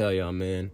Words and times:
tell 0.00 0.12
y'all, 0.14 0.32
man. 0.32 0.70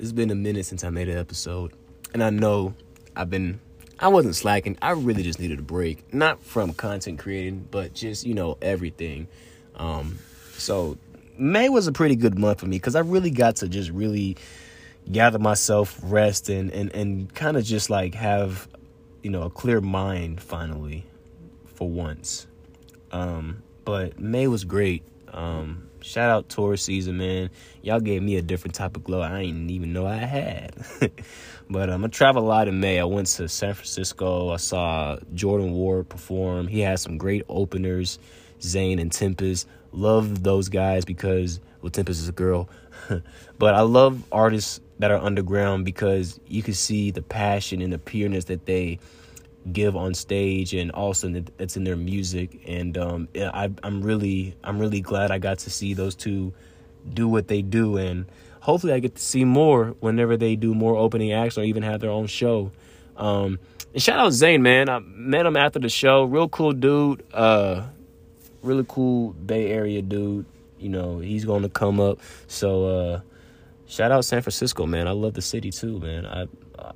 It's 0.00 0.10
been 0.10 0.32
a 0.32 0.34
minute 0.34 0.66
since 0.66 0.82
I 0.82 0.90
made 0.90 1.08
an 1.08 1.16
episode. 1.16 1.72
And 2.12 2.20
I 2.20 2.30
know 2.30 2.74
I've 3.14 3.30
been 3.30 3.60
I 4.00 4.08
wasn't 4.08 4.34
slacking. 4.34 4.76
I 4.82 4.90
really 4.90 5.22
just 5.22 5.38
needed 5.38 5.60
a 5.60 5.62
break. 5.62 6.12
Not 6.12 6.42
from 6.42 6.72
content 6.72 7.20
creating, 7.20 7.68
but 7.70 7.94
just, 7.94 8.26
you 8.26 8.34
know, 8.34 8.58
everything. 8.60 9.28
Um 9.76 10.18
so 10.54 10.98
May 11.38 11.68
was 11.68 11.86
a 11.86 11.92
pretty 11.92 12.16
good 12.16 12.36
month 12.36 12.58
for 12.58 12.66
me 12.66 12.76
because 12.76 12.96
I 12.96 13.00
really 13.00 13.30
got 13.30 13.56
to 13.56 13.68
just 13.68 13.90
really 13.90 14.36
gather 15.12 15.38
myself, 15.38 15.96
rest 16.02 16.48
and 16.48 16.72
and, 16.72 16.92
and 16.92 17.32
kind 17.32 17.56
of 17.56 17.62
just 17.62 17.88
like 17.88 18.14
have, 18.14 18.66
you 19.22 19.30
know, 19.30 19.42
a 19.42 19.50
clear 19.50 19.80
mind 19.80 20.40
finally 20.40 21.06
for 21.76 21.88
once. 21.88 22.48
Um, 23.12 23.62
but 23.84 24.18
May 24.18 24.48
was 24.48 24.64
great. 24.64 25.04
Um, 25.32 25.87
shout 26.00 26.30
out 26.30 26.48
tourist 26.48 26.84
season, 26.84 27.18
man. 27.18 27.50
Y'all 27.82 28.00
gave 28.00 28.22
me 28.22 28.36
a 28.36 28.42
different 28.42 28.74
type 28.74 28.96
of 28.96 29.04
glow 29.04 29.22
I 29.22 29.42
didn't 29.44 29.70
even 29.70 29.92
know 29.92 30.06
I 30.06 30.16
had. 30.16 30.74
but 31.70 31.90
um, 31.90 32.04
I 32.04 32.08
travel 32.08 32.44
a 32.44 32.46
lot 32.46 32.68
in 32.68 32.80
May. 32.80 32.98
I 32.98 33.04
went 33.04 33.28
to 33.28 33.48
San 33.48 33.74
Francisco. 33.74 34.50
I 34.50 34.56
saw 34.56 35.16
Jordan 35.34 35.72
Ward 35.72 36.08
perform. 36.08 36.66
He 36.68 36.80
had 36.80 37.00
some 37.00 37.18
great 37.18 37.42
openers. 37.48 38.18
Zayn 38.60 39.00
and 39.00 39.12
Tempest. 39.12 39.68
Love 39.92 40.42
those 40.42 40.68
guys 40.68 41.04
because 41.04 41.60
well, 41.82 41.90
Tempest 41.90 42.20
is 42.20 42.28
a 42.28 42.32
girl. 42.32 42.68
but 43.58 43.74
I 43.74 43.82
love 43.82 44.24
artists 44.32 44.80
that 44.98 45.10
are 45.10 45.18
underground 45.18 45.84
because 45.84 46.40
you 46.46 46.62
can 46.62 46.74
see 46.74 47.10
the 47.10 47.22
passion 47.22 47.80
and 47.80 47.92
the 47.92 47.98
pureness 47.98 48.46
that 48.46 48.66
they 48.66 48.98
give 49.72 49.96
on 49.96 50.14
stage 50.14 50.72
and 50.72 50.90
also 50.92 51.42
it's 51.58 51.76
in 51.76 51.84
their 51.84 51.96
music. 51.96 52.60
And 52.66 52.96
um, 52.96 53.28
I, 53.36 53.70
i'm 53.82 54.02
really 54.02 54.56
i'm 54.64 54.78
really 54.78 55.00
glad 55.00 55.30
i 55.30 55.38
got 55.38 55.58
to 55.60 55.70
see 55.70 55.94
those 55.94 56.14
two 56.14 56.52
do 57.12 57.28
what 57.28 57.48
they 57.48 57.62
do. 57.62 57.96
And 57.96 58.26
hopefully 58.60 58.92
i 58.92 58.98
get 58.98 59.16
to 59.16 59.22
see 59.22 59.44
more 59.44 59.96
whenever 60.00 60.36
they 60.36 60.56
do 60.56 60.74
more 60.74 60.96
opening 60.96 61.32
acts 61.32 61.58
or 61.58 61.64
even 61.64 61.82
have 61.82 62.00
their 62.00 62.10
own 62.10 62.26
show. 62.26 62.72
Um, 63.16 63.58
and 63.92 64.02
shout 64.02 64.18
out 64.18 64.32
Zayn, 64.32 64.60
man. 64.60 64.88
I 64.88 65.00
met 65.00 65.44
him 65.44 65.56
after 65.56 65.78
the 65.78 65.88
show. 65.88 66.24
Real 66.24 66.48
cool 66.48 66.72
dude. 66.72 67.24
Uh, 67.32 67.86
really 68.62 68.84
cool 68.88 69.32
bay 69.32 69.70
area 69.70 70.02
dude. 70.02 70.46
You 70.78 70.88
know 70.88 71.18
he's 71.18 71.44
going 71.44 71.62
to 71.62 71.68
come 71.68 72.00
up. 72.00 72.20
So 72.46 72.86
uh, 72.86 73.20
shout 73.86 74.12
out 74.12 74.24
san 74.24 74.40
francisco 74.42 74.86
man. 74.86 75.08
I 75.08 75.12
love 75.12 75.34
the 75.34 75.42
city 75.42 75.70
too 75.70 75.98
man. 75.98 76.26
I 76.26 76.46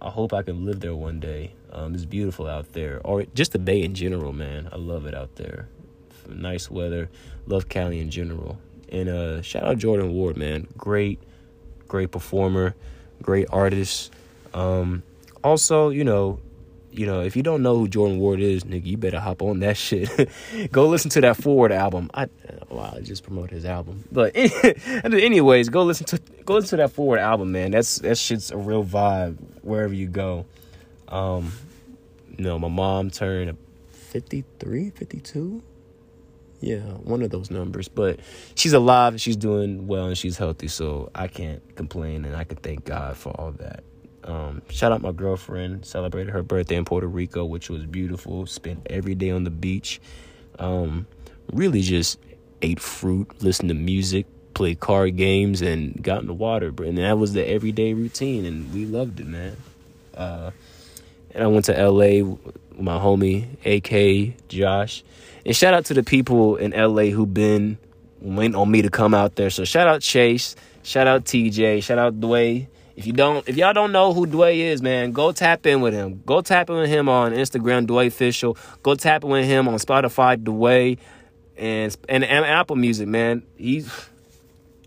i 0.01 0.09
hope 0.09 0.33
i 0.33 0.43
can 0.43 0.65
live 0.65 0.79
there 0.79 0.95
one 0.95 1.19
day 1.19 1.53
um, 1.73 1.95
it's 1.95 2.05
beautiful 2.05 2.47
out 2.47 2.73
there, 2.75 3.01
or 3.03 3.25
just 3.35 3.53
the 3.53 3.59
bay 3.59 3.83
in 3.83 3.95
general, 3.95 4.33
man. 4.33 4.69
I 4.71 4.77
love 4.77 5.07
it 5.07 5.15
out 5.15 5.37
there. 5.37 5.69
Nice 6.29 6.71
weather. 6.71 7.09
Love 7.47 7.69
Cali 7.69 7.99
in 7.99 8.11
general. 8.11 8.59
And 8.91 9.09
uh, 9.09 9.43
shout 9.43 9.65
out 9.65 9.79
Jordan 9.79 10.13
Ward, 10.13 10.37
man. 10.37 10.69
Great, 10.77 11.19
great 11.89 12.11
performer, 12.11 12.75
great 13.23 13.47
artist. 13.51 14.13
Um, 14.53 15.03
also, 15.43 15.89
you 15.89 16.05
know, 16.05 16.41
you 16.91 17.07
know, 17.07 17.23
if 17.23 17.37
you 17.37 17.43
don't 17.43 17.63
know 17.63 17.79
who 17.79 17.89
Jordan 17.89 18.19
Ward 18.19 18.41
is, 18.41 18.65
nigga, 18.65 18.85
you 18.85 18.99
better 18.99 19.19
hop 19.19 19.41
on 19.41 19.61
that 19.61 19.77
shit. 19.79 20.11
go 20.71 20.89
listen 20.89 21.11
to 21.13 21.23
that 21.23 21.39
Forward 21.39 21.73
album. 21.73 22.11
I 22.13 22.27
wow, 22.69 22.93
I 22.95 23.01
just 23.01 23.25
promote 23.25 23.51
his 23.51 23.65
album. 23.65 24.05
But 24.13 24.37
anyways, 25.05 25.71
go 25.71 25.85
listen 25.85 26.05
to 26.07 26.19
go 26.45 26.55
listen 26.55 26.71
to 26.71 26.77
that 26.83 26.93
Forward 26.93 27.19
album, 27.19 27.51
man. 27.53 27.71
That's 27.71 27.97
that 28.01 28.19
shit's 28.19 28.51
a 28.51 28.59
real 28.59 28.85
vibe 28.85 29.39
wherever 29.63 29.95
you 29.95 30.07
go. 30.07 30.45
Um, 31.09 31.53
you 32.37 32.45
know, 32.45 32.59
my 32.59 32.69
mom 32.69 33.11
turned 33.11 33.57
53, 33.93 34.91
52. 34.91 35.63
Yeah, 36.61 36.79
one 36.79 37.23
of 37.23 37.31
those 37.31 37.51
numbers. 37.51 37.89
But 37.89 38.21
she's 38.55 38.73
alive, 38.73 39.21
she's 39.21 39.37
doing 39.37 39.87
well, 39.87 40.07
and 40.07 40.17
she's 40.17 40.39
healthy. 40.39 40.69
So 40.69 41.11
I 41.15 41.29
can't 41.29 41.63
complain, 41.77 42.25
and 42.25 42.37
I 42.37 42.45
can 42.45 42.57
thank 42.59 42.85
God 42.85 43.17
for 43.17 43.31
all 43.31 43.53
that. 43.53 43.83
Um, 44.25 44.63
shout 44.71 44.93
out 44.93 45.03
my 45.03 45.13
girlfriend. 45.13 45.85
Celebrated 45.85 46.33
her 46.33 46.43
birthday 46.43 46.77
in 46.77 46.85
Puerto 46.85 47.09
Rico, 47.09 47.45
which 47.45 47.69
was 47.69 47.85
beautiful. 47.85 48.47
Spent 48.47 48.87
every 48.89 49.15
day 49.15 49.31
on 49.31 49.45
the 49.45 49.51
beach. 49.51 50.01
Um, 50.59 51.07
really 51.53 51.81
just 51.83 52.19
ate 52.63 52.81
fruit, 52.81 53.43
listened 53.43 53.69
to 53.71 53.75
music, 53.75 54.27
played 54.55 54.79
card 54.79 55.17
games, 55.17 55.63
and 55.63 56.01
got 56.03 56.21
in 56.21 56.27
the 56.27 56.35
water. 56.35 56.69
And 56.79 56.99
that 56.99 57.19
was 57.19 57.33
the 57.33 57.47
everyday 57.47 57.95
routine, 57.95 58.45
and 58.45 58.73
we 58.73 58.87
loved 58.87 59.21
it, 59.21 59.27
man. 59.27 59.57
Uh, 60.15 60.51
and 61.35 61.45
I 61.45 61.47
went 61.47 61.67
to 61.67 61.73
LA 61.73 62.25
with 62.25 62.81
my 62.81 62.99
homie 62.99 63.47
AK 63.65 64.49
Josh. 64.49 65.05
And 65.45 65.57
shout 65.57 65.75
out 65.75 65.87
to 65.87 65.95
the 65.95 66.03
people 66.03 66.57
in 66.57 66.71
LA 66.71 67.05
who 67.05 67.27
been 67.27 67.79
waiting 68.21 68.55
on 68.55 68.71
me 68.71 68.83
to 68.83 68.91
come 68.91 69.15
out 69.15 69.35
there. 69.37 69.51
So 69.51 69.65
shout 69.65 69.89
out 69.89 70.01
Chase, 70.01 70.55
shout 70.83 71.07
out 71.07 71.25
TJ, 71.25 71.83
shout 71.83 71.99
out 71.99 72.21
Dway. 72.21 72.69
If 72.95 73.07
you 73.07 73.13
don't, 73.13 73.49
if 73.49 73.57
y'all 73.57 73.73
don't 73.73 73.91
know 73.91 74.13
who 74.13 74.27
Dway 74.27 74.59
is, 74.59 74.83
man, 74.83 75.13
go 75.13 75.33
tap 75.33 75.67
in 75.67 75.81
with 75.81 75.95
him. 75.95 76.23
Go 76.27 76.43
tap 76.43 76.69
in 76.69 76.77
with 76.77 76.91
him 76.91 77.09
on 77.09 77.33
Instagram, 77.33 77.87
Dway 77.87 78.09
Official. 78.09 78.57
Go 78.83 78.95
tap 78.95 79.25
in 79.25 79.31
with 79.31 79.47
him 79.47 79.67
on 79.67 79.75
Spotify, 79.75 80.37
Dway, 80.37 80.99
and 81.57 81.97
and, 82.09 82.23
and 82.23 82.45
Apple 82.45 82.77
Music, 82.77 83.09
man. 83.09 83.43
He's 83.57 83.91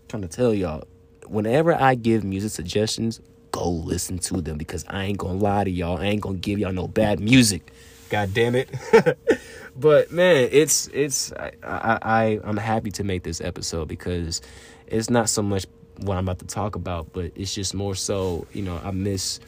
trying 0.08 0.22
to 0.22 0.28
tell 0.28 0.54
y'all. 0.54 0.84
Whenever 1.26 1.74
I 1.74 1.96
give 1.96 2.22
music 2.22 2.52
suggestions, 2.52 3.20
go 3.56 3.70
listen 3.70 4.18
to 4.18 4.40
them 4.40 4.58
because 4.58 4.84
I 4.88 5.04
ain't 5.04 5.18
gonna 5.18 5.38
lie 5.38 5.64
to 5.64 5.70
y'all. 5.70 5.98
I 5.98 6.06
ain't 6.06 6.20
gonna 6.20 6.36
give 6.36 6.58
y'all 6.58 6.72
no 6.72 6.88
bad 6.88 7.20
music. 7.20 7.72
God 8.10 8.34
damn 8.34 8.54
it. 8.54 8.68
but 9.76 10.12
man, 10.12 10.48
it's 10.52 10.88
it's 10.88 11.32
I, 11.32 11.52
I 11.62 11.98
I 12.02 12.40
I'm 12.44 12.56
happy 12.56 12.90
to 12.92 13.04
make 13.04 13.22
this 13.22 13.40
episode 13.40 13.88
because 13.88 14.42
it's 14.86 15.10
not 15.10 15.28
so 15.28 15.42
much 15.42 15.66
what 15.98 16.18
I'm 16.18 16.24
about 16.24 16.38
to 16.40 16.46
talk 16.46 16.76
about, 16.76 17.12
but 17.12 17.32
it's 17.34 17.54
just 17.54 17.74
more 17.74 17.94
so, 17.94 18.46
you 18.52 18.62
know, 18.62 18.78
I 18.84 18.90
miss 18.90 19.40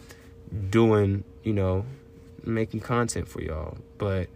doing, 0.71 1.25
you 1.45 1.53
know, 1.53 1.85
making 2.45 2.81
content 2.81 3.29
for 3.29 3.43
y'all. 3.43 3.77
But 3.99 4.29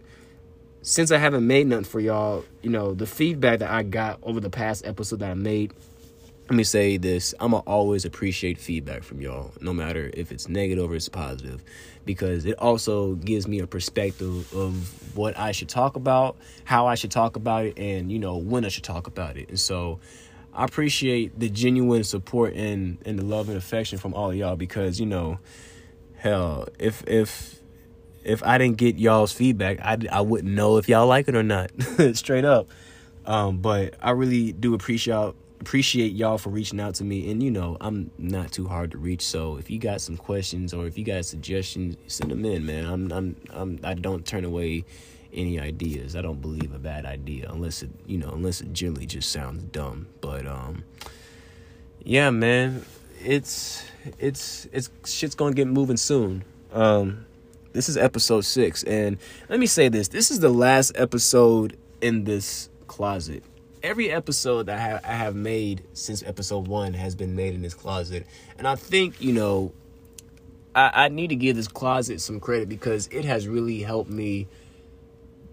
since 0.83 1.11
I 1.11 1.17
haven't 1.17 1.47
made 1.47 1.67
nothing 1.67 1.85
for 1.85 1.99
y'all, 1.99 2.45
you 2.61 2.69
know, 2.69 2.93
the 2.93 3.07
feedback 3.07 3.59
that 3.59 3.71
I 3.71 3.83
got 3.83 4.19
over 4.21 4.39
the 4.39 4.51
past 4.51 4.85
episode 4.85 5.19
that 5.19 5.31
I 5.31 5.33
made 5.33 5.73
let 6.49 6.55
me 6.57 6.63
say 6.63 6.97
this 6.97 7.33
i'm 7.39 7.51
gonna 7.51 7.63
always 7.65 8.03
appreciate 8.03 8.57
feedback 8.57 9.03
from 9.03 9.21
y'all 9.21 9.51
no 9.61 9.73
matter 9.73 10.11
if 10.13 10.31
it's 10.31 10.49
negative 10.49 10.91
or 10.91 10.95
it's 10.95 11.07
positive 11.07 11.63
because 12.05 12.45
it 12.45 12.57
also 12.59 13.15
gives 13.15 13.47
me 13.47 13.59
a 13.59 13.67
perspective 13.67 14.53
of 14.53 15.15
what 15.15 15.37
i 15.37 15.51
should 15.51 15.69
talk 15.69 15.95
about 15.95 16.35
how 16.65 16.85
i 16.85 16.95
should 16.95 17.11
talk 17.11 17.35
about 17.35 17.65
it 17.65 17.77
and 17.79 18.11
you 18.11 18.19
know 18.19 18.37
when 18.37 18.65
i 18.65 18.67
should 18.67 18.83
talk 18.83 19.07
about 19.07 19.37
it. 19.37 19.47
And 19.49 19.59
so 19.59 19.99
i 20.53 20.65
appreciate 20.65 21.39
the 21.39 21.49
genuine 21.49 22.03
support 22.03 22.53
and 22.55 22.97
and 23.05 23.17
the 23.17 23.23
love 23.23 23.47
and 23.47 23.57
affection 23.57 23.97
from 23.97 24.13
all 24.13 24.31
of 24.31 24.35
y'all 24.35 24.57
because 24.57 24.99
you 24.99 25.05
know 25.05 25.39
hell 26.17 26.67
if 26.77 27.03
if 27.07 27.59
if 28.25 28.43
i 28.43 28.57
didn't 28.57 28.77
get 28.77 28.97
y'all's 28.97 29.31
feedback 29.31 29.79
i, 29.81 29.97
I 30.11 30.21
wouldn't 30.21 30.53
know 30.53 30.77
if 30.77 30.89
y'all 30.89 31.07
like 31.07 31.27
it 31.29 31.35
or 31.35 31.43
not 31.43 31.71
straight 32.13 32.45
up. 32.45 32.67
Um, 33.25 33.59
but 33.59 33.95
i 34.01 34.11
really 34.11 34.51
do 34.51 34.73
appreciate 34.73 35.33
appreciate 35.63 36.11
y'all 36.11 36.37
for 36.37 36.49
reaching 36.49 36.81
out 36.81 36.93
to 36.95 37.05
me. 37.05 37.31
And 37.31 37.41
you 37.41 37.49
know 37.49 37.77
i'm 37.79 38.11
not 38.17 38.51
too 38.51 38.67
hard 38.67 38.91
to 38.91 38.97
reach. 38.97 39.21
So 39.21 39.55
if 39.55 39.69
you 39.71 39.79
got 39.79 40.01
some 40.01 40.17
questions 40.17 40.73
or 40.73 40.85
if 40.87 40.97
you 40.97 41.05
got 41.05 41.23
suggestions 41.23 41.95
send 42.07 42.31
them 42.31 42.43
in 42.43 42.65
man. 42.65 42.85
I'm 42.85 43.11
i'm, 43.11 43.35
I'm 43.49 43.79
i 43.83 43.93
don't 43.93 44.25
turn 44.25 44.43
away 44.43 44.83
any 45.33 45.59
ideas. 45.59 46.15
I 46.15 46.21
don't 46.21 46.41
believe 46.41 46.73
a 46.73 46.79
bad 46.79 47.05
idea 47.05 47.49
unless 47.49 47.81
it 47.81 47.89
you 48.05 48.17
know 48.17 48.31
unless 48.31 48.59
it 48.59 48.73
generally 48.73 49.05
just 49.05 49.31
sounds 49.31 49.63
dumb. 49.63 50.07
But 50.19 50.45
um 50.45 50.83
yeah 52.03 52.29
man 52.29 52.85
it's 53.21 53.85
it's 54.19 54.67
it's 54.73 54.89
shit's 55.05 55.33
gonna 55.33 55.55
get 55.55 55.67
moving 55.67 55.97
soon. 55.97 56.43
Um 56.73 57.25
this 57.71 57.87
is 57.87 57.95
episode 57.95 58.41
six. 58.41 58.83
And 58.83 59.17
let 59.49 59.59
me 59.61 59.65
say 59.65 59.87
this. 59.87 60.09
This 60.09 60.29
is 60.29 60.41
the 60.41 60.49
last 60.49 60.91
episode 60.95 61.77
in 62.01 62.25
this 62.25 62.69
closet 62.87 63.43
every 63.83 64.09
episode 64.09 64.67
that 64.67 64.77
I 64.77 64.81
have, 64.81 65.01
I 65.03 65.13
have 65.13 65.35
made 65.35 65.83
since 65.93 66.23
episode 66.23 66.67
one 66.67 66.93
has 66.93 67.15
been 67.15 67.35
made 67.35 67.53
in 67.53 67.61
this 67.61 67.73
closet. 67.73 68.25
And 68.57 68.65
I 68.65 68.75
think, 68.75 69.21
you 69.21 69.33
know, 69.33 69.73
I, 70.73 71.05
I 71.05 71.07
need 71.09 71.27
to 71.27 71.35
give 71.35 71.55
this 71.57 71.67
closet 71.67 72.21
some 72.21 72.39
credit 72.39 72.69
because 72.69 73.07
it 73.07 73.25
has 73.25 73.47
really 73.47 73.81
helped 73.81 74.09
me 74.09 74.47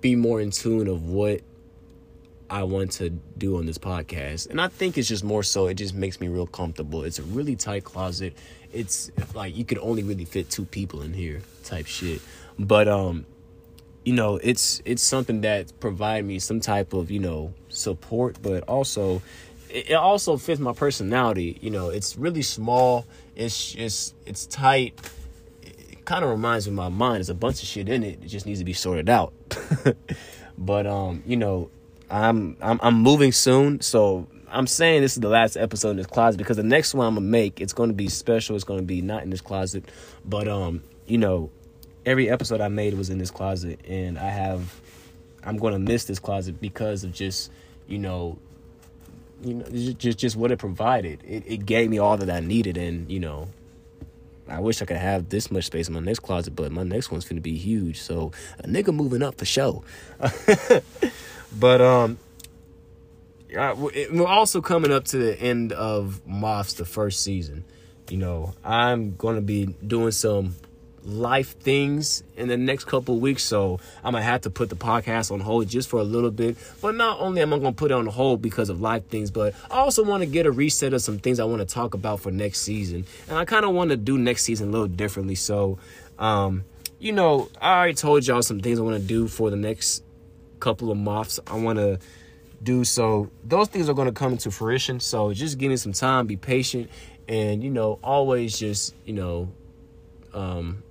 be 0.00 0.14
more 0.14 0.40
in 0.40 0.52
tune 0.52 0.86
of 0.86 1.08
what 1.08 1.40
I 2.48 2.62
want 2.62 2.92
to 2.92 3.10
do 3.10 3.58
on 3.58 3.66
this 3.66 3.78
podcast. 3.78 4.48
And 4.48 4.60
I 4.60 4.68
think 4.68 4.96
it's 4.96 5.08
just 5.08 5.24
more 5.24 5.42
so, 5.42 5.66
it 5.66 5.74
just 5.74 5.94
makes 5.94 6.20
me 6.20 6.28
real 6.28 6.46
comfortable. 6.46 7.02
It's 7.02 7.18
a 7.18 7.24
really 7.24 7.56
tight 7.56 7.84
closet. 7.84 8.36
It's 8.72 9.10
like 9.34 9.56
you 9.56 9.64
could 9.64 9.78
only 9.78 10.04
really 10.04 10.24
fit 10.24 10.48
two 10.48 10.64
people 10.64 11.02
in 11.02 11.12
here 11.12 11.42
type 11.64 11.86
shit. 11.86 12.22
But 12.58 12.86
um 12.86 13.26
you 14.04 14.12
know, 14.14 14.36
it's 14.36 14.80
it's 14.84 15.02
something 15.02 15.42
that 15.42 15.78
provide 15.80 16.24
me 16.24 16.38
some 16.38 16.60
type 16.60 16.92
of, 16.92 17.10
you 17.10 17.18
know, 17.18 17.52
support, 17.68 18.38
but 18.42 18.62
also 18.64 19.22
it 19.68 19.94
also 19.94 20.36
fits 20.36 20.60
my 20.60 20.72
personality. 20.72 21.58
You 21.60 21.70
know, 21.70 21.90
it's 21.90 22.16
really 22.16 22.42
small. 22.42 23.06
It's 23.36 23.72
just 23.72 24.14
it's 24.26 24.46
tight. 24.46 24.98
It 25.62 26.04
kind 26.04 26.24
of 26.24 26.30
reminds 26.30 26.66
me 26.66 26.72
of 26.72 26.76
my 26.76 26.88
mind. 26.88 27.16
There's 27.16 27.30
a 27.30 27.34
bunch 27.34 27.62
of 27.62 27.68
shit 27.68 27.88
in 27.88 28.02
it. 28.02 28.20
It 28.22 28.26
just 28.26 28.46
needs 28.46 28.58
to 28.58 28.64
be 28.64 28.72
sorted 28.72 29.08
out. 29.08 29.32
but 30.58 30.86
um, 30.86 31.22
you 31.26 31.36
know, 31.36 31.70
I'm 32.10 32.56
I'm 32.60 32.80
I'm 32.82 32.94
moving 32.94 33.32
soon, 33.32 33.80
so 33.80 34.26
I'm 34.48 34.66
saying 34.66 35.02
this 35.02 35.14
is 35.14 35.20
the 35.20 35.28
last 35.28 35.56
episode 35.56 35.90
in 35.90 35.96
this 35.96 36.06
closet 36.06 36.38
because 36.38 36.56
the 36.56 36.62
next 36.62 36.94
one 36.94 37.06
I'm 37.06 37.14
gonna 37.14 37.26
make 37.26 37.60
it's 37.60 37.72
gonna 37.72 37.92
be 37.92 38.08
special. 38.08 38.56
It's 38.56 38.64
gonna 38.64 38.82
be 38.82 39.02
not 39.02 39.22
in 39.22 39.30
this 39.30 39.40
closet, 39.40 39.84
but 40.24 40.48
um, 40.48 40.82
you 41.06 41.18
know, 41.18 41.50
every 42.06 42.30
episode 42.30 42.60
I 42.60 42.68
made 42.68 42.94
was 42.94 43.10
in 43.10 43.18
this 43.18 43.30
closet, 43.30 43.80
and 43.86 44.18
I 44.18 44.28
have 44.28 44.80
I'm 45.44 45.56
going 45.56 45.72
to 45.72 45.78
miss 45.78 46.04
this 46.04 46.18
closet 46.18 46.60
because 46.60 47.04
of 47.04 47.12
just 47.12 47.50
you 47.86 47.98
know 47.98 48.38
you 49.42 49.54
know 49.54 49.66
just 49.68 50.18
just 50.18 50.36
what 50.36 50.50
it 50.52 50.58
provided. 50.58 51.22
It 51.24 51.44
it 51.46 51.66
gave 51.66 51.90
me 51.90 51.98
all 51.98 52.16
that 52.16 52.30
I 52.30 52.40
needed, 52.40 52.76
and 52.76 53.10
you 53.10 53.20
know. 53.20 53.48
I 54.48 54.58
wish 54.58 54.82
I 54.82 54.84
could 54.84 54.96
have 54.96 55.28
this 55.28 55.48
much 55.52 55.66
space 55.66 55.86
in 55.86 55.94
my 55.94 56.00
next 56.00 56.20
closet, 56.20 56.56
but 56.56 56.72
my 56.72 56.82
next 56.82 57.12
one's 57.12 57.24
gonna 57.24 57.40
be 57.40 57.56
huge. 57.56 58.00
So 58.00 58.32
a 58.58 58.66
nigga 58.66 58.92
moving 58.92 59.22
up 59.22 59.38
for 59.38 59.44
show. 59.44 59.84
but 61.56 61.80
um, 61.80 62.18
we're 63.52 64.26
also 64.26 64.60
coming 64.60 64.90
up 64.90 65.04
to 65.04 65.18
the 65.18 65.40
end 65.40 65.70
of 65.72 66.26
Moths, 66.26 66.72
the 66.72 66.84
first 66.84 67.22
season. 67.22 67.64
You 68.08 68.16
know, 68.16 68.54
I'm 68.64 69.14
gonna 69.14 69.40
be 69.40 69.66
doing 69.66 70.10
some 70.10 70.56
life 71.04 71.58
things 71.58 72.22
in 72.36 72.48
the 72.48 72.56
next 72.56 72.84
couple 72.84 73.18
weeks. 73.18 73.42
So 73.42 73.80
i'm 74.04 74.12
gonna 74.12 74.22
have 74.22 74.42
to 74.42 74.50
put 74.50 74.68
the 74.68 74.76
podcast 74.76 75.30
on 75.30 75.40
hold 75.40 75.68
just 75.68 75.88
for 75.88 76.00
a 76.00 76.04
little 76.04 76.30
bit. 76.30 76.56
But 76.80 76.94
not 76.94 77.20
only 77.20 77.42
am 77.42 77.52
i 77.52 77.58
gonna 77.58 77.72
put 77.72 77.90
it 77.90 77.94
on 77.94 78.06
hold 78.06 78.42
because 78.42 78.68
of 78.68 78.80
life 78.80 79.06
things 79.08 79.30
but 79.30 79.54
i 79.70 79.76
also 79.76 80.04
want 80.04 80.22
to 80.22 80.26
get 80.26 80.46
a 80.46 80.50
reset 80.50 80.92
of 80.92 81.02
some 81.02 81.18
things 81.18 81.40
i 81.40 81.44
want 81.44 81.66
to 81.66 81.74
talk 81.74 81.94
about 81.94 82.20
for 82.20 82.30
next 82.30 82.60
season. 82.62 83.06
And 83.28 83.38
i 83.38 83.44
kind 83.44 83.64
of 83.64 83.72
want 83.72 83.90
to 83.90 83.96
do 83.96 84.18
next 84.18 84.42
season 84.42 84.68
a 84.68 84.72
little 84.72 84.88
differently. 84.88 85.34
So 85.34 85.78
um 86.18 86.64
you 86.98 87.12
know 87.12 87.48
i 87.60 87.78
already 87.78 87.94
told 87.94 88.26
y'all 88.26 88.42
some 88.42 88.60
things 88.60 88.78
i 88.78 88.82
want 88.82 89.00
to 89.00 89.06
do 89.06 89.26
for 89.26 89.50
the 89.50 89.56
next 89.56 90.04
couple 90.60 90.90
of 90.90 90.98
months. 90.98 91.40
I 91.46 91.56
want 91.56 91.78
to 91.78 91.98
do 92.62 92.84
so. 92.84 93.30
Those 93.44 93.68
things 93.68 93.88
are 93.88 93.94
going 93.94 94.08
to 94.08 94.12
come 94.12 94.32
into 94.32 94.50
fruition. 94.50 95.00
So 95.00 95.32
just 95.32 95.56
give 95.56 95.70
me 95.70 95.76
some 95.76 95.92
time 95.92 96.26
be 96.26 96.36
patient 96.36 96.90
and 97.30 97.62
you 97.62 97.70
know 97.70 97.98
always 98.02 98.58
just 98.58 98.94
you 99.04 99.14
know 99.14 99.48
um 100.34 100.82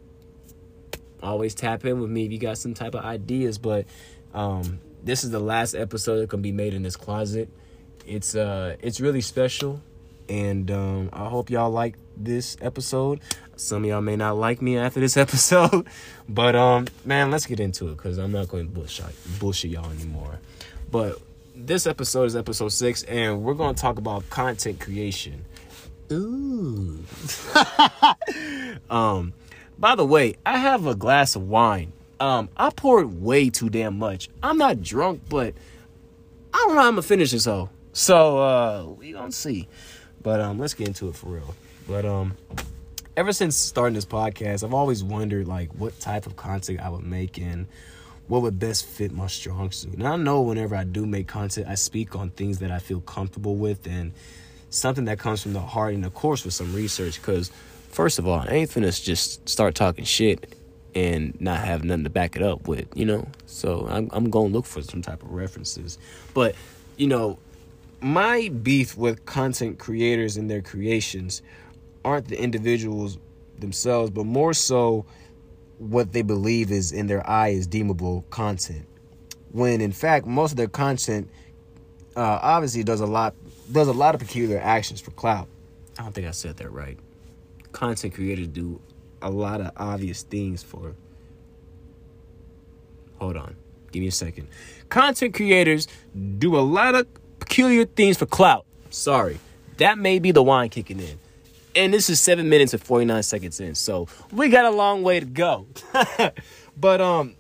always 1.22 1.56
tap 1.56 1.86
in 1.86 2.00
with 2.00 2.10
me 2.10 2.26
if 2.26 2.32
you 2.32 2.40
got 2.40 2.58
some 2.58 2.74
type 2.74 2.96
of 2.96 3.04
ideas. 3.04 3.58
But 3.58 3.86
um, 4.34 4.80
this 5.04 5.24
is 5.24 5.32
the 5.32 5.40
last 5.40 5.76
episode 5.76 6.20
that 6.20 6.30
can 6.30 6.42
be 6.42 6.52
made 6.52 6.74
in 6.74 6.84
this 6.84 6.96
closet. 6.96 7.50
It's 8.06 8.36
uh, 8.36 8.76
it's 8.82 9.00
really 9.00 9.22
special, 9.22 9.82
and 10.28 10.70
um, 10.72 11.10
I 11.14 11.30
hope 11.30 11.50
y'all 11.50 11.70
like 11.70 11.96
this 12.18 12.58
episode. 12.62 13.20
Some 13.56 13.84
of 13.84 13.90
y'all 13.90 14.02
may 14.02 14.16
not 14.16 14.38
like 14.38 14.62
me 14.62 14.78
after 14.78 15.00
this 15.00 15.18
episode, 15.26 15.88
but 16.28 16.56
um, 16.56 16.88
man, 17.06 17.32
let's 17.32 17.46
get 17.46 17.60
into 17.60 17.90
it 17.90 17.98
because 17.98 18.18
I'm 18.18 18.32
not 18.32 18.48
going 18.48 18.68
to 18.68 18.74
bullshit 18.74 19.06
bullshit 19.40 19.72
y'all 19.72 19.92
anymore. 19.92 20.40
But 20.92 21.20
this 21.56 21.86
episode 21.86 22.26
is 22.26 22.36
episode 22.36 22.70
six, 22.70 23.04
and 23.04 23.44
we're 23.44 23.54
going 23.54 23.76
to 23.76 23.82
talk 23.82 23.98
about 23.98 24.30
content 24.30 24.80
creation. 24.80 25.46
Ooh. 26.12 27.04
um, 28.90 29.34
by 29.80 29.96
the 29.96 30.06
way, 30.06 30.36
I 30.46 30.58
have 30.58 30.86
a 30.86 30.96
glass 30.96 31.36
of 31.36 31.48
wine. 31.48 31.94
Um, 32.20 32.50
I 32.58 32.70
poured 32.70 33.22
way 33.22 33.50
too 33.50 33.70
damn 33.70 33.98
much. 33.98 34.30
I'm 34.44 34.58
not 34.58 34.82
drunk, 34.82 35.22
but 35.30 35.54
I 36.54 36.58
don't 36.58 36.76
know 36.76 36.82
how 36.82 36.88
I'm 36.88 36.94
gonna 36.94 37.02
finish 37.02 37.32
this 37.32 37.46
hoe. 37.46 37.70
So 37.94 38.40
uh 38.40 38.86
we 38.98 39.14
gonna 39.14 39.32
see. 39.32 39.68
But 40.22 40.42
um 40.42 40.60
let's 40.60 40.74
get 40.74 40.88
into 40.88 41.08
it 41.08 41.16
for 41.16 41.28
real. 41.28 41.56
But 41.88 42.06
um 42.06 42.36
ever 43.16 43.32
since 43.32 43.56
starting 43.56 43.94
this 43.94 44.06
podcast, 44.06 44.64
I've 44.66 44.74
always 44.74 45.02
wondered 45.02 45.48
like 45.48 45.72
what 45.74 45.98
type 46.00 46.26
of 46.26 46.36
content 46.36 46.82
I 46.82 46.90
would 46.90 47.06
make 47.06 47.38
and 47.38 47.66
what 48.28 48.42
would 48.42 48.60
best 48.60 48.86
fit 48.86 49.12
my 49.12 49.28
strong 49.28 49.72
suit. 49.72 49.94
And 49.94 50.08
I 50.08 50.18
know 50.18 50.42
whenever 50.42 50.76
I 50.76 50.84
do 50.84 51.06
make 51.06 51.28
content, 51.28 51.68
I 51.68 51.76
speak 51.76 52.16
on 52.16 52.32
things 52.32 52.60
that 52.60 52.70
I 52.70 52.80
feel 52.80 53.00
comfortable 53.02 53.56
with 53.56 53.88
and 53.88 54.12
something 54.70 55.06
that 55.06 55.20
comes 55.20 55.42
from 55.42 55.54
the 55.54 55.62
heart 55.62 55.94
and 55.94 56.06
of 56.06 56.14
course 56.14 56.46
with 56.46 56.54
some 56.54 56.76
research 56.76 57.20
because 57.20 57.52
first 57.90 58.20
of 58.20 58.28
all, 58.28 58.40
I 58.40 58.48
ain't 58.54 58.70
finna 58.70 59.04
just 59.04 59.48
start 59.50 59.76
talking 59.76 60.06
shit 60.06 60.56
and 60.96 61.40
not 61.40 61.60
have 61.60 61.84
nothing 61.84 62.04
to 62.04 62.10
back 62.10 62.36
it 62.36 62.42
up 62.42 62.68
with, 62.68 62.88
you 62.96 63.06
know? 63.06 63.28
So 63.46 63.88
I'm 63.90 64.10
I'm 64.12 64.30
gonna 64.30 64.50
look 64.50 64.66
for 64.66 64.82
some 64.82 65.02
type 65.02 65.22
of 65.24 65.32
references. 65.32 65.98
But, 66.34 66.56
you 66.98 67.08
know, 67.08 67.40
my 68.02 68.50
beef 68.50 68.98
with 68.98 69.26
content 69.26 69.80
creators 69.80 70.38
and 70.38 70.50
their 70.50 70.62
creations 70.62 71.42
aren't 72.06 72.28
the 72.28 72.42
individuals 72.42 73.18
themselves, 73.60 74.10
but 74.10 74.26
more 74.26 74.54
so 74.54 75.06
what 75.80 76.12
they 76.14 76.22
believe 76.22 76.72
is 76.72 76.92
in 76.92 77.08
their 77.08 77.28
eye 77.30 77.50
is 77.50 77.68
deemable 77.68 78.24
content. 78.30 78.86
When 79.52 79.82
in 79.82 79.92
fact 79.92 80.26
most 80.26 80.52
of 80.52 80.58
their 80.58 80.68
content 80.68 81.30
uh, 82.16 82.40
obviously 82.42 82.84
does 82.84 83.02
a 83.02 83.06
lot 83.06 83.34
does 83.72 83.88
a 83.88 83.94
lot 83.94 84.16
of 84.16 84.22
peculiar 84.22 84.60
actions 84.60 85.02
for 85.02 85.12
clout. 85.12 85.48
I 85.98 86.04
don't 86.04 86.14
think 86.14 86.28
I 86.28 86.32
said 86.32 86.58
that 86.58 86.72
right 86.72 86.98
content 87.72 88.14
creators 88.14 88.48
do 88.48 88.82
a 89.22 89.30
lot 89.30 89.62
of 89.62 89.72
obvious 89.78 90.24
things 90.24 90.64
for. 90.64 90.96
Hold 93.20 93.38
on. 93.38 93.56
Give 93.92 94.02
me 94.02 94.08
a 94.08 94.12
second. 94.12 94.48
Content 94.90 95.34
creators 95.34 95.88
do 96.38 96.58
a 96.58 96.62
lot 96.62 96.96
of 96.96 97.08
peculiar 97.40 97.86
things 97.86 98.18
for 98.18 98.26
clout. 98.26 98.66
Sorry. 98.90 99.40
That 99.78 99.98
may 99.98 100.20
be 100.20 100.32
the 100.32 100.44
wine 100.44 100.70
kicking 100.70 101.00
in. 101.00 101.20
And 101.76 101.94
this 101.94 102.10
is 102.10 102.20
7 102.20 102.50
minutes 102.50 102.74
and 102.74 102.82
49 102.82 103.24
seconds 103.24 103.60
in. 103.60 103.76
So 103.76 104.08
we 104.32 104.50
got 104.50 104.66
a 104.66 104.72
long 104.72 105.04
way 105.04 105.20
to 105.20 105.26
go. 105.26 105.68
but, 106.78 107.02
um, 107.02 107.36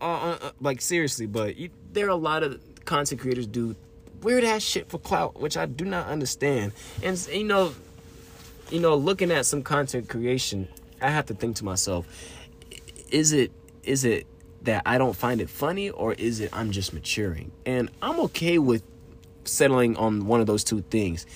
uh, 0.00 0.04
uh, 0.04 0.38
uh, 0.40 0.50
like, 0.60 0.80
seriously, 0.80 1.26
but 1.26 1.56
you, 1.56 1.70
there 1.92 2.06
are 2.06 2.10
a 2.10 2.16
lot 2.16 2.42
of 2.42 2.60
content 2.84 3.20
creators 3.20 3.46
do 3.46 3.76
weird 4.22 4.44
ass 4.44 4.62
shit 4.62 4.88
for 4.88 4.98
clout, 4.98 5.40
which 5.40 5.56
I 5.56 5.66
do 5.66 5.84
not 5.84 6.06
understand. 6.06 6.72
And, 7.02 7.18
you 7.28 7.44
know, 7.44 7.74
you 8.70 8.80
know, 8.80 8.94
looking 8.94 9.30
at 9.30 9.46
some 9.46 9.62
content 9.62 10.08
creation, 10.08 10.68
I 11.00 11.10
have 11.10 11.26
to 11.26 11.34
think 11.34 11.56
to 11.56 11.64
myself, 11.64 12.06
is 13.10 13.32
it 13.32 13.50
is 13.82 14.04
it 14.04 14.26
that 14.62 14.82
I 14.84 14.98
don't 14.98 15.14
find 15.14 15.40
it 15.40 15.48
funny 15.48 15.90
or 15.90 16.12
is 16.12 16.40
it 16.40 16.50
I'm 16.52 16.70
just 16.72 16.92
maturing? 16.92 17.52
And 17.64 17.90
I'm 18.02 18.20
okay 18.20 18.58
with 18.58 18.82
settling 19.44 19.96
on 19.96 20.26
one 20.26 20.40
of 20.40 20.46
those 20.46 20.64
two 20.64 20.82
things. 20.82 21.26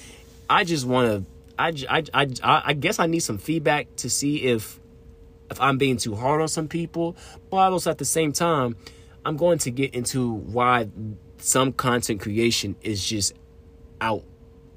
I 0.51 0.65
just 0.65 0.87
want 0.87 1.09
to 1.09 1.33
I, 1.59 1.73
I, 1.89 2.03
I, 2.15 2.63
I 2.67 2.73
guess 2.73 2.99
I 2.99 3.07
need 3.07 3.21
some 3.21 3.39
feedback 3.39 3.95
to 3.97 4.11
see 4.11 4.43
if 4.43 4.79
if 5.51 5.61
I'm 5.61 5.79
being 5.79 5.99
too 5.99 6.15
hard 6.15 6.41
on 6.41 6.49
some 6.49 6.67
people, 6.67 7.17
but 7.51 7.73
also 7.73 7.91
at 7.91 7.99
the 7.99 8.07
same 8.07 8.33
time, 8.33 8.75
I'm 9.25 9.37
going 9.37 9.59
to 9.59 9.71
get 9.71 9.95
into 9.95 10.33
why 10.33 10.89
some 11.39 11.73
content 11.73 12.21
creation 12.21 12.75
is 12.83 13.05
just 13.05 13.35
out 14.01 14.25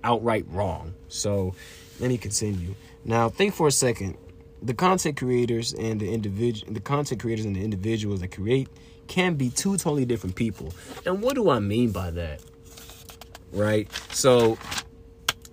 outright 0.03 0.45
wrong. 0.50 0.93
So 1.07 1.55
let 1.99 2.09
me 2.09 2.17
continue. 2.17 2.75
Now, 3.03 3.29
think 3.29 3.53
for 3.53 3.67
a 3.67 3.71
second. 3.71 4.17
The 4.61 4.73
content 4.73 5.17
creators 5.17 5.73
and 5.73 5.99
the 5.99 6.11
individual, 6.11 6.73
the 6.73 6.79
content 6.79 7.21
creators 7.21 7.45
and 7.45 7.55
the 7.55 7.63
individuals 7.63 8.21
that 8.21 8.31
create 8.31 8.67
can 9.07 9.35
be 9.35 9.49
two 9.49 9.77
totally 9.77 10.05
different 10.05 10.35
people. 10.35 10.73
And 11.05 11.21
what 11.21 11.35
do 11.35 11.49
I 11.49 11.59
mean 11.59 11.91
by 11.91 12.09
that? 12.11 12.41
Right? 13.51 13.91
So, 14.11 14.57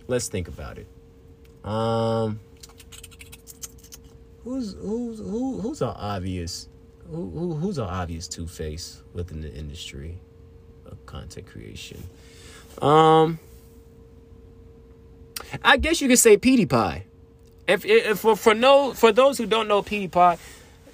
let's 0.08 0.28
think 0.28 0.48
about 0.48 0.78
it. 0.78 0.86
Um, 1.64 2.40
who's 4.44 4.74
who's 4.74 5.18
who 5.18 5.60
who's 5.60 5.82
our 5.82 5.94
obvious 5.96 6.68
who, 7.08 7.30
who 7.30 7.54
who's 7.54 7.78
our 7.78 7.88
obvious 7.88 8.26
two 8.26 8.46
face 8.46 9.02
within 9.12 9.40
the 9.40 9.52
industry 9.52 10.18
of 10.86 11.04
content 11.06 11.46
creation? 11.46 12.02
Um, 12.80 13.38
I 15.62 15.76
guess 15.76 16.00
you 16.00 16.08
could 16.08 16.18
say 16.18 16.36
PewDiePie. 16.36 17.02
If, 17.68 17.84
if 17.84 18.18
for 18.18 18.36
for 18.36 18.54
no 18.54 18.92
for 18.92 19.12
those 19.12 19.38
who 19.38 19.46
don't 19.46 19.68
know 19.68 19.82
PewDiePie, 19.82 20.38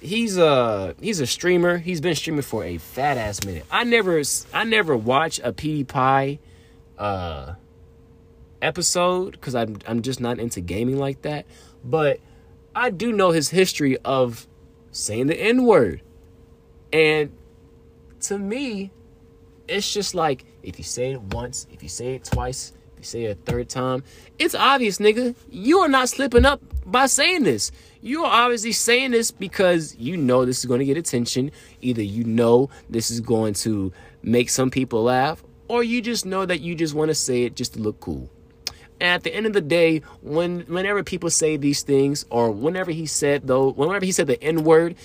he's 0.01 0.37
a 0.37 0.95
he's 1.01 1.19
a 1.19 1.27
streamer. 1.27 1.77
He's 1.77 2.01
been 2.01 2.15
streaming 2.15 2.43
for 2.43 2.63
a 2.63 2.77
fat 2.77 3.17
ass 3.17 3.43
minute. 3.45 3.65
I 3.71 3.83
never 3.83 4.21
I 4.53 4.63
never 4.63 4.95
watch 4.95 5.39
a 5.43 5.51
PewDiePie 5.51 6.39
uh 6.97 7.53
episode 8.61 9.31
because 9.31 9.55
I'm 9.55 9.77
I'm 9.87 10.01
just 10.01 10.19
not 10.19 10.39
into 10.39 10.61
gaming 10.61 10.97
like 10.97 11.21
that. 11.23 11.45
But 11.83 12.19
I 12.75 12.89
do 12.89 13.11
know 13.11 13.31
his 13.31 13.49
history 13.49 13.97
of 13.99 14.47
saying 14.91 15.27
the 15.27 15.39
N 15.39 15.65
word, 15.65 16.01
and 16.93 17.31
to 18.21 18.37
me, 18.37 18.91
it's 19.67 19.91
just 19.91 20.13
like 20.13 20.45
if 20.61 20.77
you 20.77 20.83
say 20.83 21.11
it 21.13 21.21
once, 21.21 21.67
if 21.71 21.81
you 21.81 21.89
say 21.89 22.15
it 22.15 22.23
twice, 22.25 22.73
say 23.05 23.25
it 23.25 23.37
a 23.37 23.51
third 23.51 23.69
time, 23.69 24.03
it's 24.37 24.55
obvious, 24.55 24.97
nigga. 24.97 25.35
You 25.49 25.79
are 25.79 25.89
not 25.89 26.09
slipping 26.09 26.45
up 26.45 26.61
by 26.85 27.05
saying 27.05 27.43
this. 27.43 27.71
You 28.01 28.23
are 28.23 28.43
obviously 28.43 28.71
saying 28.71 29.11
this 29.11 29.31
because 29.31 29.95
you 29.97 30.15
know 30.17 30.45
this 30.45 30.59
is 30.59 30.65
going 30.65 30.79
to 30.79 30.85
get 30.85 30.97
attention. 30.97 31.51
Either 31.81 32.01
you 32.01 32.23
know 32.23 32.69
this 32.89 33.11
is 33.11 33.19
going 33.19 33.53
to 33.55 33.91
make 34.23 34.49
some 34.49 34.71
people 34.71 35.03
laugh, 35.03 35.43
or 35.67 35.83
you 35.83 36.01
just 36.01 36.25
know 36.25 36.45
that 36.45 36.61
you 36.61 36.75
just 36.75 36.93
want 36.93 37.09
to 37.09 37.15
say 37.15 37.43
it 37.43 37.55
just 37.55 37.73
to 37.73 37.79
look 37.79 37.99
cool. 37.99 38.29
And 39.01 39.09
at 39.09 39.23
the 39.23 39.33
end 39.33 39.45
of 39.45 39.53
the 39.53 39.61
day, 39.61 40.01
when 40.21 40.61
whenever 40.61 41.03
people 41.03 41.29
say 41.29 41.57
these 41.57 41.83
things, 41.83 42.25
or 42.29 42.51
whenever 42.51 42.91
he 42.91 43.05
said 43.05 43.47
though, 43.47 43.71
whenever 43.71 44.05
he 44.05 44.11
said 44.11 44.27
the 44.27 44.41
N 44.43 44.63
word, 44.63 44.95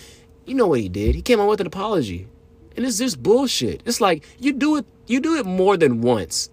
you 0.47 0.55
know 0.55 0.67
what 0.67 0.81
he 0.81 0.89
did? 0.89 1.15
He 1.15 1.23
came 1.23 1.41
out 1.41 1.49
with 1.49 1.61
an 1.61 1.67
apology. 1.67 2.29
And 2.77 2.85
it's 2.85 2.99
just 2.99 3.23
bullshit. 3.23 3.83
It's 3.85 4.01
like 4.01 4.25
you 4.39 4.53
do 4.53 4.77
it 4.77 4.87
you 5.07 5.21
do 5.21 5.37
it 5.37 5.47
more 5.47 5.77
than 5.77 6.01
once. 6.01 6.51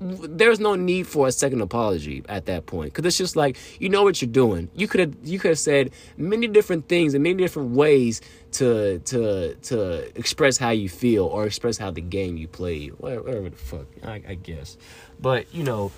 There's 0.00 0.58
no 0.58 0.76
need 0.76 1.06
for 1.06 1.28
a 1.28 1.32
second 1.32 1.60
apology 1.60 2.22
at 2.28 2.46
that 2.46 2.64
point 2.64 2.92
because 2.92 3.04
it's 3.04 3.18
just 3.18 3.36
like 3.36 3.58
you 3.78 3.90
know 3.90 4.02
what 4.02 4.22
you're 4.22 4.30
doing. 4.30 4.70
You 4.74 4.88
could 4.88 5.00
have 5.00 5.14
you 5.22 5.38
could 5.38 5.50
have 5.50 5.58
said 5.58 5.90
many 6.16 6.48
different 6.48 6.88
things 6.88 7.12
and 7.12 7.22
many 7.22 7.36
different 7.36 7.72
ways 7.72 8.22
to 8.52 9.00
to 9.00 9.54
to 9.54 10.18
express 10.18 10.56
how 10.56 10.70
you 10.70 10.88
feel 10.88 11.26
or 11.26 11.44
express 11.44 11.76
how 11.76 11.90
the 11.90 12.00
game 12.00 12.36
you 12.36 12.48
played, 12.48 12.92
whatever, 12.98 13.22
whatever 13.22 13.50
the 13.50 13.56
fuck 13.56 13.86
I, 14.02 14.22
I 14.26 14.34
guess. 14.34 14.78
But 15.20 15.54
you 15.54 15.64
know, 15.64 15.92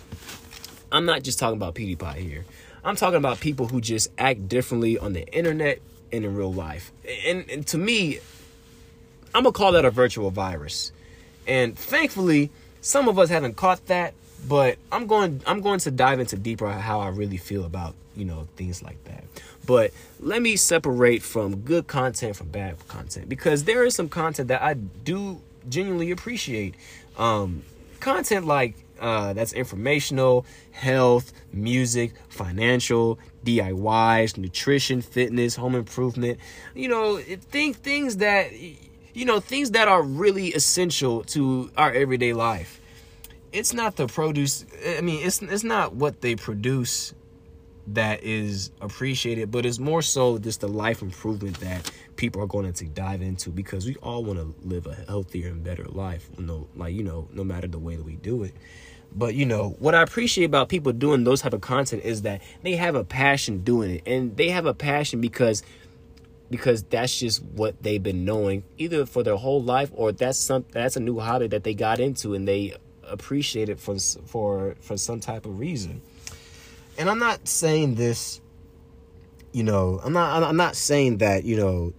I'm 0.91 1.05
not 1.05 1.23
just 1.23 1.39
talking 1.39 1.57
about 1.57 1.75
PewDiePie 1.75 2.17
here. 2.17 2.45
I'm 2.85 2.97
talking 2.97 3.19
about 3.19 3.39
people 3.39 3.69
who 3.69 3.81
just 3.81 4.11
act 4.19 4.49
differently 4.49 4.99
on 4.99 5.13
the 5.13 5.27
internet 5.33 5.79
and 6.13 6.25
in 6.25 6.37
real 6.37 6.53
life. 6.53 6.93
And, 7.27 7.49
and 7.49 7.67
to 7.69 7.79
me, 7.79 8.19
I'm 9.35 9.45
gonna 9.45 9.53
call 9.53 9.73
that 9.73 9.85
a 9.85 9.91
virtual 9.91 10.31
virus. 10.31 10.93
And 11.47 11.77
thankfully, 11.79 12.51
some 12.83 13.09
of 13.09 13.19
us 13.19 13.31
haven't 13.31 13.57
caught 13.57 13.87
that, 13.87 14.13
but 14.47 14.77
I'm 14.91 15.07
going 15.07 15.41
I'm 15.47 15.63
going 15.63 15.79
to 15.81 15.91
dive 15.91 16.21
into 16.21 16.37
deeper 16.37 16.71
how 16.71 17.01
I 17.01 17.09
really 17.09 17.39
feel 17.39 17.65
about, 17.65 17.95
you 18.15 18.27
know, 18.27 18.49
things 18.57 18.83
like 18.83 19.03
that. 19.05 19.25
But 19.65 19.93
let 20.21 20.43
me 20.43 20.57
separate 20.57 21.23
from 21.23 21.61
good 21.61 21.87
content 21.87 22.37
from 22.37 22.49
bad 22.49 22.77
content 22.89 23.29
because 23.29 23.65
there 23.65 23.85
is 23.85 23.95
some 23.95 24.09
content 24.09 24.49
that 24.49 24.61
I 24.61 24.75
do 24.75 25.41
genuinely 25.69 26.11
appreciate. 26.11 26.75
Um, 27.17 27.63
content 28.01 28.47
like 28.47 28.75
uh, 29.01 29.33
that's 29.33 29.53
informational, 29.53 30.45
health, 30.73 31.33
music, 31.53 32.15
financial, 32.29 33.19
DIYs, 33.45 34.37
nutrition, 34.37 35.03
fitness, 35.03 35.57
home 35.57 35.75
improvement. 35.77 36.39
You 36.75 36.89
know, 36.89 37.19
think 37.19 37.77
things 37.77 38.17
that 38.19 38.51
you 39.15 39.25
know, 39.25 39.41
things 39.41 39.73
that 39.73 39.89
are 39.89 40.03
really 40.03 40.49
essential 40.49 41.23
to 41.25 41.71
our 41.77 41.93
everyday 41.93 42.33
life. 42.33 42.81
It's 43.53 43.73
not 43.73 43.97
the 43.97 44.07
produce. 44.07 44.65
I 44.97 45.03
mean, 45.03 45.27
it's 45.27 45.43
it's 45.43 45.65
not 45.65 45.95
what 45.95 46.23
they 46.23 46.37
produce 46.37 47.13
that 47.89 48.23
is 48.23 48.71
appreciated, 48.81 49.51
but 49.51 49.67
it's 49.67 49.79
more 49.79 50.03
so 50.03 50.39
just 50.39 50.61
the 50.61 50.69
life 50.69 51.03
improvement 51.03 51.61
that 51.61 51.91
people 52.17 52.41
are 52.43 52.47
going 52.47 52.73
to 52.73 52.85
dive 52.87 53.21
into 53.21 53.51
because 53.51 53.87
we 53.87 53.97
all 53.97 54.25
want 54.25 54.39
to 54.39 54.55
live 54.67 54.87
a 54.87 54.95
healthier 54.95 55.49
and 55.49 55.63
better 55.63 55.85
life. 55.85 56.29
No, 56.39 56.69
like 56.77 56.95
you 56.95 57.03
know, 57.03 57.29
no 57.33 57.45
matter 57.45 57.67
the 57.67 57.79
way 57.79 57.97
that 57.97 58.05
we 58.05 58.17
do 58.17 58.45
it. 58.45 58.55
But 59.15 59.35
you 59.35 59.45
know 59.45 59.77
what 59.79 59.95
I 59.95 60.03
appreciate 60.03 60.45
about 60.45 60.71
people 60.71 60.93
doing 60.93 61.25
those 61.25 61.43
type 61.43 61.53
of 61.53 61.61
content 61.61 62.05
is 62.05 62.23
that 62.23 62.41
they 62.63 62.77
have 62.77 62.95
a 62.95 63.05
passion 63.05 63.63
doing 63.63 63.97
it, 63.97 64.03
and 64.07 64.35
they 64.37 64.49
have 64.49 64.65
a 64.65 64.73
passion 64.73 65.21
because 65.21 65.63
because 66.53 66.83
that's 66.83 67.19
just 67.19 67.43
what 67.43 67.83
they've 67.83 68.03
been 68.03 68.27
knowing 68.27 68.63
either 68.77 69.07
for 69.07 69.23
their 69.23 69.37
whole 69.37 69.63
life 69.63 69.91
or 69.95 70.13
that's 70.13 70.39
some 70.39 70.67
that's 70.71 70.97
a 70.97 71.01
new 71.01 71.19
hobby 71.19 71.47
that 71.49 71.65
they 71.65 71.73
got 71.73 71.99
into 71.99 72.35
and 72.35 72.47
they 72.47 72.77
appreciate 73.05 73.71
it 73.71 73.81
for 73.81 73.99
for 73.99 74.77
for 74.81 74.99
some 74.99 75.19
type 75.19 75.47
of 75.47 75.59
reason. 75.59 76.03
And 76.99 77.09
I'm 77.09 77.19
not 77.19 77.49
saying 77.49 77.95
this 77.95 78.41
you 79.53 79.63
know, 79.63 79.99
I'm 80.05 80.13
not 80.13 80.43
I'm 80.43 80.57
not 80.57 80.77
saying 80.77 81.19
that, 81.19 81.45
you 81.45 81.57
know, 81.57 81.95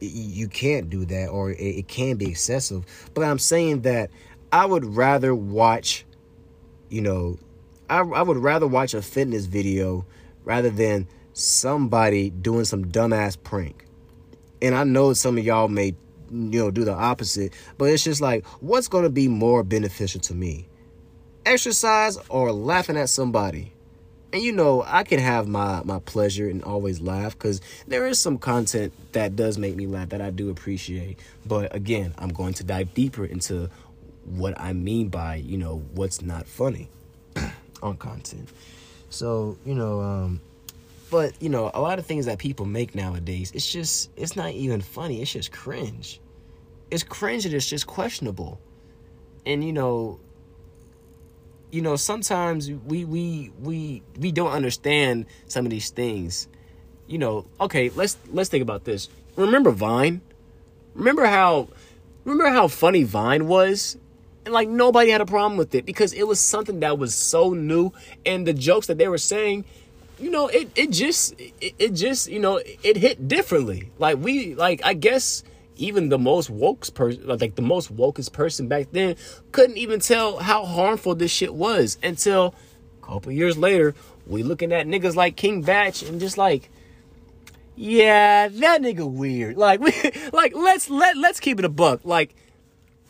you 0.00 0.48
can't 0.48 0.88
do 0.88 1.04
that 1.04 1.28
or 1.28 1.50
it 1.50 1.86
can 1.88 2.16
be 2.16 2.30
excessive, 2.30 2.84
but 3.12 3.24
I'm 3.24 3.38
saying 3.38 3.82
that 3.82 4.10
I 4.50 4.64
would 4.64 4.84
rather 4.86 5.34
watch 5.34 6.06
you 6.88 7.02
know, 7.02 7.38
I 7.90 7.98
I 7.98 8.22
would 8.22 8.38
rather 8.38 8.66
watch 8.66 8.94
a 8.94 9.02
fitness 9.02 9.44
video 9.44 10.06
rather 10.44 10.70
than 10.70 11.08
somebody 11.32 12.30
doing 12.30 12.64
some 12.64 12.84
dumbass 12.84 13.36
prank. 13.42 13.84
And 14.60 14.74
I 14.74 14.84
know 14.84 15.12
some 15.12 15.38
of 15.38 15.44
y'all 15.44 15.68
may, 15.68 15.94
you 16.30 16.60
know, 16.60 16.70
do 16.70 16.84
the 16.84 16.92
opposite, 16.92 17.52
but 17.78 17.86
it's 17.86 18.04
just 18.04 18.20
like, 18.20 18.46
what's 18.60 18.88
going 18.88 19.04
to 19.04 19.10
be 19.10 19.28
more 19.28 19.62
beneficial 19.62 20.20
to 20.22 20.34
me? 20.34 20.68
Exercise 21.44 22.16
or 22.28 22.52
laughing 22.52 22.96
at 22.96 23.08
somebody? 23.08 23.72
And 24.32 24.42
you 24.42 24.52
know, 24.52 24.82
I 24.86 25.04
can 25.04 25.18
have 25.18 25.46
my 25.46 25.82
my 25.84 25.98
pleasure 25.98 26.48
and 26.48 26.62
always 26.64 27.02
laugh 27.02 27.36
because 27.36 27.60
there 27.86 28.06
is 28.06 28.18
some 28.18 28.38
content 28.38 28.94
that 29.12 29.36
does 29.36 29.58
make 29.58 29.76
me 29.76 29.86
laugh 29.86 30.08
that 30.10 30.22
I 30.22 30.30
do 30.30 30.48
appreciate. 30.48 31.18
But 31.44 31.74
again, 31.74 32.14
I'm 32.16 32.30
going 32.30 32.54
to 32.54 32.64
dive 32.64 32.94
deeper 32.94 33.26
into 33.26 33.68
what 34.24 34.58
I 34.58 34.72
mean 34.72 35.08
by, 35.08 35.34
you 35.36 35.58
know, 35.58 35.82
what's 35.92 36.22
not 36.22 36.46
funny 36.46 36.88
on 37.82 37.98
content. 37.98 38.48
So, 39.10 39.58
you 39.66 39.74
know, 39.74 40.00
um, 40.00 40.40
but 41.12 41.34
you 41.42 41.50
know, 41.50 41.70
a 41.74 41.80
lot 41.80 41.98
of 41.98 42.06
things 42.06 42.24
that 42.24 42.38
people 42.38 42.64
make 42.64 42.94
nowadays, 42.94 43.52
it's 43.54 43.70
just 43.70 44.10
it's 44.16 44.34
not 44.34 44.52
even 44.52 44.80
funny. 44.80 45.20
It's 45.20 45.30
just 45.30 45.52
cringe. 45.52 46.22
It's 46.90 47.02
cringe 47.02 47.44
and 47.44 47.54
it's 47.54 47.68
just 47.68 47.86
questionable. 47.86 48.58
And 49.44 49.62
you 49.62 49.74
know, 49.74 50.20
you 51.70 51.82
know, 51.82 51.96
sometimes 51.96 52.70
we 52.70 53.04
we 53.04 53.52
we 53.60 54.02
we 54.18 54.32
don't 54.32 54.52
understand 54.52 55.26
some 55.48 55.66
of 55.66 55.70
these 55.70 55.90
things. 55.90 56.48
You 57.06 57.18
know, 57.18 57.44
okay, 57.60 57.90
let's 57.90 58.16
let's 58.30 58.48
think 58.48 58.62
about 58.62 58.84
this. 58.84 59.10
Remember 59.36 59.70
Vine? 59.70 60.22
Remember 60.94 61.26
how 61.26 61.68
remember 62.24 62.48
how 62.48 62.68
funny 62.68 63.02
Vine 63.02 63.48
was? 63.48 63.98
And 64.46 64.54
like 64.54 64.66
nobody 64.66 65.10
had 65.10 65.20
a 65.20 65.26
problem 65.26 65.58
with 65.58 65.74
it 65.74 65.84
because 65.84 66.14
it 66.14 66.26
was 66.26 66.40
something 66.40 66.80
that 66.80 66.96
was 66.98 67.14
so 67.14 67.50
new 67.50 67.92
and 68.24 68.46
the 68.46 68.54
jokes 68.54 68.86
that 68.86 68.96
they 68.96 69.08
were 69.08 69.18
saying 69.18 69.66
you 70.22 70.30
know, 70.30 70.46
it 70.46 70.70
it 70.76 70.90
just 70.90 71.34
it, 71.40 71.74
it 71.78 71.90
just 71.90 72.30
you 72.30 72.38
know 72.38 72.60
it 72.82 72.96
hit 72.96 73.26
differently. 73.26 73.90
Like 73.98 74.18
we 74.18 74.54
like 74.54 74.80
I 74.84 74.94
guess 74.94 75.42
even 75.76 76.10
the 76.10 76.18
most 76.18 76.48
woke 76.48 76.94
person, 76.94 77.26
like 77.26 77.56
the 77.56 77.62
most 77.62 77.94
wokest 77.94 78.32
person 78.32 78.68
back 78.68 78.86
then, 78.92 79.16
couldn't 79.50 79.78
even 79.78 79.98
tell 79.98 80.38
how 80.38 80.64
harmful 80.64 81.16
this 81.16 81.32
shit 81.32 81.52
was 81.52 81.98
until 82.04 82.54
a 83.02 83.06
couple 83.06 83.32
years 83.32 83.58
later. 83.58 83.96
We 84.24 84.44
looking 84.44 84.72
at 84.72 84.86
niggas 84.86 85.16
like 85.16 85.34
King 85.34 85.62
Bach 85.62 86.00
and 86.02 86.20
just 86.20 86.38
like, 86.38 86.70
yeah, 87.74 88.46
that 88.46 88.80
nigga 88.80 89.10
weird. 89.10 89.56
Like 89.56 89.80
we 89.80 89.92
like 90.32 90.54
let's 90.54 90.88
let 90.88 91.16
let's 91.16 91.40
keep 91.40 91.58
it 91.58 91.64
a 91.64 91.68
buck. 91.68 92.02
Like 92.04 92.36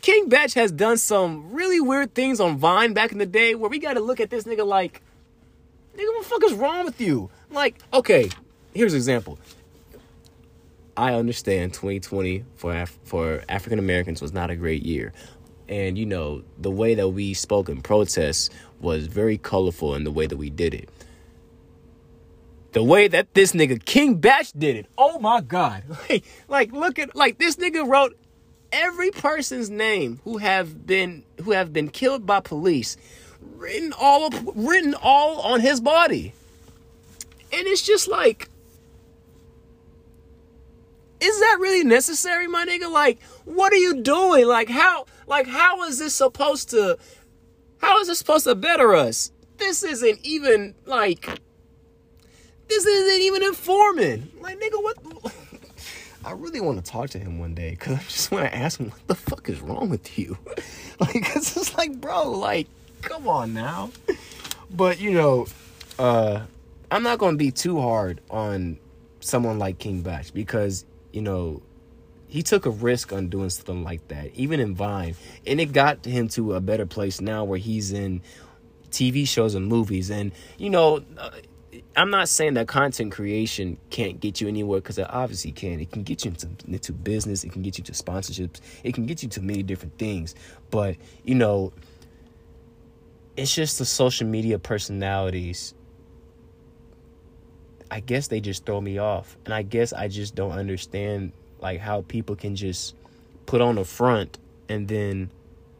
King 0.01 0.29
Bach 0.29 0.51
has 0.53 0.71
done 0.71 0.97
some 0.97 1.53
really 1.53 1.79
weird 1.79 2.15
things 2.15 2.39
on 2.39 2.57
Vine 2.57 2.93
back 2.93 3.11
in 3.11 3.19
the 3.19 3.27
day 3.27 3.53
where 3.53 3.69
we 3.69 3.77
got 3.77 3.93
to 3.93 3.99
look 3.99 4.19
at 4.19 4.31
this 4.31 4.45
nigga 4.45 4.65
like 4.65 5.03
Nigga, 5.95 6.07
what 6.07 6.23
the 6.23 6.29
fuck 6.29 6.43
is 6.43 6.53
wrong 6.53 6.85
with 6.85 6.99
you? 6.99 7.29
Like, 7.51 7.77
okay, 7.93 8.29
here's 8.73 8.93
an 8.93 8.97
example. 8.97 9.37
I 10.95 11.13
understand 11.13 11.73
2020 11.73 12.45
for 12.55 12.75
Af- 12.75 12.99
for 13.03 13.43
African 13.49 13.79
Americans 13.79 14.21
was 14.21 14.33
not 14.33 14.49
a 14.49 14.55
great 14.55 14.83
year. 14.83 15.13
And 15.69 15.97
you 15.97 16.05
know, 16.05 16.43
the 16.59 16.71
way 16.71 16.93
that 16.95 17.09
we 17.09 17.33
spoke 17.33 17.69
in 17.69 17.81
protests 17.81 18.49
was 18.79 19.07
very 19.07 19.37
colorful 19.37 19.95
in 19.95 20.03
the 20.03 20.11
way 20.11 20.27
that 20.27 20.37
we 20.37 20.49
did 20.49 20.73
it. 20.73 20.89
The 22.73 22.83
way 22.83 23.07
that 23.07 23.33
this 23.33 23.53
nigga 23.53 23.83
King 23.83 24.15
Bach 24.15 24.47
did 24.57 24.75
it. 24.75 24.87
Oh 24.97 25.19
my 25.19 25.41
god. 25.41 25.83
Like, 26.09 26.25
like 26.47 26.71
look 26.71 26.99
at 26.99 27.15
like 27.15 27.37
this 27.37 27.55
nigga 27.55 27.87
wrote 27.87 28.17
every 28.71 29.11
person's 29.11 29.69
name 29.69 30.19
who 30.23 30.37
have 30.37 30.85
been 30.85 31.23
who 31.43 31.51
have 31.51 31.71
been 31.71 31.89
killed 31.89 32.25
by 32.25 32.39
police 32.39 32.97
written 33.63 33.93
all 33.97 34.25
up, 34.25 34.33
written 34.55 34.93
all 35.01 35.39
on 35.39 35.61
his 35.61 35.79
body. 35.79 36.33
And 37.53 37.65
it's 37.67 37.81
just 37.81 38.07
like 38.07 38.49
is 41.23 41.39
that 41.39 41.57
really 41.61 41.85
necessary, 41.85 42.47
my 42.47 42.65
nigga? 42.65 42.91
Like, 42.91 43.21
what 43.45 43.71
are 43.71 43.77
you 43.77 44.01
doing? 44.01 44.45
Like, 44.45 44.67
how, 44.67 45.05
like, 45.25 45.47
how 45.47 45.83
is 45.83 45.97
this 45.97 46.13
supposed 46.13 46.71
to, 46.71 46.97
how 47.77 48.01
is 48.01 48.09
this 48.09 48.19
supposed 48.19 48.43
to 48.43 48.55
better 48.55 48.93
us? 48.93 49.31
This 49.55 49.83
isn't 49.83 50.19
even 50.23 50.75
like, 50.85 51.25
this 52.67 52.85
isn't 52.85 53.21
even 53.21 53.41
informing. 53.41 54.33
Like, 54.41 54.59
nigga, 54.59 54.83
what? 54.83 54.97
I 56.25 56.31
really 56.31 56.59
want 56.59 56.83
to 56.83 56.91
talk 56.91 57.09
to 57.11 57.19
him 57.19 57.39
one 57.39 57.55
day 57.55 57.71
because 57.71 57.97
I 57.97 58.03
just 58.03 58.31
want 58.31 58.45
to 58.45 58.55
ask 58.55 58.79
him 58.79 58.89
what 58.89 59.07
the 59.07 59.15
fuck 59.15 59.47
is 59.47 59.61
wrong 59.61 59.89
with 59.89 60.19
you. 60.19 60.37
like, 60.99 61.35
it's 61.35 61.77
like, 61.77 62.01
bro, 62.01 62.31
like, 62.31 62.67
come 63.03 63.27
on 63.27 63.53
now. 63.53 63.91
But 64.71 64.99
you 64.99 65.11
know, 65.11 65.47
uh, 65.99 66.41
I'm 66.89 67.03
not 67.03 67.19
gonna 67.19 67.37
be 67.37 67.51
too 67.51 67.79
hard 67.79 68.21
on 68.29 68.77
someone 69.19 69.59
like 69.59 69.79
King 69.79 70.01
Bach 70.01 70.25
because 70.33 70.85
you 71.11 71.21
know, 71.21 71.61
he 72.27 72.41
took 72.41 72.65
a 72.65 72.71
risk 72.71 73.13
on 73.13 73.29
doing 73.29 73.49
something 73.49 73.83
like 73.83 74.07
that, 74.07 74.33
even 74.33 74.59
in 74.59 74.73
Vine, 74.73 75.15
and 75.45 75.61
it 75.61 75.71
got 75.71 76.03
him 76.05 76.27
to 76.29 76.55
a 76.55 76.61
better 76.61 76.85
place 76.85 77.21
now 77.21 77.43
where 77.43 77.59
he's 77.59 77.91
in 77.91 78.21
TV 78.89 79.27
shows 79.27 79.53
and 79.53 79.67
movies. 79.67 80.09
And 80.09 80.31
you 80.57 80.69
know, 80.69 81.03
uh, 81.17 81.29
I'm 81.95 82.09
not 82.09 82.29
saying 82.29 82.55
that 82.55 82.67
content 82.67 83.11
creation 83.11 83.77
can't 83.91 84.19
get 84.19 84.41
you 84.41 84.47
anywhere 84.47 84.79
because 84.79 84.97
it 84.97 85.07
obviously 85.09 85.51
can. 85.51 85.79
It 85.79 85.91
can 85.91 86.01
get 86.03 86.25
you 86.25 86.31
into, 86.31 86.49
into 86.67 86.91
business, 86.91 87.43
it 87.43 87.51
can 87.51 87.61
get 87.61 87.77
you 87.77 87.83
to 87.83 87.91
sponsorships, 87.91 88.61
it 88.83 88.93
can 88.95 89.05
get 89.05 89.21
you 89.21 89.29
to 89.29 89.41
many 89.41 89.61
different 89.61 89.97
things. 89.99 90.33
But 90.71 90.95
you 91.23 91.35
know, 91.35 91.73
it's 93.35 93.53
just 93.53 93.79
the 93.79 93.85
social 93.85 94.27
media 94.27 94.59
personalities 94.59 95.73
I 97.93 97.99
guess 97.99 98.25
they 98.25 98.39
just 98.39 98.65
throw 98.65 98.81
me 98.81 98.97
off. 98.97 99.37
And 99.45 99.53
I 99.53 99.61
guess 99.61 99.93
I 99.93 100.07
just 100.07 100.33
don't 100.33 100.53
understand 100.53 101.31
like 101.59 101.79
how 101.79 102.01
people 102.01 102.35
can 102.35 102.55
just 102.55 102.95
put 103.45 103.61
on 103.61 103.77
a 103.77 103.85
front 103.85 104.39
and 104.67 104.87
then 104.87 105.29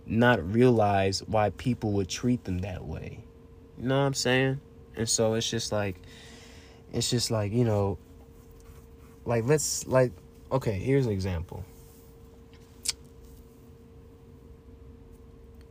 not 0.05 0.53
realize 0.53 1.24
why 1.24 1.50
people 1.50 1.91
would 1.93 2.07
treat 2.07 2.43
them 2.43 2.60
that 2.60 2.86
way. 2.86 3.17
You 3.79 3.88
know 3.88 3.98
what 3.98 4.05
I'm 4.05 4.13
saying? 4.13 4.62
And 4.95 5.10
so 5.10 5.33
it's 5.33 5.50
just 5.50 5.72
like 5.72 5.95
it's 6.93 7.10
just 7.10 7.31
like, 7.31 7.51
you 7.51 7.63
know, 7.63 7.98
like 9.25 9.45
let's 9.45 9.88
like 9.88 10.12
okay, 10.51 10.74
here's 10.74 11.07
an 11.07 11.13
example. 11.13 11.65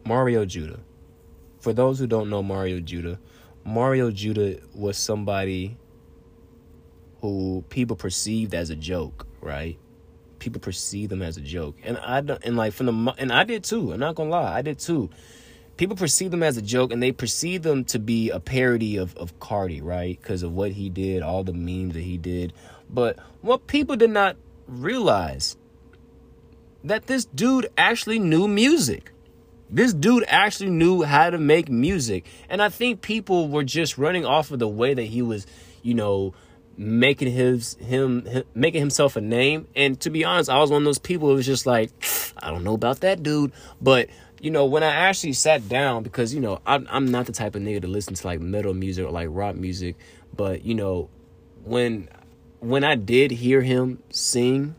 Mario 0.04 0.44
Judah. 0.44 0.80
For 1.62 1.72
those 1.72 2.00
who 2.00 2.08
don't 2.08 2.28
know 2.28 2.42
Mario 2.42 2.80
Judah, 2.80 3.20
Mario 3.64 4.10
Judah 4.10 4.58
was 4.74 4.98
somebody 4.98 5.78
who 7.20 7.64
people 7.68 7.94
perceived 7.94 8.52
as 8.52 8.70
a 8.70 8.74
joke, 8.74 9.28
right? 9.40 9.78
People 10.40 10.60
perceive 10.60 11.08
them 11.08 11.22
as 11.22 11.36
a 11.36 11.40
joke, 11.40 11.76
and 11.84 11.98
I 11.98 12.20
don't, 12.20 12.44
and 12.44 12.56
like 12.56 12.72
from 12.72 12.86
the 12.86 13.14
and 13.16 13.32
I 13.32 13.44
did 13.44 13.62
too. 13.62 13.92
I'm 13.92 14.00
not 14.00 14.16
gonna 14.16 14.30
lie, 14.30 14.58
I 14.58 14.62
did 14.62 14.80
too. 14.80 15.08
People 15.76 15.94
perceive 15.94 16.32
them 16.32 16.42
as 16.42 16.56
a 16.56 16.62
joke, 16.62 16.92
and 16.92 17.00
they 17.00 17.12
perceive 17.12 17.62
them 17.62 17.84
to 17.84 18.00
be 18.00 18.30
a 18.30 18.40
parody 18.40 18.96
of 18.96 19.16
of 19.16 19.38
Carti, 19.38 19.80
right? 19.80 20.20
Because 20.20 20.42
of 20.42 20.52
what 20.52 20.72
he 20.72 20.90
did, 20.90 21.22
all 21.22 21.44
the 21.44 21.52
memes 21.52 21.94
that 21.94 22.02
he 22.02 22.18
did. 22.18 22.52
But 22.90 23.20
what 23.40 23.68
people 23.68 23.94
did 23.94 24.10
not 24.10 24.36
realize 24.66 25.56
that 26.82 27.06
this 27.06 27.24
dude 27.24 27.68
actually 27.78 28.18
knew 28.18 28.48
music. 28.48 29.12
This 29.72 29.94
dude 29.94 30.24
actually 30.28 30.68
knew 30.68 31.02
how 31.02 31.30
to 31.30 31.38
make 31.38 31.70
music. 31.70 32.26
And 32.50 32.62
I 32.62 32.68
think 32.68 33.00
people 33.00 33.48
were 33.48 33.64
just 33.64 33.96
running 33.96 34.26
off 34.26 34.50
of 34.50 34.58
the 34.58 34.68
way 34.68 34.92
that 34.92 35.04
he 35.04 35.22
was, 35.22 35.46
you 35.82 35.94
know, 35.94 36.34
making 36.76 37.32
his 37.32 37.74
him, 37.74 38.26
making 38.54 38.80
himself 38.80 39.16
a 39.16 39.22
name. 39.22 39.66
And 39.74 39.98
to 40.00 40.10
be 40.10 40.26
honest, 40.26 40.50
I 40.50 40.58
was 40.58 40.70
one 40.70 40.82
of 40.82 40.84
those 40.84 40.98
people 40.98 41.28
who 41.28 41.36
was 41.36 41.46
just 41.46 41.64
like, 41.64 41.90
I 42.36 42.50
don't 42.50 42.64
know 42.64 42.74
about 42.74 43.00
that 43.00 43.22
dude. 43.22 43.52
But 43.80 44.10
you 44.40 44.50
know, 44.50 44.66
when 44.66 44.82
I 44.82 44.88
actually 44.88 45.32
sat 45.32 45.66
down, 45.70 46.02
because 46.02 46.34
you 46.34 46.40
know, 46.40 46.60
I'm 46.66 46.86
I'm 46.90 47.06
not 47.06 47.24
the 47.24 47.32
type 47.32 47.54
of 47.54 47.62
nigga 47.62 47.80
to 47.80 47.88
listen 47.88 48.14
to 48.14 48.26
like 48.26 48.40
metal 48.40 48.74
music 48.74 49.06
or 49.06 49.10
like 49.10 49.28
rock 49.30 49.56
music. 49.56 49.96
But 50.36 50.66
you 50.66 50.74
know, 50.74 51.08
when 51.64 52.10
when 52.60 52.84
I 52.84 52.94
did 52.94 53.30
hear 53.30 53.62
him 53.62 54.02
sing, 54.10 54.74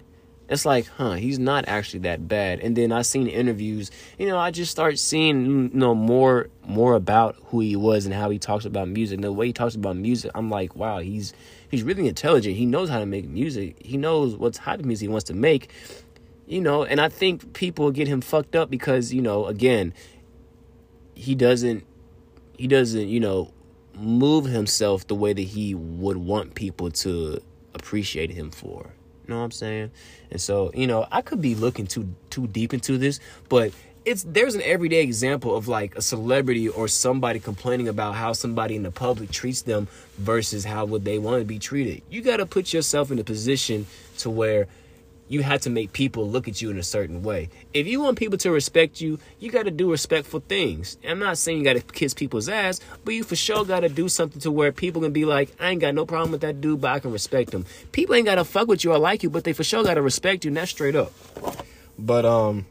it's 0.49 0.65
like, 0.65 0.87
huh, 0.87 1.13
he's 1.13 1.39
not 1.39 1.65
actually 1.67 2.01
that 2.01 2.27
bad. 2.27 2.59
And 2.59 2.75
then 2.75 2.91
I 2.91 3.01
seen 3.01 3.27
interviews, 3.27 3.91
you 4.17 4.27
know, 4.27 4.37
I 4.37 4.51
just 4.51 4.71
start 4.71 4.99
seeing, 4.99 5.45
you 5.45 5.69
know, 5.73 5.95
more 5.95 6.49
more 6.65 6.95
about 6.95 7.35
who 7.45 7.59
he 7.61 7.75
was 7.75 8.05
and 8.05 8.13
how 8.13 8.29
he 8.29 8.39
talks 8.39 8.65
about 8.65 8.87
music. 8.87 9.15
And 9.15 9.23
the 9.23 9.31
way 9.31 9.47
he 9.47 9.53
talks 9.53 9.75
about 9.75 9.95
music, 9.95 10.31
I'm 10.35 10.49
like, 10.49 10.75
wow, 10.75 10.99
he's 10.99 11.33
he's 11.69 11.83
really 11.83 12.07
intelligent. 12.07 12.55
He 12.55 12.65
knows 12.65 12.89
how 12.89 12.99
to 12.99 13.05
make 13.05 13.27
music. 13.27 13.77
He 13.83 13.97
knows 13.97 14.35
what 14.35 14.53
type 14.53 14.79
of 14.79 14.85
music 14.85 15.07
he 15.07 15.09
wants 15.09 15.25
to 15.25 15.33
make. 15.33 15.69
You 16.45 16.59
know, 16.59 16.83
and 16.83 16.99
I 16.99 17.07
think 17.07 17.53
people 17.53 17.89
get 17.91 18.07
him 18.07 18.19
fucked 18.19 18.55
up 18.55 18.69
because, 18.69 19.13
you 19.13 19.21
know, 19.21 19.45
again, 19.45 19.93
he 21.15 21.35
doesn't 21.35 21.85
he 22.57 22.67
doesn't, 22.67 23.07
you 23.07 23.19
know, 23.19 23.51
move 23.95 24.45
himself 24.45 25.07
the 25.07 25.15
way 25.15 25.33
that 25.33 25.41
he 25.41 25.73
would 25.73 26.17
want 26.17 26.53
people 26.55 26.91
to 26.91 27.41
appreciate 27.73 28.31
him 28.31 28.51
for. 28.51 28.93
Know 29.27 29.37
what 29.37 29.45
I'm 29.45 29.51
saying? 29.51 29.91
And 30.31 30.41
so, 30.41 30.71
you 30.73 30.87
know, 30.87 31.07
I 31.11 31.21
could 31.21 31.41
be 31.41 31.55
looking 31.55 31.87
too 31.87 32.07
too 32.29 32.47
deep 32.47 32.73
into 32.73 32.97
this, 32.97 33.19
but 33.49 33.73
it's 34.05 34.23
there's 34.23 34.55
an 34.55 34.61
everyday 34.63 35.01
example 35.01 35.55
of 35.55 35.67
like 35.67 35.95
a 35.95 36.01
celebrity 36.01 36.67
or 36.67 36.87
somebody 36.87 37.39
complaining 37.39 37.87
about 37.87 38.15
how 38.15 38.33
somebody 38.33 38.75
in 38.75 38.83
the 38.83 38.91
public 38.91 39.31
treats 39.31 39.61
them 39.61 39.87
versus 40.17 40.65
how 40.65 40.85
would 40.85 41.05
they 41.05 41.19
want 41.19 41.41
to 41.41 41.45
be 41.45 41.59
treated. 41.59 42.01
You 42.09 42.21
got 42.21 42.37
to 42.37 42.45
put 42.45 42.73
yourself 42.73 43.11
in 43.11 43.19
a 43.19 43.23
position 43.23 43.85
to 44.19 44.29
where 44.29 44.67
you 45.27 45.41
have 45.41 45.61
to 45.61 45.69
make 45.69 45.93
people 45.93 46.29
look 46.29 46.47
at 46.47 46.61
you 46.61 46.69
in 46.69 46.77
a 46.77 46.83
certain 46.83 47.23
way. 47.23 47.49
If 47.73 47.87
you 47.87 48.01
want 48.01 48.17
people 48.17 48.37
to 48.39 48.51
respect 48.51 49.01
you, 49.01 49.19
you 49.39 49.51
got 49.51 49.63
to 49.63 49.71
do 49.71 49.89
respectful 49.89 50.41
things. 50.41 50.97
I'm 51.07 51.19
not 51.19 51.37
saying 51.37 51.59
you 51.59 51.63
got 51.63 51.73
to 51.73 51.81
kiss 51.81 52.13
people's 52.13 52.49
ass, 52.49 52.79
but 53.03 53.13
you 53.13 53.23
for 53.23 53.35
sure 53.35 53.65
got 53.65 53.81
to 53.81 53.89
do 53.89 54.09
something 54.09 54.41
to 54.41 54.51
where 54.51 54.71
people 54.71 55.01
can 55.01 55.13
be 55.13 55.25
like, 55.25 55.55
I 55.59 55.69
ain't 55.69 55.81
got 55.81 55.95
no 55.95 56.05
problem 56.05 56.31
with 56.31 56.41
that 56.41 56.61
dude, 56.61 56.81
but 56.81 56.91
I 56.91 56.99
can 56.99 57.11
respect 57.11 57.53
him. 57.53 57.65
People 57.91 58.15
ain't 58.15 58.25
got 58.25 58.35
to 58.35 58.43
fuck 58.43 58.67
with 58.67 58.83
you 58.83 58.91
or 58.91 58.99
like 58.99 59.23
you, 59.23 59.29
but 59.29 59.43
they 59.43 59.53
for 59.53 59.63
sure 59.63 59.83
got 59.83 59.95
to 59.95 60.01
respect 60.01 60.45
you, 60.45 60.49
and 60.49 60.57
that's 60.57 60.71
straight 60.71 60.95
up. 60.95 61.13
But 61.97 62.25
um 62.25 62.65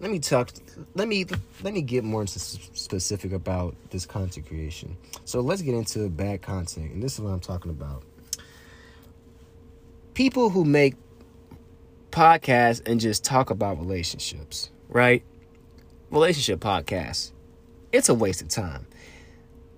let 0.00 0.10
me 0.10 0.18
talk 0.18 0.50
let 0.94 1.08
me 1.08 1.24
let 1.62 1.72
me 1.72 1.80
get 1.80 2.04
more 2.04 2.20
into 2.20 2.38
specific 2.38 3.32
about 3.32 3.74
this 3.90 4.04
content 4.04 4.46
creation 4.46 4.96
so 5.24 5.40
let's 5.40 5.62
get 5.62 5.74
into 5.74 6.08
bad 6.10 6.42
content 6.42 6.92
and 6.92 7.02
this 7.02 7.14
is 7.14 7.20
what 7.20 7.30
i'm 7.30 7.40
talking 7.40 7.70
about 7.70 8.02
people 10.12 10.50
who 10.50 10.64
make 10.64 10.94
podcasts 12.16 12.86
and 12.86 12.98
just 12.98 13.24
talk 13.24 13.50
about 13.50 13.78
relationships 13.78 14.70
right 14.88 15.22
relationship 16.10 16.60
podcasts 16.60 17.32
it's 17.92 18.08
a 18.08 18.14
waste 18.14 18.40
of 18.40 18.48
time 18.48 18.86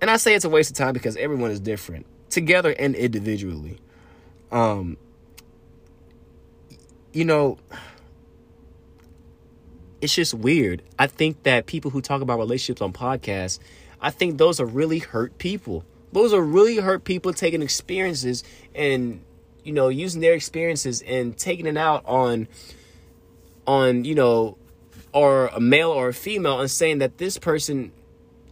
and 0.01 0.11
i 0.11 0.17
say 0.17 0.35
it's 0.35 0.45
a 0.45 0.49
waste 0.49 0.71
of 0.71 0.77
time 0.77 0.93
because 0.93 1.17
everyone 1.17 1.51
is 1.51 1.59
different 1.59 2.07
together 2.31 2.71
and 2.79 2.95
individually 2.95 3.79
um 4.53 4.97
you 7.13 7.25
know 7.25 7.59
it's 10.01 10.15
just 10.15 10.35
weird. 10.35 10.83
I 10.99 11.07
think 11.07 11.43
that 11.43 11.67
people 11.67 11.91
who 11.91 12.01
talk 12.01 12.23
about 12.23 12.39
relationships 12.39 12.81
on 12.81 12.93
podcasts, 12.93 13.59
I 14.01 14.11
think 14.11 14.39
those 14.39 14.61
are 14.61 14.67
really 14.67 14.99
hurt 14.99 15.39
people. 15.39 15.85
Those 16.13 16.33
are 16.33 16.41
really 16.41 16.77
hurt 16.77 17.05
people 17.05 17.33
taking 17.33 17.63
experiences 17.63 18.45
and 18.75 19.21
you 19.65 19.73
know 19.73 19.89
using 19.89 20.21
their 20.21 20.35
experiences 20.35 21.03
and 21.03 21.37
taking 21.37 21.67
it 21.67 21.77
out 21.77 22.05
on 22.07 22.49
on 23.67 24.05
you 24.05 24.15
know 24.15 24.57
or 25.13 25.47
a 25.49 25.61
male 25.61 25.91
or 25.91 26.09
a 26.09 26.15
female 26.15 26.61
and 26.61 26.71
saying 26.71 26.99
that 26.99 27.19
this 27.19 27.39
person 27.39 27.93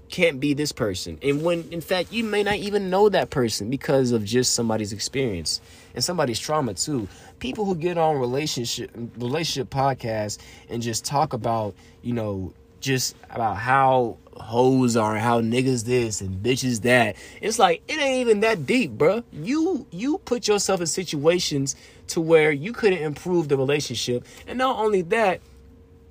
can't 0.09 0.39
be 0.39 0.55
this 0.55 0.73
person. 0.73 1.19
And 1.23 1.43
when 1.43 1.69
in 1.71 1.81
fact 1.81 2.13
you 2.13 2.25
may 2.25 2.43
not 2.43 2.57
even 2.57 2.91
know 2.91 3.09
that 3.09 3.31
person 3.31 3.71
because 3.71 4.13
of 4.13 4.25
just 4.25 4.55
somebody's 4.55 4.93
experience 4.93 5.61
and 5.95 6.03
somebody's 6.03 6.39
trauma 6.39 6.75
too. 6.75 7.09
People 7.39 7.65
who 7.65 7.75
get 7.75 7.99
on 7.99 8.19
relationship 8.19 8.91
relationship 9.17 9.71
podcasts 9.71 10.39
and 10.69 10.83
just 10.83 11.05
talk 11.05 11.33
about, 11.33 11.75
you 12.03 12.13
know, 12.13 12.53
just 12.81 13.17
about 13.31 13.57
how 13.57 14.19
hoes 14.35 14.97
are, 14.97 15.17
how 15.17 15.41
niggas 15.41 15.85
this 15.85 16.21
and 16.21 16.43
bitches 16.43 16.83
that. 16.83 17.17
It's 17.41 17.59
like 17.59 17.83
it 17.89 17.99
ain't 17.99 18.21
even 18.21 18.41
that 18.41 18.67
deep, 18.67 18.93
bro. 18.93 19.25
You 19.33 19.87
you 19.91 20.19
put 20.19 20.49
yourself 20.49 20.81
in 20.81 20.87
situations 20.87 21.77
to 22.09 22.21
where 22.21 22.53
you 22.53 22.73
couldn't 22.73 23.03
improve 23.03 23.49
the 23.49 23.57
relationship. 23.57 24.25
And 24.47 24.59
not 24.59 24.79
only 24.79 25.03
that, 25.03 25.41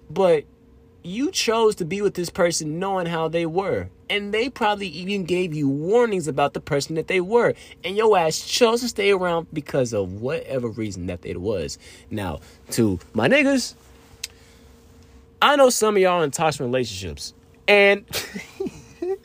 but 0.09 0.45
you 1.03 1.29
chose 1.29 1.75
to 1.75 1.85
be 1.85 2.01
with 2.01 2.15
this 2.15 2.29
person 2.29 2.79
knowing 2.79 3.05
how 3.05 3.27
they 3.27 3.45
were. 3.45 3.89
And 4.09 4.33
they 4.33 4.49
probably 4.49 4.87
even 4.87 5.23
gave 5.23 5.53
you 5.53 5.69
warnings 5.69 6.27
about 6.27 6.53
the 6.53 6.59
person 6.59 6.95
that 6.95 7.07
they 7.07 7.21
were. 7.21 7.53
And 7.83 7.95
your 7.95 8.17
ass 8.17 8.39
chose 8.41 8.81
to 8.81 8.87
stay 8.87 9.11
around 9.11 9.47
because 9.53 9.93
of 9.93 10.21
whatever 10.21 10.67
reason 10.67 11.05
that 11.07 11.23
it 11.23 11.39
was. 11.39 11.77
Now, 12.09 12.39
to 12.71 12.99
my 13.13 13.27
niggas, 13.27 13.75
I 15.41 15.55
know 15.55 15.69
some 15.69 15.95
of 15.95 16.01
y'all 16.01 16.23
in 16.23 16.31
toxic 16.31 16.61
relationships. 16.61 17.33
And 17.67 18.05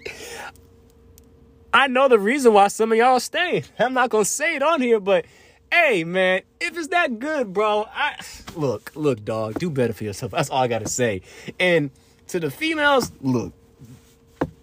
I 1.72 1.86
know 1.86 2.08
the 2.08 2.18
reason 2.18 2.52
why 2.52 2.68
some 2.68 2.92
of 2.92 2.98
y'all 2.98 3.20
staying. 3.20 3.64
I'm 3.78 3.94
not 3.94 4.10
gonna 4.10 4.24
say 4.24 4.56
it 4.56 4.62
on 4.62 4.80
here, 4.80 5.00
but 5.00 5.24
hey, 5.72 6.04
man, 6.04 6.42
if 6.60 6.76
it's 6.76 6.88
that 6.88 7.18
good, 7.18 7.52
bro, 7.52 7.86
I 7.94 8.16
look, 8.56 8.92
look, 8.94 9.24
dog, 9.24 9.58
do 9.58 9.70
better 9.70 9.92
for 9.92 10.04
yourself. 10.04 10.32
That's 10.32 10.50
all 10.50 10.62
I 10.62 10.68
gotta 10.68 10.88
say. 10.88 11.22
And 11.58 11.90
to 12.28 12.40
the 12.40 12.50
females, 12.50 13.12
look, 13.20 13.52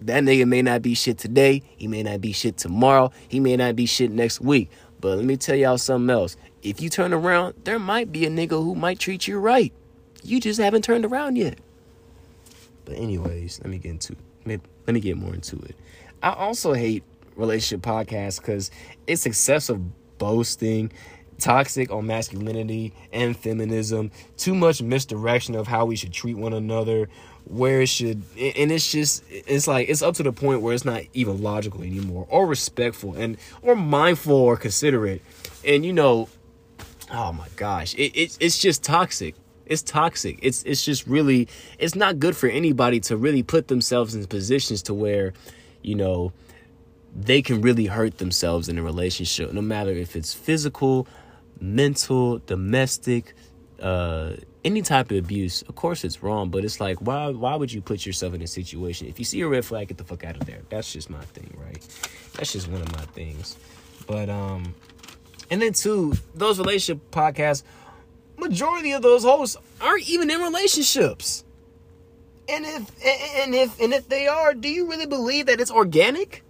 that 0.02 0.24
nigga 0.24 0.48
may 0.48 0.62
not 0.62 0.82
be 0.82 0.94
shit 0.96 1.18
today. 1.18 1.64
He 1.78 1.88
may 1.88 2.04
not 2.04 2.22
be 2.22 2.32
shit 2.32 2.58
tomorrow. 2.58 3.12
He 3.28 3.40
may 3.40 3.56
not 3.56 3.76
be 3.76 3.86
shit 3.86 4.12
next 4.12 4.42
week. 4.42 4.70
But 5.00 5.18
let 5.18 5.26
me 5.26 5.38
tell 5.38 5.56
y'all 5.56 5.78
something 5.78 6.10
else. 6.10 6.38
If 6.64 6.82
you 6.82 6.90
turn 6.90 7.14
around, 7.14 7.56
there 7.64 7.80
might 7.80 8.12
be 8.12 8.26
a 8.26 8.30
nigga 8.30 8.62
who 8.64 8.76
might 8.76 9.00
treat 9.00 9.28
you 9.28 9.40
right. 9.40 9.74
You 10.28 10.40
just 10.40 10.60
haven't 10.60 10.84
turned 10.84 11.06
around 11.06 11.38
yet. 11.38 11.60
But 12.86 12.96
anyways, 12.96 13.60
let 13.62 13.70
me 13.70 13.78
get 13.78 13.92
into 13.92 14.16
let 14.46 14.62
me 14.94 15.00
get 15.00 15.18
more 15.18 15.34
into 15.34 15.58
it. 15.58 15.76
I 16.24 16.32
also 16.32 16.74
hate 16.74 17.04
relationship 17.36 17.82
podcasts 17.82 18.40
because 18.40 18.72
it's 19.06 19.26
excessive 19.26 19.80
boasting, 20.18 20.92
toxic 21.38 21.92
on 21.92 22.08
masculinity 22.08 22.94
and 23.12 23.36
feminism, 23.38 24.12
too 24.38 24.56
much 24.56 24.82
misdirection 24.82 25.56
of 25.56 25.68
how 25.68 25.86
we 25.86 25.96
should 25.96 26.14
treat 26.14 26.38
one 26.38 26.54
another, 26.54 27.10
where 27.46 27.82
it 27.82 27.88
should, 27.88 28.24
and 28.38 28.72
it's 28.72 28.92
just, 28.92 29.24
it's 29.30 29.68
like, 29.68 29.90
it's 29.90 30.02
up 30.02 30.16
to 30.16 30.24
the 30.24 30.32
point 30.34 30.62
where 30.62 30.74
it's 30.74 30.86
not 30.86 31.04
even 31.14 31.42
logical 31.42 31.82
anymore, 31.82 32.26
or 32.30 32.48
respectful, 32.48 33.14
and, 33.16 33.38
or 33.62 33.76
mindful 33.76 34.36
or 34.36 34.58
considerate. 34.58 35.22
And, 35.66 35.86
you 35.86 35.94
know, 35.94 36.30
oh 37.12 37.34
my 37.34 37.48
gosh, 37.56 37.94
it, 37.96 38.16
it 38.16 38.38
it's 38.40 38.58
just 38.58 38.84
toxic. 38.84 39.36
It's 39.70 39.82
toxic. 39.82 40.40
It's 40.42 40.64
it's 40.64 40.84
just 40.84 41.08
really 41.08 41.48
it's 41.78 41.96
not 41.96 42.20
good 42.20 42.36
for 42.36 42.48
anybody 42.50 43.00
to 43.02 43.18
really 43.18 43.44
put 43.44 43.68
themselves 43.68 44.16
in 44.16 44.26
positions 44.28 44.82
to 44.84 44.94
where, 44.94 45.34
you 45.82 45.96
know, 45.96 46.32
they 47.16 47.42
can 47.42 47.62
really 47.62 47.86
hurt 47.86 48.18
themselves 48.18 48.70
in 48.70 48.78
a 48.78 48.84
relationship, 48.84 49.52
no 49.54 49.62
matter 49.62 49.92
if 49.92 50.16
it's 50.16 50.34
physical, 50.34 51.08
mental, 51.60 52.40
domestic, 52.40 53.34
uh, 53.82 54.34
any 54.64 54.82
type 54.82 55.12
of 55.12 55.18
abuse. 55.18 55.62
Of 55.64 55.76
course, 55.76 56.04
it's 56.04 56.22
wrong, 56.22 56.50
but 56.50 56.66
it's 56.66 56.80
like, 56.80 56.98
why? 57.00 57.30
Why 57.30 57.56
would 57.56 57.72
you 57.72 57.82
put 57.82 58.06
yourself 58.06 58.34
in 58.34 58.42
a 58.42 58.48
situation? 58.48 59.08
If 59.08 59.20
you 59.20 59.26
see 59.26 59.42
a 59.42 59.48
red 59.48 59.66
flag, 59.66 59.88
get 59.88 59.98
the 59.98 60.04
fuck 60.04 60.24
out 60.24 60.36
of 60.36 60.46
there. 60.46 60.62
That's 60.70 60.92
just 60.92 61.10
my 61.10 61.22
thing, 61.22 61.56
right? 61.58 61.82
That's 62.34 62.54
just 62.54 62.68
one 62.68 62.82
of 62.82 62.92
my 62.92 63.06
things. 63.14 63.58
But 64.06 64.30
um, 64.30 64.76
and 65.50 65.62
then 65.62 65.74
two, 65.74 66.14
those 66.36 66.60
relationship 66.60 67.12
podcasts, 67.12 67.64
majority 68.48 68.92
of 68.92 69.02
those 69.02 69.24
hosts 69.24 69.58
aren't 69.82 70.08
even 70.10 70.30
in 70.30 70.40
relationships. 70.40 71.44
And 72.50 72.66
if 72.66 72.90
and 73.44 73.54
if 73.54 73.80
and 73.82 73.94
if 73.94 74.08
they 74.08 74.28
are, 74.28 74.54
do 74.54 74.70
you 74.70 74.90
really 74.90 75.06
believe 75.06 75.48
that 75.48 75.60
it's 75.60 75.72
organic? 75.72 76.44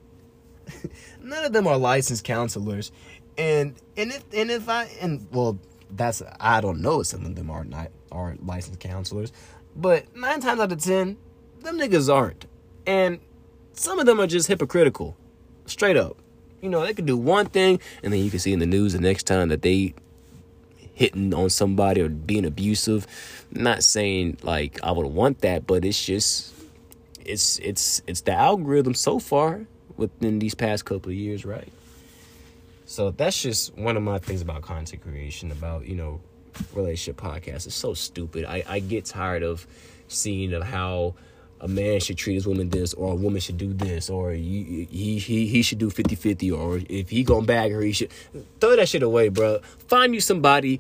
none 1.22 1.44
of 1.44 1.54
them 1.54 1.66
are 1.66 1.78
licensed 1.78 2.24
counselors, 2.24 2.92
and 3.38 3.76
and 3.96 4.12
if 4.12 4.24
and 4.34 4.52
if 4.52 4.70
I 4.70 4.86
and 5.02 5.28
well, 5.32 5.58
that's 5.90 6.22
I 6.40 6.62
don't 6.62 6.82
know. 6.82 7.02
if 7.02 7.08
Some 7.08 7.26
of 7.26 7.36
them 7.36 7.50
are 7.50 7.64
not 7.64 7.90
are 8.12 8.36
licensed 8.44 8.80
counselors, 8.80 9.32
but 9.76 10.16
nine 10.16 10.40
times 10.40 10.60
out 10.60 10.72
of 10.72 10.84
ten, 10.84 11.18
them 11.62 11.80
niggas 11.80 12.14
aren't, 12.14 12.46
and 12.86 13.20
some 13.74 13.98
of 13.98 14.06
them 14.06 14.20
are 14.20 14.28
just 14.28 14.48
hypocritical, 14.48 15.18
straight 15.66 15.98
up. 15.98 16.18
You 16.62 16.70
know, 16.70 16.86
they 16.86 16.94
could 16.94 17.08
do 17.08 17.18
one 17.18 17.48
thing, 17.48 17.80
and 18.04 18.14
then 18.14 18.24
you 18.24 18.30
can 18.30 18.40
see 18.40 18.54
in 18.54 18.60
the 18.60 18.66
news 18.68 18.94
the 18.94 19.02
next 19.02 19.24
time 19.24 19.50
that 19.50 19.64
they 19.64 19.96
hitting 20.98 21.32
on 21.32 21.48
somebody 21.48 22.02
or 22.02 22.10
being 22.10 22.44
abusive. 22.44 23.06
not 23.52 23.84
saying 23.84 24.38
like 24.42 24.80
I 24.82 24.92
would 24.92 25.06
want 25.06 25.42
that, 25.42 25.68
but 25.68 25.86
it's 25.86 26.04
just 26.04 26.54
it's 27.24 27.60
it's 27.60 28.02
it's 28.08 28.22
the 28.22 28.34
algorithm 28.34 28.96
so 28.96 29.20
far 29.20 29.68
within 29.96 30.40
these 30.40 30.56
past 30.56 30.86
couple 30.86 31.12
of 31.12 31.16
years, 31.16 31.46
right? 31.46 31.72
So 32.86 33.12
that's 33.12 33.40
just 33.40 33.78
one 33.78 33.96
of 33.96 34.04
my 34.04 34.18
things 34.18 34.42
about 34.42 34.64
content 34.64 35.04
creation, 35.04 35.52
about, 35.52 35.86
you 35.86 35.96
know, 35.96 36.20
relationship 36.74 37.22
podcasts. 37.22 37.68
It's 37.68 37.76
so 37.76 37.94
stupid. 37.94 38.46
I, 38.46 38.64
I 38.68 38.80
get 38.80 39.06
tired 39.06 39.44
of 39.44 39.68
seeing 40.08 40.54
of 40.54 40.64
how 40.64 41.14
a 41.62 41.68
man 41.68 42.00
should 42.00 42.18
treat 42.18 42.36
his 42.36 42.48
woman 42.48 42.70
this 42.70 42.94
or 42.94 43.14
a 43.14 43.16
woman 43.16 43.40
should 43.40 43.58
do 43.58 43.74
this 43.74 44.10
or 44.10 44.32
he 44.32 44.88
he 44.92 45.18
he, 45.20 45.62
should 45.62 45.78
do 45.78 45.90
50-50 45.90 46.58
or 46.58 46.82
if 46.90 47.10
he 47.10 47.24
gonna 47.24 47.46
bag 47.46 47.72
her 47.72 47.82
he 47.82 47.92
should 47.92 48.12
throw 48.60 48.76
that 48.76 48.88
shit 48.88 49.04
away 49.04 49.30
bro 49.30 49.60
find 49.88 50.14
you 50.14 50.22
somebody 50.22 50.80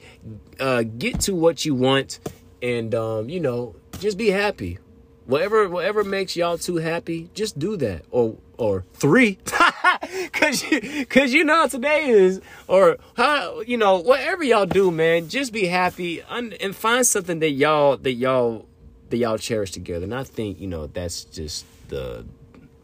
uh 0.59 0.83
get 0.83 1.19
to 1.21 1.33
what 1.33 1.65
you 1.65 1.73
want 1.73 2.19
and 2.61 2.93
um 2.93 3.29
you 3.29 3.39
know 3.39 3.75
just 3.99 4.17
be 4.17 4.29
happy. 4.29 4.79
Whatever 5.25 5.67
whatever 5.67 6.03
makes 6.03 6.35
y'all 6.35 6.57
two 6.57 6.77
happy 6.77 7.29
just 7.33 7.59
do 7.59 7.75
that. 7.77 8.05
Or 8.11 8.37
or 8.57 8.85
three. 8.93 9.39
Cause 10.31 10.63
you, 10.63 11.05
cause 11.05 11.33
you 11.33 11.43
know 11.43 11.67
today 11.67 12.07
is. 12.09 12.39
Or 12.67 12.97
how 13.15 13.61
you 13.61 13.77
know 13.77 13.99
whatever 13.99 14.43
y'all 14.43 14.65
do 14.65 14.91
man 14.91 15.27
just 15.27 15.51
be 15.51 15.65
happy 15.65 16.21
and 16.29 16.75
find 16.75 17.05
something 17.05 17.39
that 17.39 17.51
y'all 17.51 17.97
that 17.97 18.13
y'all 18.13 18.65
that 19.09 19.17
y'all 19.17 19.37
cherish 19.37 19.71
together. 19.71 20.03
And 20.03 20.15
i 20.15 20.23
think 20.23 20.59
you 20.59 20.67
know 20.67 20.87
that's 20.87 21.23
just 21.25 21.65
the 21.89 22.25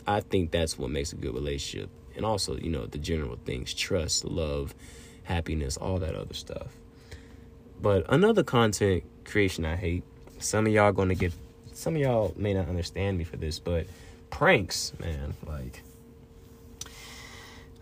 i 0.08 0.20
think 0.20 0.52
that's 0.52 0.78
what 0.78 0.90
makes 0.90 1.14
a 1.14 1.16
good 1.16 1.34
relationship. 1.34 1.90
And 2.16 2.26
also 2.26 2.58
you 2.58 2.70
know 2.70 2.86
the 2.86 2.98
general 2.98 3.38
things 3.46 3.74
trust 3.74 4.26
love 4.26 4.74
happiness 5.24 5.78
all 5.78 6.00
that 6.00 6.16
other 6.16 6.34
stuff. 6.34 6.68
But 7.82 8.06
another 8.10 8.44
content 8.44 9.04
creation 9.26 9.66
i 9.66 9.76
hate 9.76 10.04
some 10.40 10.68
of 10.68 10.74
y'all 10.74 10.92
gonna 10.92 11.16
get 11.16 11.34
some 11.74 11.96
of 11.96 12.02
y'all 12.02 12.34
may 12.38 12.54
not 12.54 12.70
understand 12.70 13.18
me 13.18 13.24
for 13.24 13.38
this, 13.38 13.60
but 13.60 13.88
pranks, 14.30 14.94
man, 15.00 15.34
like 15.48 15.82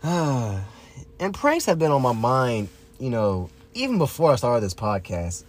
uh, 0.02 0.60
and 1.20 1.34
pranks 1.34 1.66
have 1.66 1.78
been 1.78 1.92
on 1.92 2.02
my 2.02 2.12
mind, 2.12 2.68
you 2.98 3.10
know, 3.10 3.50
even 3.74 3.98
before 3.98 4.32
I 4.32 4.36
started 4.36 4.64
this 4.64 4.74
podcast. 4.74 5.44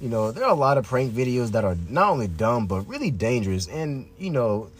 You 0.00 0.08
know, 0.08 0.30
there 0.30 0.44
are 0.44 0.50
a 0.50 0.54
lot 0.54 0.76
of 0.76 0.86
prank 0.86 1.12
videos 1.12 1.52
that 1.52 1.64
are 1.64 1.76
not 1.88 2.10
only 2.10 2.28
dumb 2.28 2.66
but 2.66 2.82
really 2.82 3.10
dangerous 3.10 3.66
and, 3.66 4.08
you 4.18 4.30
know, 4.30 4.70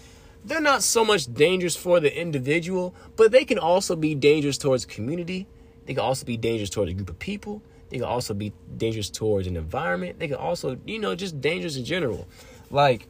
they're 0.45 0.61
not 0.61 0.83
so 0.83 1.05
much 1.05 1.33
dangerous 1.33 1.75
for 1.75 1.99
the 2.01 2.21
individual, 2.21 2.95
but 3.17 3.33
they 3.33 3.45
can 3.45 3.59
also 3.59 3.97
be 3.97 4.15
dangerous 4.15 4.59
towards 4.59 4.85
community. 4.85 5.47
They 5.87 5.95
can 5.95 6.03
also 6.03 6.25
be 6.25 6.37
dangerous 6.37 6.71
towards 6.71 6.91
a 6.91 6.95
group 6.95 7.09
of 7.09 7.19
people. 7.19 7.63
They 7.89 7.97
can 7.97 8.07
also 8.07 8.35
be 8.35 8.53
dangerous 8.77 9.11
towards 9.11 9.47
an 9.47 9.57
environment. 9.57 10.19
They 10.19 10.29
can 10.29 10.37
also, 10.37 10.77
you 10.85 10.99
know, 10.99 11.15
just 11.15 11.41
dangerous 11.41 11.77
in 11.77 11.85
general. 11.85 12.27
Like, 12.71 13.09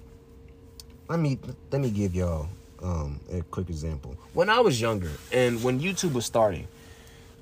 let 1.09 1.19
me 1.19 1.39
let 1.71 1.81
me 1.81 1.91
give 1.91 2.15
y'all 2.15 2.49
um, 2.83 3.21
a 3.33 3.43
quick 3.43 3.69
example. 3.69 4.17
When 4.35 4.51
I 4.51 4.61
was 4.61 4.81
younger, 4.81 5.11
and 5.33 5.63
when 5.63 5.81
YouTube 5.81 6.13
was 6.13 6.27
starting, 6.27 6.69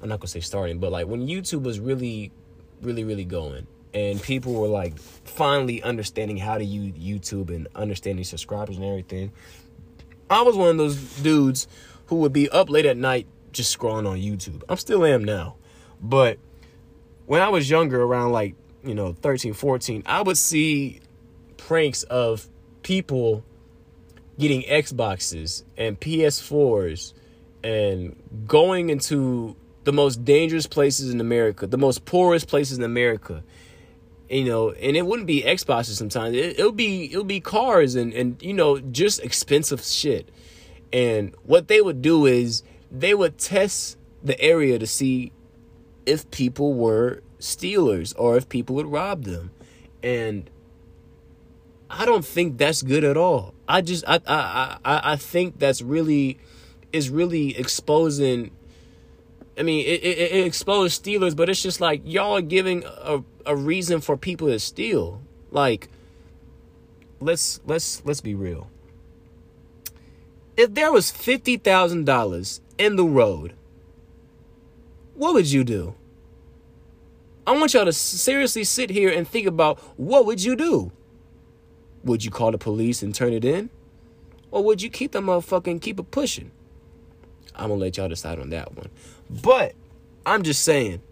I'm 0.02 0.08
not 0.08 0.20
gonna 0.20 0.28
say 0.28 0.40
starting, 0.40 0.78
but 0.78 0.92
like 0.92 1.06
when 1.06 1.26
YouTube 1.26 1.62
was 1.62 1.80
really, 1.80 2.30
really, 2.82 3.04
really 3.04 3.24
going, 3.24 3.66
and 3.94 4.20
people 4.20 4.54
were 4.54 4.66
like 4.66 4.98
finally 4.98 5.82
understanding 5.82 6.36
how 6.36 6.58
to 6.58 6.64
use 6.64 6.94
YouTube 6.94 7.54
and 7.54 7.68
understanding 7.74 8.24
subscribers 8.24 8.76
and 8.76 8.84
everything. 8.84 9.32
I 10.28 10.42
was 10.42 10.56
one 10.56 10.68
of 10.68 10.76
those 10.76 10.96
dudes 11.22 11.68
who 12.06 12.16
would 12.16 12.32
be 12.32 12.48
up 12.50 12.68
late 12.68 12.86
at 12.86 12.96
night 12.96 13.26
just 13.52 13.76
scrolling 13.76 14.08
on 14.08 14.18
YouTube. 14.18 14.62
I'm 14.68 14.76
still 14.76 15.04
am 15.04 15.24
now. 15.24 15.56
But 16.00 16.38
when 17.26 17.40
I 17.40 17.48
was 17.48 17.70
younger, 17.70 18.02
around 18.02 18.32
like, 18.32 18.54
you 18.82 18.94
know, 18.94 19.12
13, 19.12 19.54
14, 19.54 20.02
I 20.06 20.22
would 20.22 20.36
see 20.36 21.00
pranks 21.56 22.02
of 22.04 22.48
people 22.82 23.44
getting 24.38 24.62
Xboxes 24.62 25.62
and 25.78 25.98
PS4s 25.98 27.14
and 27.62 28.16
going 28.46 28.90
into 28.90 29.56
the 29.84 29.92
most 29.92 30.24
dangerous 30.24 30.66
places 30.66 31.10
in 31.10 31.20
America, 31.20 31.66
the 31.66 31.78
most 31.78 32.04
poorest 32.04 32.48
places 32.48 32.78
in 32.78 32.84
America. 32.84 33.42
You 34.28 34.44
know, 34.44 34.70
and 34.70 34.96
it 34.96 35.04
wouldn't 35.04 35.26
be 35.26 35.42
Xboxes 35.42 35.96
sometimes. 35.96 36.34
It, 36.34 36.58
it'll 36.58 36.72
be 36.72 37.12
it'll 37.12 37.24
be 37.24 37.40
cars 37.40 37.94
and 37.94 38.12
and 38.14 38.42
you 38.42 38.54
know 38.54 38.78
just 38.78 39.20
expensive 39.20 39.82
shit. 39.82 40.30
And 40.92 41.34
what 41.42 41.68
they 41.68 41.80
would 41.80 42.00
do 42.02 42.24
is 42.24 42.62
they 42.90 43.14
would 43.14 43.38
test 43.38 43.98
the 44.22 44.40
area 44.40 44.78
to 44.78 44.86
see 44.86 45.32
if 46.06 46.30
people 46.30 46.74
were 46.74 47.22
stealers 47.38 48.12
or 48.14 48.36
if 48.36 48.48
people 48.48 48.76
would 48.76 48.86
rob 48.86 49.24
them. 49.24 49.50
And 50.02 50.48
I 51.90 52.06
don't 52.06 52.24
think 52.24 52.58
that's 52.58 52.82
good 52.82 53.04
at 53.04 53.16
all. 53.16 53.54
I 53.68 53.80
just 53.80 54.04
I 54.06 54.20
I 54.26 54.78
I, 54.84 55.12
I 55.12 55.16
think 55.16 55.58
that's 55.58 55.82
really 55.82 56.38
is 56.92 57.10
really 57.10 57.56
exposing. 57.58 58.50
I 59.58 59.62
mean, 59.62 59.84
it, 59.86 60.02
it, 60.02 60.18
it 60.32 60.46
exposed 60.46 60.94
stealers, 60.94 61.34
but 61.34 61.48
it's 61.48 61.62
just 61.62 61.80
like 61.80 62.02
y'all 62.04 62.36
are 62.36 62.42
giving 62.42 62.84
a, 62.84 63.22
a 63.46 63.56
reason 63.56 64.00
for 64.00 64.16
people 64.16 64.48
to 64.48 64.58
steal. 64.58 65.20
Like, 65.50 65.88
let's 67.20 67.60
let's 67.66 68.04
let's 68.04 68.20
be 68.20 68.34
real. 68.34 68.68
If 70.56 70.74
there 70.74 70.92
was 70.92 71.10
fifty 71.10 71.56
thousand 71.56 72.04
dollars 72.04 72.60
in 72.78 72.96
the 72.96 73.04
road, 73.04 73.54
what 75.14 75.34
would 75.34 75.50
you 75.50 75.64
do? 75.64 75.94
I 77.46 77.52
want 77.52 77.74
y'all 77.74 77.84
to 77.84 77.92
seriously 77.92 78.64
sit 78.64 78.90
here 78.90 79.10
and 79.10 79.28
think 79.28 79.46
about 79.46 79.78
what 79.98 80.24
would 80.24 80.42
you 80.42 80.56
do. 80.56 80.92
Would 82.04 82.24
you 82.24 82.30
call 82.30 82.52
the 82.52 82.58
police 82.58 83.02
and 83.02 83.14
turn 83.14 83.32
it 83.32 83.44
in? 83.44 83.70
Or 84.50 84.62
would 84.64 84.80
you 84.80 84.88
keep 84.88 85.12
the 85.12 85.20
motherfucking 85.20 85.82
keep 85.82 85.98
it 85.98 86.10
pushing? 86.10 86.50
I'm 87.54 87.68
gonna 87.68 87.80
let 87.80 87.96
y'all 87.96 88.08
decide 88.08 88.38
on 88.38 88.50
that 88.50 88.74
one. 88.74 88.88
But 89.28 89.74
I'm 90.24 90.42
just 90.42 90.62
saying, 90.62 91.02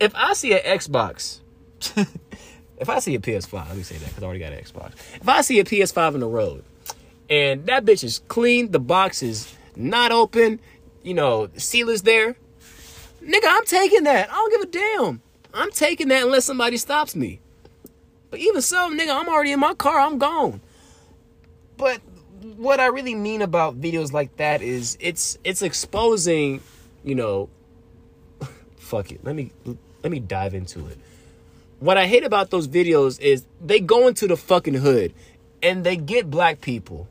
if 0.00 0.14
I 0.14 0.34
see 0.34 0.52
an 0.52 0.60
Xbox, 0.60 1.40
if 2.78 2.88
I 2.88 2.98
see 2.98 3.14
a 3.14 3.18
PS5, 3.18 3.68
let 3.68 3.76
me 3.76 3.82
say 3.82 3.96
that 3.96 4.08
because 4.08 4.22
I 4.22 4.26
already 4.26 4.40
got 4.40 4.52
an 4.52 4.58
Xbox. 4.58 4.92
If 5.16 5.28
I 5.28 5.40
see 5.40 5.60
a 5.60 5.64
PS5 5.64 6.14
in 6.14 6.20
the 6.20 6.28
road 6.28 6.64
and 7.28 7.66
that 7.66 7.84
bitch 7.84 8.04
is 8.04 8.20
clean, 8.28 8.70
the 8.70 8.80
box 8.80 9.22
is 9.22 9.54
not 9.76 10.12
open, 10.12 10.60
you 11.02 11.14
know, 11.14 11.46
the 11.46 11.60
seal 11.60 11.88
is 11.88 12.02
there, 12.02 12.36
nigga, 13.22 13.46
I'm 13.46 13.64
taking 13.64 14.04
that. 14.04 14.30
I 14.30 14.34
don't 14.34 14.50
give 14.50 14.60
a 14.60 14.66
damn. 14.66 15.22
I'm 15.52 15.70
taking 15.70 16.08
that 16.08 16.24
unless 16.24 16.44
somebody 16.44 16.76
stops 16.76 17.14
me. 17.14 17.40
But 18.30 18.40
even 18.40 18.62
so, 18.62 18.90
nigga, 18.90 19.14
I'm 19.14 19.28
already 19.28 19.52
in 19.52 19.60
my 19.60 19.74
car. 19.74 20.00
I'm 20.00 20.18
gone. 20.18 20.60
But 21.76 22.00
what 22.56 22.80
I 22.80 22.86
really 22.86 23.14
mean 23.14 23.42
about 23.42 23.80
videos 23.80 24.12
like 24.12 24.36
that 24.36 24.62
is 24.62 24.96
it's 25.00 25.38
it's 25.44 25.62
exposing, 25.62 26.60
you 27.04 27.14
know, 27.14 27.48
fuck 28.76 29.12
it. 29.12 29.24
Let 29.24 29.36
me 29.36 29.52
let 30.02 30.10
me 30.10 30.18
dive 30.18 30.54
into 30.54 30.86
it. 30.86 30.98
What 31.84 31.98
I 31.98 32.06
hate 32.06 32.24
about 32.24 32.48
those 32.48 32.66
videos 32.66 33.20
is 33.20 33.44
they 33.60 33.78
go 33.78 34.08
into 34.08 34.26
the 34.26 34.38
fucking 34.38 34.72
hood 34.72 35.12
and 35.62 35.84
they 35.84 35.96
get 35.98 36.30
black 36.30 36.62
people. 36.62 37.06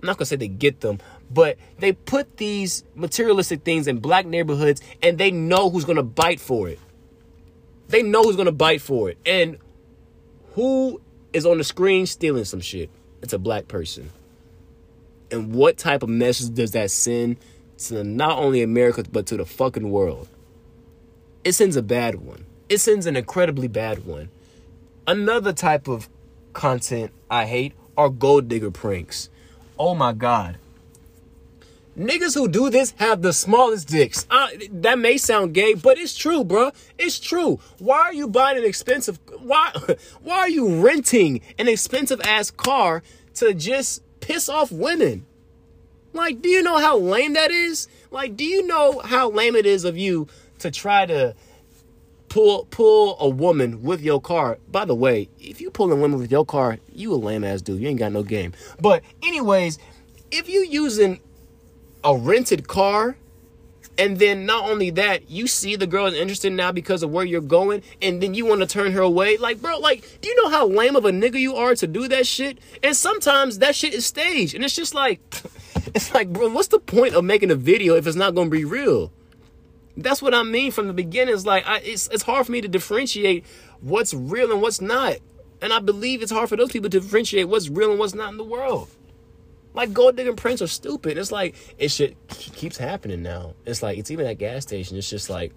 I'm 0.00 0.06
not 0.06 0.16
gonna 0.16 0.24
say 0.24 0.36
they 0.36 0.48
get 0.48 0.80
them, 0.80 1.00
but 1.30 1.58
they 1.80 1.92
put 1.92 2.38
these 2.38 2.82
materialistic 2.94 3.62
things 3.62 3.86
in 3.86 3.98
black 3.98 4.24
neighborhoods 4.24 4.80
and 5.02 5.18
they 5.18 5.30
know 5.30 5.68
who's 5.68 5.84
gonna 5.84 6.02
bite 6.02 6.40
for 6.40 6.66
it. 6.66 6.78
They 7.88 8.02
know 8.02 8.22
who's 8.22 8.36
gonna 8.36 8.52
bite 8.52 8.80
for 8.80 9.10
it. 9.10 9.18
And 9.26 9.58
who 10.54 11.02
is 11.34 11.44
on 11.44 11.58
the 11.58 11.64
screen 11.64 12.06
stealing 12.06 12.46
some 12.46 12.62
shit? 12.62 12.88
It's 13.20 13.34
a 13.34 13.38
black 13.38 13.68
person. 13.68 14.08
And 15.30 15.54
what 15.54 15.76
type 15.76 16.02
of 16.02 16.08
message 16.08 16.54
does 16.54 16.70
that 16.70 16.90
send 16.90 17.36
to 17.80 18.02
not 18.02 18.38
only 18.38 18.62
America, 18.62 19.04
but 19.12 19.26
to 19.26 19.36
the 19.36 19.44
fucking 19.44 19.90
world? 19.90 20.26
It 21.44 21.52
sends 21.52 21.76
a 21.76 21.82
bad 21.82 22.14
one. 22.14 22.46
It 22.70 22.78
sends 22.78 23.06
an 23.06 23.16
incredibly 23.16 23.66
bad 23.66 24.06
one. 24.06 24.30
Another 25.04 25.52
type 25.52 25.88
of 25.88 26.08
content 26.52 27.10
I 27.28 27.46
hate 27.46 27.74
are 27.96 28.08
gold 28.08 28.46
digger 28.46 28.70
pranks. 28.70 29.28
Oh 29.76 29.96
my 29.96 30.12
god. 30.12 30.56
Niggas 31.98 32.34
who 32.34 32.46
do 32.46 32.70
this 32.70 32.94
have 32.98 33.22
the 33.22 33.32
smallest 33.32 33.88
dicks. 33.88 34.24
Uh, 34.30 34.46
that 34.70 35.00
may 35.00 35.18
sound 35.18 35.52
gay, 35.52 35.74
but 35.74 35.98
it's 35.98 36.16
true, 36.16 36.44
bro. 36.44 36.70
It's 36.96 37.18
true. 37.18 37.58
Why 37.80 37.98
are 38.02 38.14
you 38.14 38.28
buying 38.28 38.56
an 38.56 38.64
expensive? 38.64 39.18
Why? 39.40 39.72
Why 40.22 40.38
are 40.38 40.48
you 40.48 40.80
renting 40.80 41.40
an 41.58 41.66
expensive 41.66 42.20
ass 42.20 42.52
car 42.52 43.02
to 43.34 43.52
just 43.52 44.00
piss 44.20 44.48
off 44.48 44.70
women? 44.70 45.26
Like, 46.12 46.40
do 46.40 46.48
you 46.48 46.62
know 46.62 46.78
how 46.78 46.98
lame 46.98 47.32
that 47.32 47.50
is? 47.50 47.88
Like, 48.12 48.36
do 48.36 48.44
you 48.44 48.64
know 48.64 49.00
how 49.00 49.28
lame 49.28 49.56
it 49.56 49.66
is 49.66 49.84
of 49.84 49.98
you 49.98 50.28
to 50.60 50.70
try 50.70 51.04
to 51.06 51.34
pull 52.30 52.64
pull 52.70 53.18
a 53.20 53.28
woman 53.28 53.82
with 53.82 54.00
your 54.00 54.22
car? 54.22 54.58
By 54.70 54.86
the 54.86 54.94
way, 54.94 55.28
if 55.38 55.60
you 55.60 55.70
pull 55.70 55.92
a 55.92 55.96
woman 55.96 56.18
with 56.18 56.30
your 56.30 56.46
car, 56.46 56.78
you 56.90 57.12
a 57.12 57.16
lame 57.16 57.44
ass 57.44 57.60
dude. 57.60 57.80
You 57.80 57.88
ain't 57.88 57.98
got 57.98 58.12
no 58.12 58.22
game. 58.22 58.54
But 58.80 59.02
anyways, 59.22 59.78
if 60.30 60.48
you 60.48 60.64
using 60.64 61.20
a 62.02 62.16
rented 62.16 62.66
car 62.66 63.16
and 63.98 64.18
then 64.18 64.46
not 64.46 64.70
only 64.70 64.88
that, 64.90 65.30
you 65.30 65.46
see 65.46 65.76
the 65.76 65.86
girl 65.86 66.06
is 66.06 66.14
interested 66.14 66.54
now 66.54 66.72
because 66.72 67.02
of 67.02 67.10
where 67.10 67.24
you're 67.24 67.42
going, 67.42 67.82
and 68.00 68.22
then 68.22 68.32
you 68.32 68.46
want 68.46 68.62
to 68.62 68.66
turn 68.66 68.92
her 68.92 69.02
away. 69.02 69.36
Like, 69.36 69.60
bro, 69.60 69.78
like, 69.78 70.20
do 70.22 70.28
you 70.30 70.36
know 70.42 70.48
how 70.48 70.66
lame 70.66 70.96
of 70.96 71.04
a 71.04 71.10
nigga 71.10 71.38
you 71.38 71.54
are 71.56 71.74
to 71.74 71.86
do 71.86 72.08
that 72.08 72.26
shit? 72.26 72.58
And 72.82 72.96
sometimes 72.96 73.58
that 73.58 73.74
shit 73.74 73.92
is 73.92 74.06
staged, 74.06 74.54
and 74.54 74.64
it's 74.64 74.74
just 74.74 74.94
like, 74.94 75.20
it's 75.94 76.14
like, 76.14 76.32
bro, 76.32 76.48
what's 76.48 76.68
the 76.68 76.78
point 76.78 77.14
of 77.14 77.24
making 77.24 77.50
a 77.50 77.54
video 77.54 77.94
if 77.96 78.06
it's 78.06 78.16
not 78.16 78.34
gonna 78.34 78.48
be 78.48 78.64
real? 78.64 79.12
That's 79.96 80.22
what 80.22 80.34
I 80.34 80.42
mean 80.42 80.70
from 80.70 80.86
the 80.86 80.92
beginning. 80.92 81.34
It's 81.34 81.44
like, 81.44 81.66
I, 81.66 81.78
it's 81.78 82.08
it's 82.08 82.22
hard 82.22 82.46
for 82.46 82.52
me 82.52 82.60
to 82.60 82.68
differentiate 82.68 83.44
what's 83.80 84.14
real 84.14 84.52
and 84.52 84.62
what's 84.62 84.80
not, 84.80 85.16
and 85.60 85.72
I 85.72 85.80
believe 85.80 86.22
it's 86.22 86.32
hard 86.32 86.48
for 86.48 86.56
those 86.56 86.70
people 86.70 86.90
to 86.90 87.00
differentiate 87.00 87.48
what's 87.48 87.68
real 87.68 87.90
and 87.90 87.98
what's 87.98 88.14
not 88.14 88.30
in 88.30 88.36
the 88.36 88.44
world. 88.44 88.88
Like 89.72 89.92
gold 89.92 90.16
digging 90.16 90.36
prints 90.36 90.62
are 90.62 90.66
stupid. 90.66 91.16
It's 91.16 91.30
like 91.30 91.54
it 91.78 91.90
shit 91.90 92.16
keeps 92.28 92.76
happening 92.76 93.22
now. 93.22 93.54
It's 93.66 93.82
like 93.82 93.98
it's 93.98 94.10
even 94.10 94.26
at 94.26 94.38
gas 94.38 94.62
station. 94.62 94.96
It's 94.96 95.08
just 95.08 95.30
like, 95.30 95.52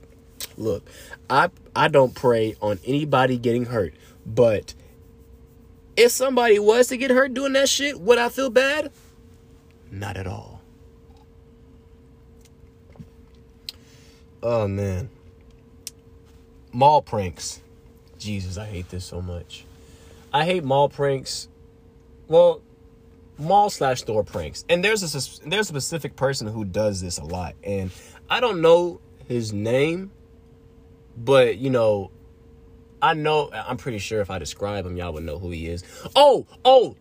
look, 0.57 0.87
I 1.29 1.49
I 1.75 1.87
don't 1.87 2.13
prey 2.13 2.55
on 2.61 2.79
anybody 2.85 3.37
getting 3.37 3.65
hurt, 3.65 3.93
but 4.25 4.73
if 5.95 6.11
somebody 6.11 6.59
was 6.59 6.87
to 6.87 6.97
get 6.97 7.11
hurt 7.11 7.33
doing 7.33 7.53
that 7.53 7.69
shit, 7.69 7.99
would 7.99 8.17
I 8.17 8.29
feel 8.29 8.49
bad? 8.49 8.91
Not 9.91 10.17
at 10.17 10.27
all. 10.27 10.52
Oh 14.43 14.67
man. 14.67 15.09
Mall 16.73 17.01
pranks. 17.01 17.61
Jesus, 18.19 18.57
I 18.57 18.65
hate 18.65 18.89
this 18.89 19.05
so 19.05 19.21
much. 19.21 19.65
I 20.33 20.43
hate 20.43 20.65
mall 20.65 20.89
pranks. 20.89 21.47
Well, 22.27 22.61
mall 23.37 23.69
slash 23.69 24.01
store 24.01 24.23
pranks. 24.23 24.65
And 24.67 24.83
there's 24.83 25.01
a 25.01 25.49
there's 25.49 25.69
a 25.69 25.69
specific 25.69 26.17
person 26.17 26.47
who 26.47 26.65
does 26.65 26.99
this 26.99 27.19
a 27.19 27.23
lot, 27.23 27.55
and 27.63 27.89
I 28.29 28.41
don't 28.41 28.61
know 28.61 28.99
his 29.29 29.53
name, 29.53 30.11
but 31.15 31.57
you 31.57 31.69
know, 31.69 32.11
I 33.01 33.13
know 33.13 33.49
I'm 33.53 33.77
pretty 33.77 33.99
sure 33.99 34.19
if 34.19 34.29
I 34.29 34.39
describe 34.39 34.85
him, 34.85 34.97
y'all 34.97 35.13
would 35.13 35.23
know 35.23 35.39
who 35.39 35.51
he 35.51 35.67
is. 35.67 35.85
Oh, 36.17 36.47
oh, 36.65 36.97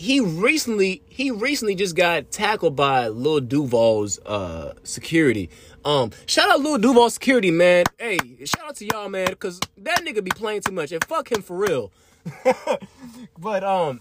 he 0.00 0.20
recently 0.20 1.02
he 1.08 1.30
recently 1.30 1.74
just 1.74 1.94
got 1.94 2.30
tackled 2.30 2.74
by 2.74 3.08
Lil 3.08 3.40
Duval's 3.40 4.18
uh 4.20 4.74
security. 4.82 5.50
Um, 5.84 6.10
shout 6.26 6.50
out 6.50 6.60
Lil 6.60 6.78
Duval 6.78 7.10
security, 7.10 7.50
man. 7.50 7.84
Hey, 7.98 8.18
shout 8.44 8.68
out 8.68 8.76
to 8.76 8.86
y'all, 8.86 9.08
man, 9.08 9.28
because 9.28 9.60
that 9.78 10.00
nigga 10.00 10.22
be 10.22 10.30
playing 10.30 10.62
too 10.62 10.72
much, 10.72 10.92
and 10.92 11.02
fuck 11.04 11.32
him 11.32 11.42
for 11.42 11.56
real. 11.56 11.90
but 13.38 13.64
um, 13.64 14.00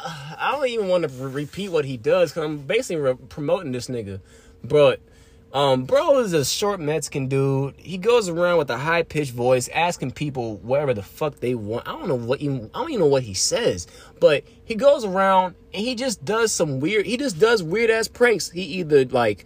I 0.00 0.52
don't 0.52 0.66
even 0.68 0.88
want 0.88 1.08
to 1.08 1.28
repeat 1.28 1.68
what 1.70 1.84
he 1.84 1.96
does 1.96 2.32
because 2.32 2.44
I'm 2.44 2.58
basically 2.58 2.96
re- 2.96 3.14
promoting 3.28 3.72
this 3.72 3.86
nigga. 3.86 4.20
But, 4.64 5.00
um, 5.52 5.84
bro 5.84 6.18
is 6.18 6.32
a 6.32 6.44
short 6.44 6.80
Mexican 6.80 7.28
dude. 7.28 7.74
He 7.76 7.96
goes 7.96 8.28
around 8.28 8.58
with 8.58 8.70
a 8.70 8.78
high 8.78 9.04
pitched 9.04 9.32
voice, 9.32 9.68
asking 9.68 10.12
people 10.12 10.56
whatever 10.56 10.94
the 10.94 11.02
fuck 11.02 11.38
they 11.38 11.54
want. 11.54 11.86
I 11.86 11.92
don't 11.92 12.08
know 12.08 12.16
what 12.16 12.40
even 12.40 12.70
I 12.74 12.80
don't 12.80 12.90
even 12.90 13.00
know 13.00 13.06
what 13.06 13.22
he 13.22 13.34
says, 13.34 13.86
but 14.18 14.42
he 14.64 14.74
goes 14.74 15.04
around 15.04 15.54
and 15.72 15.82
he 15.82 15.94
just 15.94 16.24
does 16.24 16.50
some 16.50 16.80
weird. 16.80 17.06
He 17.06 17.16
just 17.16 17.38
does 17.38 17.62
weird 17.62 17.90
ass 17.90 18.08
pranks. 18.08 18.50
He 18.50 18.62
either 18.62 19.04
like 19.04 19.44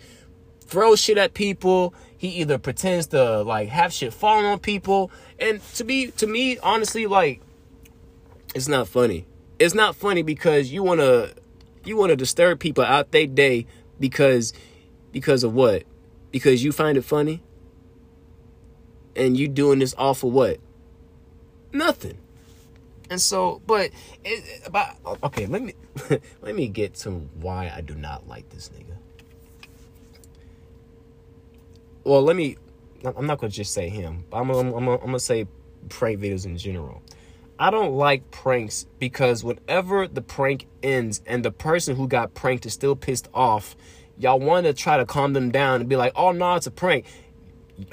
throws 0.68 1.00
shit 1.00 1.18
at 1.18 1.34
people. 1.34 1.94
He 2.16 2.28
either 2.28 2.58
pretends 2.58 3.08
to 3.08 3.42
like 3.42 3.68
have 3.68 3.92
shit 3.92 4.12
falling 4.12 4.46
on 4.46 4.60
people, 4.60 5.10
and 5.38 5.60
to 5.74 5.84
be 5.84 6.12
to 6.12 6.26
me, 6.26 6.58
honestly, 6.58 7.06
like 7.06 7.40
it's 8.54 8.68
not 8.68 8.88
funny 8.88 9.26
it's 9.58 9.74
not 9.74 9.96
funny 9.96 10.22
because 10.22 10.72
you 10.72 10.82
want 10.82 11.00
to 11.00 11.34
you 11.84 11.96
want 11.96 12.10
to 12.10 12.16
disturb 12.16 12.60
people 12.60 12.84
out 12.84 13.10
their 13.12 13.26
day 13.26 13.66
because 13.98 14.52
because 15.12 15.42
of 15.42 15.54
what? 15.54 15.84
Because 16.30 16.62
you 16.62 16.72
find 16.72 16.96
it 16.96 17.02
funny? 17.02 17.42
And 19.16 19.36
you 19.36 19.48
doing 19.48 19.80
this 19.80 19.94
all 19.94 20.14
for 20.14 20.30
what? 20.30 20.60
Nothing. 21.72 22.18
And 23.10 23.20
so, 23.20 23.62
but 23.66 23.90
it, 24.24 24.66
about 24.66 24.96
okay, 25.24 25.46
let 25.46 25.62
me 25.62 25.74
let 26.42 26.54
me 26.54 26.68
get 26.68 26.94
to 26.96 27.10
why 27.10 27.72
I 27.74 27.80
do 27.80 27.94
not 27.94 28.28
like 28.28 28.48
this 28.50 28.68
nigga. 28.68 28.97
Well, 32.08 32.22
let 32.22 32.36
me. 32.36 32.56
I'm 33.04 33.26
not 33.26 33.38
gonna 33.38 33.50
just 33.50 33.74
say 33.74 33.90
him. 33.90 34.24
I'm 34.32 34.48
I'm, 34.48 34.72
I'm, 34.72 34.88
I'm 34.88 34.98
gonna 34.98 35.20
say 35.20 35.46
prank 35.90 36.18
videos 36.20 36.46
in 36.46 36.56
general. 36.56 37.02
I 37.58 37.70
don't 37.70 37.92
like 37.92 38.30
pranks 38.30 38.86
because 38.98 39.44
whenever 39.44 40.08
the 40.08 40.22
prank 40.22 40.66
ends 40.82 41.20
and 41.26 41.44
the 41.44 41.50
person 41.50 41.96
who 41.96 42.08
got 42.08 42.32
pranked 42.32 42.64
is 42.64 42.72
still 42.72 42.96
pissed 42.96 43.28
off, 43.34 43.76
y'all 44.16 44.40
want 44.40 44.64
to 44.64 44.72
try 44.72 44.96
to 44.96 45.04
calm 45.04 45.34
them 45.34 45.50
down 45.50 45.80
and 45.80 45.88
be 45.88 45.96
like, 45.96 46.14
"Oh 46.16 46.32
no, 46.32 46.54
it's 46.54 46.66
a 46.66 46.70
prank." 46.70 47.04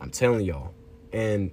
I'm 0.00 0.10
telling 0.10 0.44
y'all, 0.44 0.74
and 1.12 1.50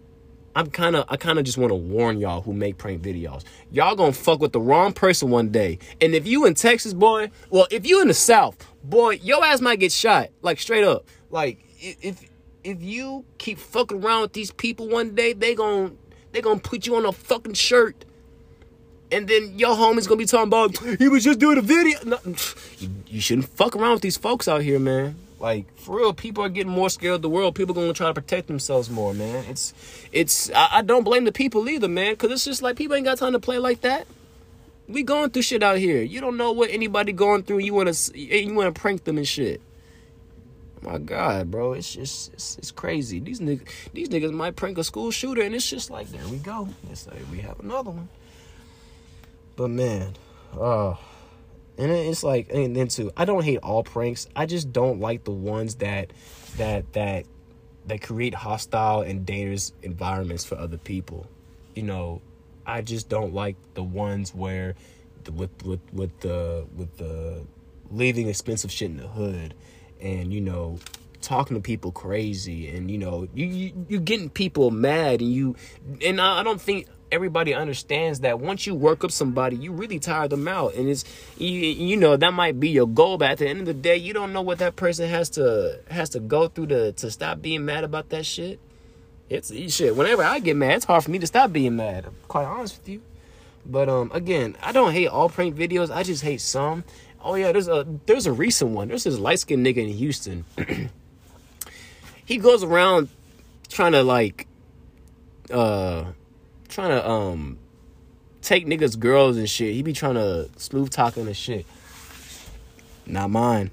I'm 0.56 0.70
kind 0.70 0.96
of 0.96 1.06
I 1.08 1.18
kind 1.18 1.40
of 1.40 1.46
just 1.46 1.58
want 1.58 1.72
to 1.72 1.76
warn 1.76 2.20
y'all 2.20 2.42
who 2.42 2.54
make 2.54 2.78
prank 2.78 3.02
videos. 3.02 3.44
Y'all 3.72 3.96
gonna 3.96 4.12
fuck 4.12 4.40
with 4.40 4.52
the 4.52 4.60
wrong 4.60 4.94
person 4.94 5.30
one 5.30 5.50
day. 5.50 5.80
And 6.02 6.14
if 6.14 6.28
you 6.28 6.46
in 6.46 6.56
Texas, 6.56 6.94
boy, 6.94 7.32
well, 7.50 7.68
if 7.72 7.86
you 7.86 8.02
in 8.02 8.08
the 8.08 8.14
South, 8.14 8.58
boy, 8.84 9.20
your 9.22 9.44
ass 9.44 9.62
might 9.62 9.80
get 9.80 9.92
shot. 9.92 10.30
Like 10.42 10.60
straight 10.60 10.84
up. 10.84 11.08
Like 11.30 11.60
if 11.80 12.30
if 12.64 12.82
you 12.82 13.26
keep 13.38 13.58
fucking 13.58 14.04
around 14.04 14.22
with 14.22 14.34
these 14.34 14.52
people 14.52 14.90
one 14.90 15.16
day, 15.16 15.34
they 15.34 15.56
gonna 15.56 15.92
they're 16.32 16.42
gonna 16.42 16.60
put 16.60 16.86
you 16.86 16.96
on 16.96 17.06
a 17.06 17.12
fucking 17.12 17.54
shirt. 17.54 18.06
And 19.12 19.28
then 19.28 19.58
your 19.60 19.76
homie's 19.76 20.08
gonna 20.08 20.18
be 20.18 20.26
talking 20.26 20.48
about 20.48 20.78
he 21.00 21.08
was 21.08 21.24
just 21.24 21.40
doing 21.40 21.58
a 21.58 21.62
video. 21.62 21.98
No, 22.06 22.20
you, 22.78 22.90
you 23.08 23.22
shouldn't 23.22 23.48
fuck 23.50 23.76
around 23.76 23.94
with 23.94 24.02
these 24.02 24.18
folks 24.18 24.48
out 24.48 24.62
here, 24.62 24.80
man. 24.80 25.16
Like 25.42 25.76
for 25.76 25.98
real, 25.98 26.14
people 26.14 26.44
are 26.44 26.50
getting 26.50 26.72
more 26.72 26.92
scared 26.92 27.16
of 27.16 27.22
the 27.24 27.30
world. 27.30 27.56
People 27.56 27.76
are 27.76 27.82
gonna 27.82 27.94
try 27.94 28.08
to 28.08 28.14
protect 28.14 28.46
themselves 28.46 28.92
more, 28.92 29.12
man. 29.12 29.44
It's 29.50 29.74
it's 30.12 30.52
I, 30.52 30.68
I 30.74 30.82
don't 30.84 31.04
blame 31.04 31.26
the 31.26 31.32
people 31.32 31.68
either, 31.68 31.88
man, 31.88 32.14
because 32.14 32.32
it's 32.32 32.46
just 32.46 32.62
like 32.62 32.76
people 32.76 32.96
ain't 32.96 33.06
got 33.06 33.18
time 33.18 33.34
to 33.34 33.40
play 33.40 33.58
like 33.58 33.82
that. 33.82 34.06
We 34.88 35.02
going 35.02 35.32
through 35.32 35.42
shit 35.42 35.64
out 35.64 35.80
here. 35.80 36.04
You 36.04 36.22
don't 36.22 36.38
know 36.38 36.52
what 36.52 36.70
anybody 36.70 37.12
going 37.12 37.42
through. 37.42 37.60
You 37.60 37.74
wanna 37.74 37.94
eh, 38.14 38.38
you 38.38 38.54
wanna 38.54 38.72
prank 38.72 39.04
them 39.04 39.18
and 39.18 39.28
shit. 39.28 39.62
My 40.84 41.00
God, 41.00 41.50
bro, 41.50 41.74
it's 41.74 41.92
just 41.92 42.34
it's, 42.34 42.60
it's 42.60 42.72
crazy. 42.72 43.20
These 43.20 43.40
niggas 43.40 43.68
these 43.94 44.10
niggas 44.10 44.32
might 44.32 44.56
prank 44.56 44.78
a 44.78 44.84
school 44.84 45.10
shooter, 45.10 45.42
and 45.42 45.56
it's 45.56 45.68
just 45.68 45.90
like 45.90 46.10
there 46.10 46.28
we 46.28 46.38
go. 46.38 46.70
We 47.32 47.40
have 47.40 47.60
another 47.60 47.90
one. 47.90 48.10
But 49.56 49.72
man, 49.72 50.14
oh, 50.54 51.00
and 51.78 51.92
it's 51.92 52.24
like 52.24 52.52
and 52.54 52.76
then 52.76 52.88
too. 52.88 53.12
I 53.18 53.26
don't 53.26 53.44
hate 53.44 53.60
all 53.60 53.84
pranks. 53.84 54.28
I 54.36 54.46
just 54.46 54.72
don't 54.72 55.00
like 55.00 55.24
the 55.24 55.32
ones 55.32 55.76
that 55.76 56.12
that 56.58 56.92
that 56.94 57.26
that 57.88 58.02
create 58.02 58.34
hostile 58.34 59.02
and 59.02 59.26
dangerous 59.26 59.74
environments 59.82 60.46
for 60.46 60.56
other 60.56 60.78
people. 60.78 61.28
You 61.76 61.84
know, 61.84 62.22
I 62.66 62.82
just 62.82 63.10
don't 63.10 63.34
like 63.34 63.56
the 63.74 63.84
ones 63.84 64.36
where 64.36 64.76
the, 65.24 65.32
with 65.32 65.66
with 65.66 65.82
with 65.94 66.20
the 66.20 66.66
with 66.76 66.98
the 66.98 67.46
leaving 67.90 68.28
expensive 68.28 68.72
shit 68.72 68.92
in 68.92 68.98
the 68.98 69.08
hood 69.08 69.54
and 70.00 70.34
you 70.34 70.42
know 70.42 70.80
talking 71.22 71.56
to 71.56 71.62
people 71.62 71.92
crazy 71.92 72.68
and 72.70 72.90
you 72.90 72.98
know 72.98 73.28
you, 73.34 73.46
you 73.46 73.86
you're 73.90 74.02
getting 74.02 74.30
people 74.30 74.72
mad 74.72 75.22
and 75.22 75.32
you 75.32 75.56
and 76.04 76.20
I, 76.20 76.40
I 76.40 76.44
don't 76.44 76.62
think 76.62 76.88
everybody 77.12 77.54
understands 77.54 78.22
that 78.22 78.40
once 78.40 78.66
you 78.66 78.74
work 78.74 79.04
up 79.04 79.12
somebody, 79.12 79.56
you 79.56 79.72
really 79.72 80.00
tire 80.00 80.28
them 80.28 80.48
out, 80.48 80.74
and 80.76 80.90
it's 80.90 81.04
you, 81.38 81.52
you 81.52 81.98
know 81.98 82.16
that 82.18 82.34
might 82.34 82.60
be 82.60 82.70
your 82.70 82.88
goal, 82.88 83.18
but 83.18 83.32
at 83.32 83.38
the 83.40 83.48
end 83.48 83.60
of 83.60 83.66
the 83.66 83.74
day, 83.74 83.98
you 83.98 84.14
don't 84.14 84.34
know 84.34 84.42
what 84.42 84.60
that 84.60 84.76
person 84.76 85.10
has 85.10 85.30
to 85.32 85.80
has 85.90 86.10
to 86.10 86.20
go 86.20 86.48
through 86.48 86.68
to 86.68 86.92
to 86.94 87.12
stop 87.12 87.42
being 87.42 87.66
mad 87.66 87.84
about 87.84 88.10
that 88.10 88.26
shit. 88.26 88.60
It's 89.30 89.54
shit. 89.74 89.96
Whenever 89.96 90.24
I 90.24 90.40
get 90.40 90.58
mad, 90.58 90.76
it's 90.76 90.86
hard 90.86 91.04
for 91.04 91.12
me 91.12 91.20
to 91.20 91.28
stop 91.28 91.54
being 91.54 91.78
mad. 91.78 92.06
I'm 92.06 92.16
quite 92.28 92.46
honest 92.46 92.80
with 92.80 92.90
you. 92.90 93.02
But 93.66 93.88
um, 93.88 94.12
again, 94.14 94.58
I 94.62 94.72
don't 94.72 94.92
hate 94.92 95.08
all 95.08 95.30
prank 95.30 95.56
videos. 95.56 95.90
I 95.90 96.04
just 96.04 96.24
hate 96.24 96.42
some. 96.42 96.84
Oh 97.24 97.36
yeah, 97.36 97.52
there's 97.52 97.68
a 97.68 97.86
there's 98.06 98.26
a 98.26 98.32
recent 98.32 98.72
one. 98.72 98.88
There's 98.88 99.04
this 99.04 99.18
light 99.18 99.40
skinned 99.40 99.66
nigga 99.66 99.78
in 99.78 99.90
Houston. 99.90 100.46
he 102.26 102.38
goes 102.38 102.64
around 102.64 103.10
trying 103.70 103.92
to 103.94 104.04
like 104.04 104.48
uh 105.52 106.06
trying 106.72 106.90
to 106.90 107.10
um 107.10 107.60
take 108.42 108.66
niggas 108.66 108.98
girls 108.98 109.38
and 109.38 109.50
shit. 109.50 109.74
He 109.74 109.84
be 109.84 109.94
trying 109.94 110.16
to 110.16 110.50
smooth 110.58 110.90
talking 110.90 111.28
and 111.28 111.38
shit. 111.38 111.66
Not 113.06 113.30
mine. 113.30 113.72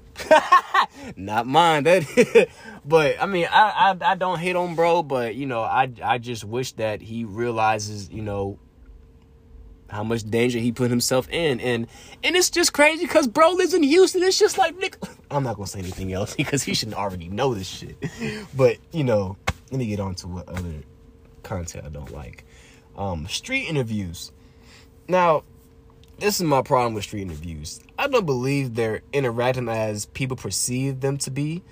Not 1.15 1.47
mine. 1.47 1.83
That 1.83 2.49
but 2.85 3.21
I 3.21 3.25
mean 3.25 3.47
I, 3.49 3.95
I 4.01 4.11
I 4.11 4.15
don't 4.15 4.39
hate 4.39 4.55
on 4.55 4.75
bro, 4.75 5.03
but 5.03 5.35
you 5.35 5.45
know, 5.45 5.61
I 5.61 5.91
I 6.03 6.17
just 6.17 6.43
wish 6.43 6.73
that 6.73 7.01
he 7.01 7.23
realizes, 7.23 8.09
you 8.09 8.21
know, 8.21 8.59
how 9.89 10.03
much 10.03 10.23
danger 10.23 10.59
he 10.59 10.71
put 10.71 10.89
himself 10.89 11.27
in 11.29 11.59
and 11.59 11.87
and 12.23 12.35
it's 12.35 12.49
just 12.49 12.73
crazy 12.73 13.05
because 13.05 13.27
bro 13.27 13.51
lives 13.51 13.73
in 13.73 13.83
houston 13.83 14.21
it's 14.23 14.37
just 14.37 14.57
like 14.57 14.77
nick 14.77 14.95
i'm 15.31 15.43
not 15.43 15.55
gonna 15.55 15.67
say 15.67 15.79
anything 15.79 16.13
else 16.13 16.35
because 16.35 16.63
he 16.63 16.73
should 16.73 16.93
already 16.93 17.27
know 17.27 17.53
this 17.53 17.67
shit 17.67 17.97
but 18.55 18.77
you 18.91 19.03
know 19.03 19.35
let 19.71 19.79
me 19.79 19.87
get 19.87 19.99
on 19.99 20.13
to 20.15 20.27
what 20.27 20.47
other 20.47 20.73
content 21.43 21.85
i 21.85 21.89
don't 21.89 22.11
like 22.11 22.45
um 22.99 23.27
street 23.27 23.65
interviews. 23.67 24.31
Now 25.07 25.43
this 26.19 26.35
is 26.35 26.43
my 26.43 26.61
problem 26.61 26.93
with 26.93 27.05
street 27.05 27.21
interviews. 27.21 27.79
I 27.97 28.07
don't 28.07 28.25
believe 28.25 28.75
they're 28.75 29.01
interacting 29.13 29.69
as 29.69 30.05
people 30.07 30.35
perceive 30.35 30.99
them 30.99 31.17
to 31.19 31.31
be 31.31 31.63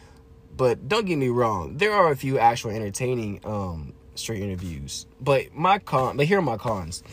but 0.56 0.88
don't 0.88 1.06
get 1.06 1.18
me 1.18 1.28
wrong 1.28 1.78
there 1.78 1.94
are 1.94 2.12
a 2.12 2.16
few 2.16 2.40
actual 2.40 2.72
entertaining 2.72 3.42
um 3.46 3.94
street 4.16 4.42
interviews. 4.42 5.06
But 5.22 5.54
my 5.54 5.80
con 5.80 6.18
but 6.18 6.26
here 6.26 6.40
are 6.40 6.42
my 6.42 6.58
cons. 6.58 7.04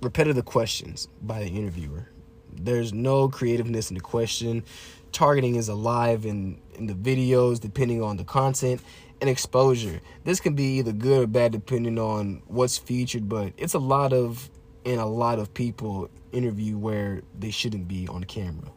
Repetitive 0.00 0.44
questions 0.44 1.06
by 1.20 1.40
the 1.44 1.48
interviewer. 1.48 2.08
There's 2.52 2.92
no 2.92 3.28
creativeness 3.28 3.90
in 3.90 3.94
the 3.94 4.00
question. 4.00 4.64
Targeting 5.12 5.56
is 5.56 5.68
alive 5.68 6.24
in, 6.26 6.60
in 6.74 6.86
the 6.86 6.94
videos 6.94 7.60
depending 7.60 8.02
on 8.02 8.16
the 8.16 8.24
content 8.24 8.80
and 9.22 9.30
exposure. 9.30 10.00
This 10.24 10.40
can 10.40 10.54
be 10.54 10.78
either 10.78 10.92
good 10.92 11.22
or 11.22 11.26
bad 11.28 11.52
depending 11.52 11.98
on 11.98 12.42
what's 12.48 12.76
featured, 12.76 13.28
but 13.28 13.52
it's 13.56 13.72
a 13.72 13.78
lot 13.78 14.12
of 14.12 14.50
and 14.84 15.00
a 15.00 15.06
lot 15.06 15.38
of 15.38 15.54
people 15.54 16.10
interview 16.32 16.76
where 16.76 17.22
they 17.38 17.50
shouldn't 17.50 17.86
be 17.86 18.08
on 18.08 18.24
camera. 18.24 18.68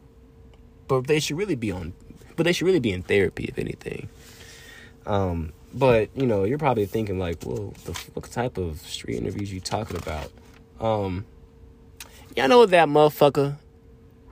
But 0.88 1.08
they 1.08 1.20
should 1.20 1.38
really 1.38 1.56
be 1.56 1.72
on 1.72 1.94
but 2.36 2.44
they 2.44 2.54
should 2.54 2.68
really 2.68 2.80
be 2.80 2.92
in 2.92 3.02
therapy 3.02 3.46
if 3.46 3.58
anything. 3.58 4.08
Um, 5.08 5.52
but 5.74 6.10
you 6.16 6.28
know, 6.28 6.44
you're 6.44 6.60
probably 6.60 6.86
thinking 6.86 7.18
like, 7.18 7.44
well, 7.44 7.74
the, 7.86 7.94
what 8.14 8.30
type 8.32 8.58
of 8.58 8.80
street 8.82 9.18
interviews 9.18 9.52
you 9.52 9.60
talking 9.60 9.98
about? 9.98 10.32
Um, 10.80 11.26
y'all 12.36 12.48
know 12.48 12.68
that 12.68 12.88
motherfucker 12.88 13.58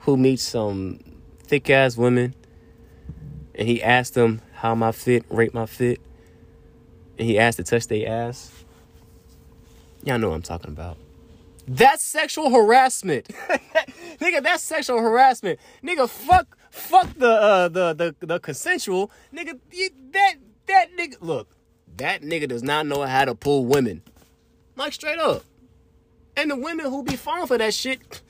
who 0.01 0.15
meets 0.15 0.43
some 0.43 0.99
thick 1.39 1.71
ass 1.71 1.97
women 1.97 2.35
and 3.55 3.67
he 3.67 3.81
asked 3.81 4.13
them 4.13 4.41
how 4.63 4.73
my 4.73 4.93
fit, 4.93 5.25
rate 5.29 5.53
my 5.53 5.65
fit, 5.65 5.99
and 7.19 7.27
he 7.27 7.37
asked 7.37 7.57
to 7.57 7.63
touch 7.65 7.87
their 7.87 8.07
ass. 8.07 8.49
Y'all 10.05 10.17
know 10.17 10.29
what 10.29 10.35
I'm 10.35 10.41
talking 10.41 10.71
about. 10.71 10.97
That's 11.67 12.01
sexual 12.01 12.49
harassment. 12.49 13.27
nigga, 14.19 14.41
that's 14.41 14.63
sexual 14.63 14.99
harassment. 14.99 15.59
Nigga, 15.83 16.09
fuck 16.09 16.57
fuck 16.71 17.13
the 17.17 17.29
uh 17.29 17.67
the 17.67 17.93
the, 17.93 18.25
the 18.25 18.39
consensual. 18.39 19.11
Nigga, 19.33 19.59
that 20.13 20.35
that 20.67 20.87
nigga 20.97 21.17
look, 21.19 21.49
that 21.97 22.21
nigga 22.21 22.47
does 22.47 22.63
not 22.63 22.87
know 22.87 23.01
how 23.03 23.25
to 23.25 23.35
pull 23.35 23.65
women. 23.65 24.01
Like 24.77 24.93
straight 24.93 25.19
up. 25.19 25.43
And 26.37 26.49
the 26.49 26.55
women 26.55 26.85
who 26.85 27.03
be 27.03 27.17
falling 27.17 27.47
for 27.47 27.57
that 27.57 27.73
shit, 27.73 28.21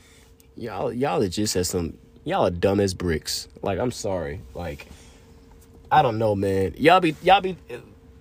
y'all, 0.55 0.91
y'all 0.91 1.21
are 1.21 1.29
just 1.29 1.55
as 1.55 1.69
some, 1.69 1.95
y'all 2.25 2.47
are 2.47 2.51
dumb 2.51 2.79
as 2.79 2.95
bricks. 2.95 3.47
Like, 3.61 3.79
I'm 3.79 3.91
sorry. 3.91 4.41
Like, 4.53 4.87
I 5.93 6.01
don't 6.01 6.17
know, 6.17 6.33
man. 6.33 6.73
Y'all 6.75 6.99
be, 6.99 7.15
y'all 7.21 7.39
be, 7.39 7.55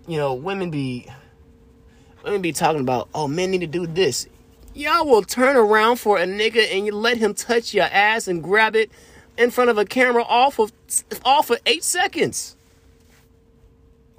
you 0.07 0.19
know, 0.19 0.35
women 0.35 0.71
be, 0.71 1.07
women 2.23 2.43
be 2.43 2.53
talking 2.53 2.83
about, 2.83 3.09
oh, 3.15 3.27
men 3.27 3.51
need 3.51 3.63
to 3.63 3.67
do 3.67 3.87
this. 3.87 4.29
Y'all 4.75 5.07
will 5.07 5.23
turn 5.23 5.57
around 5.57 5.97
for 5.97 6.19
a 6.19 6.27
nigga 6.27 6.71
and 6.71 6.85
you 6.85 6.93
let 6.93 7.17
him 7.17 7.33
touch 7.33 7.73
your 7.73 7.87
ass 7.87 8.29
and 8.29 8.43
grab 8.43 8.77
it 8.77 8.91
in 9.39 9.51
front 9.51 9.71
of 9.71 9.79
a 9.79 9.87
camera 9.87 10.23
all 10.23 10.51
for, 10.51 10.69
all 11.25 11.43
for 11.43 11.57
eight 11.65 11.83
seconds. 11.83 12.57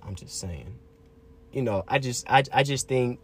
I'm 0.02 0.16
just 0.16 0.40
saying. 0.40 0.74
You 1.52 1.62
know, 1.62 1.84
I 1.88 2.00
just, 2.00 2.28
I, 2.28 2.42
I 2.52 2.64
just 2.64 2.88
think 2.88 3.20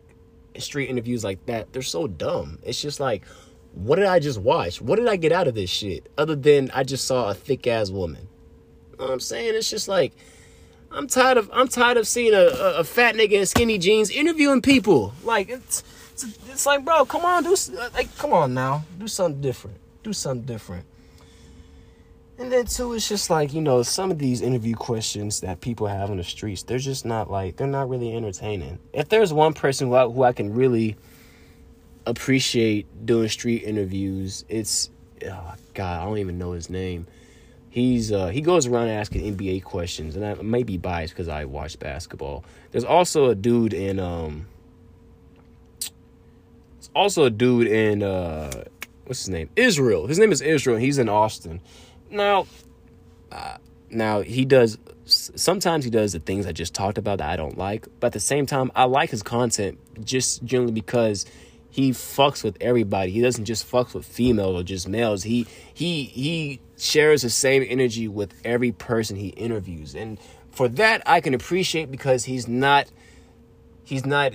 street 0.60 0.92
interviews 0.92 1.24
like 1.24 1.44
that, 1.48 1.74
they're 1.74 1.82
so 1.82 2.06
dumb. 2.06 2.60
It's 2.62 2.80
just 2.80 3.00
like, 3.00 3.26
what 3.74 3.96
did 3.96 4.06
I 4.06 4.20
just 4.20 4.40
watch? 4.40 4.80
What 4.80 5.00
did 5.00 5.08
I 5.08 5.16
get 5.16 5.32
out 5.32 5.48
of 5.48 5.56
this 5.56 5.72
shit? 5.72 6.08
Other 6.20 6.36
than 6.36 6.70
I 6.72 6.84
just 6.84 7.06
saw 7.06 7.32
a 7.32 7.34
thick 7.34 7.66
ass 7.66 7.90
woman. 7.90 8.29
What 9.00 9.12
I'm 9.12 9.20
saying? 9.22 9.56
It's 9.56 9.70
just 9.70 9.88
like 9.88 10.14
I'm 10.92 11.08
tired 11.08 11.38
of 11.38 11.50
I'm 11.54 11.70
tired 11.70 11.96
of 11.96 12.06
seeing 12.06 12.34
a, 12.34 12.48
a, 12.48 12.80
a 12.80 12.84
fat 12.84 13.16
nigga 13.16 13.32
in 13.32 13.46
skinny 13.46 13.78
jeans 13.78 14.10
interviewing 14.10 14.62
people. 14.62 15.14
Like 15.24 15.48
it's, 15.48 15.84
it's 16.12 16.24
it's 16.50 16.66
like, 16.66 16.84
bro, 16.84 17.06
come 17.06 17.24
on, 17.24 17.44
do 17.44 17.54
uh, 17.54 17.90
like 17.94 18.16
come 18.18 18.34
on 18.34 18.54
now, 18.54 18.84
do 18.98 19.08
something 19.08 19.40
different. 19.40 19.78
Do 20.04 20.12
something 20.12 20.46
different. 20.46 20.86
And 22.40 22.52
then 22.52 22.66
too, 22.66 22.94
it's 22.94 23.08
just 23.08 23.30
like 23.30 23.54
you 23.54 23.62
know 23.62 23.84
some 23.84 24.12
of 24.12 24.20
these 24.20 24.42
interview 24.42 24.76
questions 24.76 25.40
that 25.42 25.62
people 25.62 25.88
have 25.88 26.10
on 26.10 26.18
the 26.18 26.24
streets. 26.24 26.64
They're 26.64 26.78
just 26.78 27.06
not 27.06 27.32
like 27.32 27.56
they're 27.56 27.68
not 27.68 27.88
really 27.88 28.14
entertaining. 28.14 28.80
If 28.92 29.08
there's 29.08 29.32
one 29.32 29.54
person 29.54 29.88
who 29.88 29.94
I, 29.94 30.08
who 30.08 30.24
I 30.24 30.34
can 30.34 30.54
really 30.54 30.98
appreciate 32.06 33.06
doing 33.06 33.30
street 33.30 33.64
interviews, 33.64 34.44
it's 34.50 34.90
oh 35.26 35.54
God, 35.74 36.02
I 36.02 36.04
don't 36.04 36.18
even 36.18 36.38
know 36.38 36.52
his 36.52 36.70
name. 36.70 37.08
He's 37.80 38.12
uh, 38.12 38.28
he 38.28 38.42
goes 38.42 38.68
around 38.68 38.90
asking 38.90 39.36
NBA 39.36 39.64
questions, 39.64 40.16
and 40.16 40.26
I 40.26 40.34
may 40.36 40.64
be 40.64 40.78
biased 40.78 41.14
because 41.14 41.28
I 41.28 41.46
watch 41.46 41.80
basketball. 41.80 42.44
There's 42.72 42.86
also 42.86 43.30
a 43.30 43.36
dude 43.36 43.74
in 43.74 44.00
um, 44.00 44.48
it's 46.78 46.90
also 46.96 47.24
a 47.26 47.30
dude 47.30 47.68
in 47.68 48.04
uh, 48.04 48.66
what's 49.06 49.22
his 49.22 49.30
name? 49.30 49.50
Israel. 49.56 50.08
His 50.08 50.20
name 50.20 50.32
is 50.32 50.42
Israel. 50.42 50.78
He's 50.78 50.98
in 50.98 51.10
Austin 51.10 51.62
now, 52.10 52.48
uh, 53.32 53.58
now 53.90 54.22
he 54.22 54.46
does. 54.46 54.78
Sometimes 55.06 55.84
he 55.84 55.90
does 55.90 56.14
the 56.14 56.20
things 56.20 56.46
I 56.46 56.52
just 56.52 56.74
talked 56.74 56.98
about 56.98 57.18
that 57.18 57.30
I 57.30 57.36
don't 57.36 57.58
like, 57.58 57.88
but 58.00 58.08
at 58.08 58.14
the 58.14 58.20
same 58.20 58.46
time, 58.46 58.72
I 58.76 58.84
like 58.84 59.10
his 59.10 59.24
content 59.24 59.80
just 60.06 60.44
generally 60.44 60.72
because 60.72 61.26
he 61.70 61.92
fucks 61.92 62.44
with 62.44 62.58
everybody. 62.62 63.12
He 63.12 63.22
doesn't 63.22 63.46
just 63.46 63.66
fuck 63.66 63.94
with 63.94 64.06
females 64.06 64.60
or 64.60 64.64
just 64.64 64.88
males. 64.88 65.24
He 65.24 65.46
he 65.74 66.04
he 66.06 66.60
shares 66.78 67.22
the 67.22 67.30
same 67.30 67.66
energy 67.68 68.08
with 68.08 68.34
every 68.44 68.72
person 68.72 69.16
he 69.16 69.30
interviews, 69.30 69.96
and 69.96 70.20
for 70.52 70.68
that 70.70 71.02
I 71.06 71.22
can 71.22 71.34
appreciate 71.34 71.92
because 71.92 72.26
he's 72.26 72.48
not 72.48 72.90
he's 73.84 74.06
not 74.06 74.34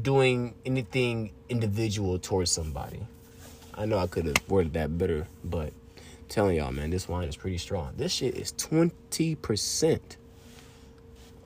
doing 0.00 0.54
anything 0.64 1.32
individual 1.48 2.18
towards 2.18 2.50
somebody. 2.50 3.06
I 3.74 3.86
know 3.86 3.98
I 3.98 4.06
could 4.06 4.26
have 4.26 4.36
worded 4.48 4.74
that 4.74 4.98
better, 4.98 5.26
but 5.42 5.72
telling 6.28 6.56
y'all, 6.56 6.72
man, 6.72 6.90
this 6.90 7.08
wine 7.08 7.28
is 7.28 7.36
pretty 7.36 7.58
strong. 7.58 7.94
This 7.96 8.12
shit 8.12 8.34
is 8.36 8.52
20%. 8.52 10.00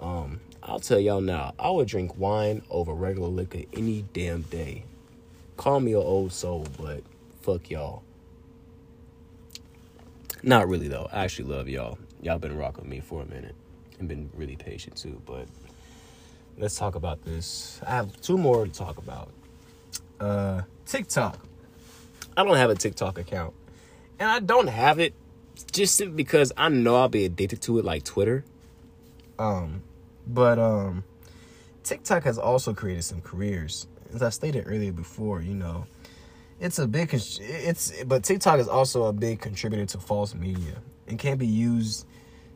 Um, 0.01 0.41
I'll 0.63 0.81
tell 0.81 0.99
y'all 0.99 1.21
now, 1.21 1.55
I 1.59 1.71
would 1.71 1.89
drink 1.89 2.19
wine 2.19 2.63
over 2.71 2.93
regular 2.93 3.29
liquor 3.29 3.63
any 3.73 4.05
damn 4.13 4.43
day. 4.43 4.85
Call 5.57 5.81
me 5.81 5.93
an 5.93 5.99
old 5.99 6.33
soul, 6.33 6.67
but 6.79 7.03
fuck 7.43 7.71
y'all. 7.71 8.03
Not 10.43 10.69
really 10.69 10.89
though. 10.89 11.09
I 11.13 11.25
actually 11.25 11.49
love 11.49 11.69
y'all. 11.69 11.99
Y'all 12.23 12.39
been 12.39 12.57
rocking 12.57 12.89
me 12.89 13.01
for 13.01 13.23
a 13.23 13.27
minute 13.27 13.55
and 13.99 14.09
been 14.09 14.31
really 14.35 14.57
patient 14.57 14.97
too. 14.97 15.21
But 15.25 15.47
let's 16.59 16.77
talk 16.77 16.95
about 16.95 17.25
this. 17.25 17.81
I 17.87 17.91
have 17.91 18.21
two 18.21 18.37
more 18.37 18.67
to 18.67 18.73
talk 18.73 18.99
about. 18.99 19.31
Uh, 20.21 20.63
TikTok. 20.87 21.39
I 22.37 22.45
don't 22.45 22.57
have 22.57 22.71
a 22.71 22.75
TikTok 22.75 23.19
account, 23.19 23.55
and 24.19 24.29
I 24.29 24.41
don't 24.41 24.67
have 24.67 24.99
it 24.99 25.15
just 25.73 26.17
because 26.17 26.53
I 26.57 26.69
know 26.69 26.97
I'll 26.97 27.09
be 27.09 27.25
addicted 27.25 27.63
to 27.63 27.79
it 27.79 27.85
like 27.85 28.05
Twitter. 28.05 28.45
Um, 29.39 29.83
but 30.27 30.59
um, 30.59 31.05
TikTok 31.85 32.25
has 32.25 32.39
also 32.39 32.75
created 32.75 33.05
some 33.05 33.21
careers. 33.21 33.87
As 34.15 34.23
I 34.23 34.31
stated 34.31 34.65
earlier 34.67 34.93
before, 34.93 35.41
you 35.43 35.55
know, 35.55 35.87
it's 36.61 36.79
a 36.79 36.87
big 36.87 37.12
it's 37.12 38.03
but 38.05 38.23
TikTok 38.23 38.61
is 38.61 38.69
also 38.69 39.05
a 39.05 39.12
big 39.12 39.41
contributor 39.41 39.85
to 39.87 39.99
false 39.99 40.35
media 40.35 40.81
and 41.09 41.19
can 41.19 41.37
be 41.37 41.47
used, 41.47 42.07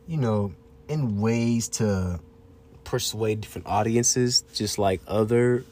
you 0.07 0.17
know, 0.17 0.53
in 0.89 1.21
ways 1.21 1.69
to 1.69 2.21
persuade 2.85 3.41
different 3.41 3.67
audiences 3.67 4.45
just 4.55 4.79
like 4.79 5.03
other 5.07 5.63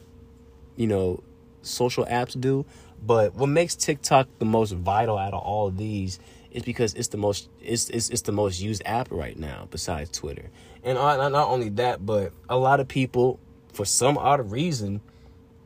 you 0.75 0.85
know 0.85 1.23
social 1.63 2.05
apps 2.05 2.39
do 2.39 2.63
but 3.03 3.33
what 3.33 3.47
makes 3.47 3.75
TikTok 3.75 4.27
the 4.37 4.45
most 4.45 4.73
vital 4.73 5.17
out 5.17 5.33
of 5.33 5.41
all 5.41 5.67
of 5.67 5.77
these 5.77 6.19
is 6.51 6.63
because 6.63 6.93
it's 6.95 7.09
the 7.09 7.17
most 7.17 7.49
it's 7.61 7.89
it's, 7.89 8.09
it's 8.09 8.21
the 8.21 8.31
most 8.31 8.59
used 8.59 8.81
app 8.85 9.09
right 9.11 9.37
now 9.37 9.67
besides 9.69 10.09
Twitter. 10.09 10.49
And 10.83 10.97
uh, 10.97 11.17
not, 11.17 11.31
not 11.31 11.47
only 11.47 11.69
that, 11.69 12.05
but 12.05 12.33
a 12.49 12.57
lot 12.57 12.79
of 12.79 12.87
people 12.87 13.39
for 13.73 13.85
some 13.85 14.17
odd 14.17 14.51
reason 14.51 15.01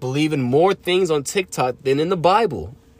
believe 0.02 0.34
in 0.34 0.42
more 0.42 0.74
things 0.74 1.10
on 1.10 1.24
TikTok 1.24 1.84
than 1.84 2.02
in 2.02 2.10
the 2.10 2.18
Bible. 2.18 2.76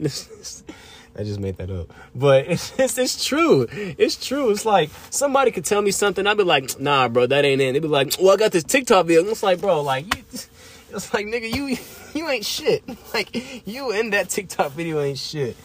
I 1.14 1.24
just 1.24 1.40
made 1.40 1.58
that 1.58 1.70
up. 1.70 1.92
But 2.14 2.46
it's, 2.48 2.78
it's, 2.78 2.96
it's 2.96 3.24
true. 3.24 3.66
It's 3.70 4.16
true. 4.16 4.50
It's 4.50 4.64
like 4.64 4.88
somebody 5.10 5.50
could 5.50 5.66
tell 5.66 5.82
me 5.82 5.90
something. 5.90 6.26
I'd 6.26 6.38
be 6.38 6.44
like, 6.44 6.80
nah, 6.80 7.08
bro, 7.08 7.26
that 7.26 7.44
ain't 7.44 7.60
it. 7.60 7.74
They'd 7.74 7.82
be 7.82 7.88
like, 7.88 8.14
well, 8.18 8.32
I 8.32 8.36
got 8.36 8.52
this 8.52 8.64
TikTok 8.64 9.06
video. 9.06 9.24
It's 9.26 9.42
like, 9.42 9.60
bro, 9.60 9.82
like, 9.82 10.14
you, 10.14 10.22
it's 10.32 11.12
like, 11.12 11.26
nigga, 11.26 11.54
you, 11.54 11.76
you 12.14 12.30
ain't 12.30 12.46
shit. 12.46 12.82
Like, 13.12 13.66
you 13.66 13.90
in 13.90 14.10
that 14.10 14.30
TikTok 14.30 14.72
video 14.72 15.02
ain't 15.02 15.18
shit. 15.18 15.56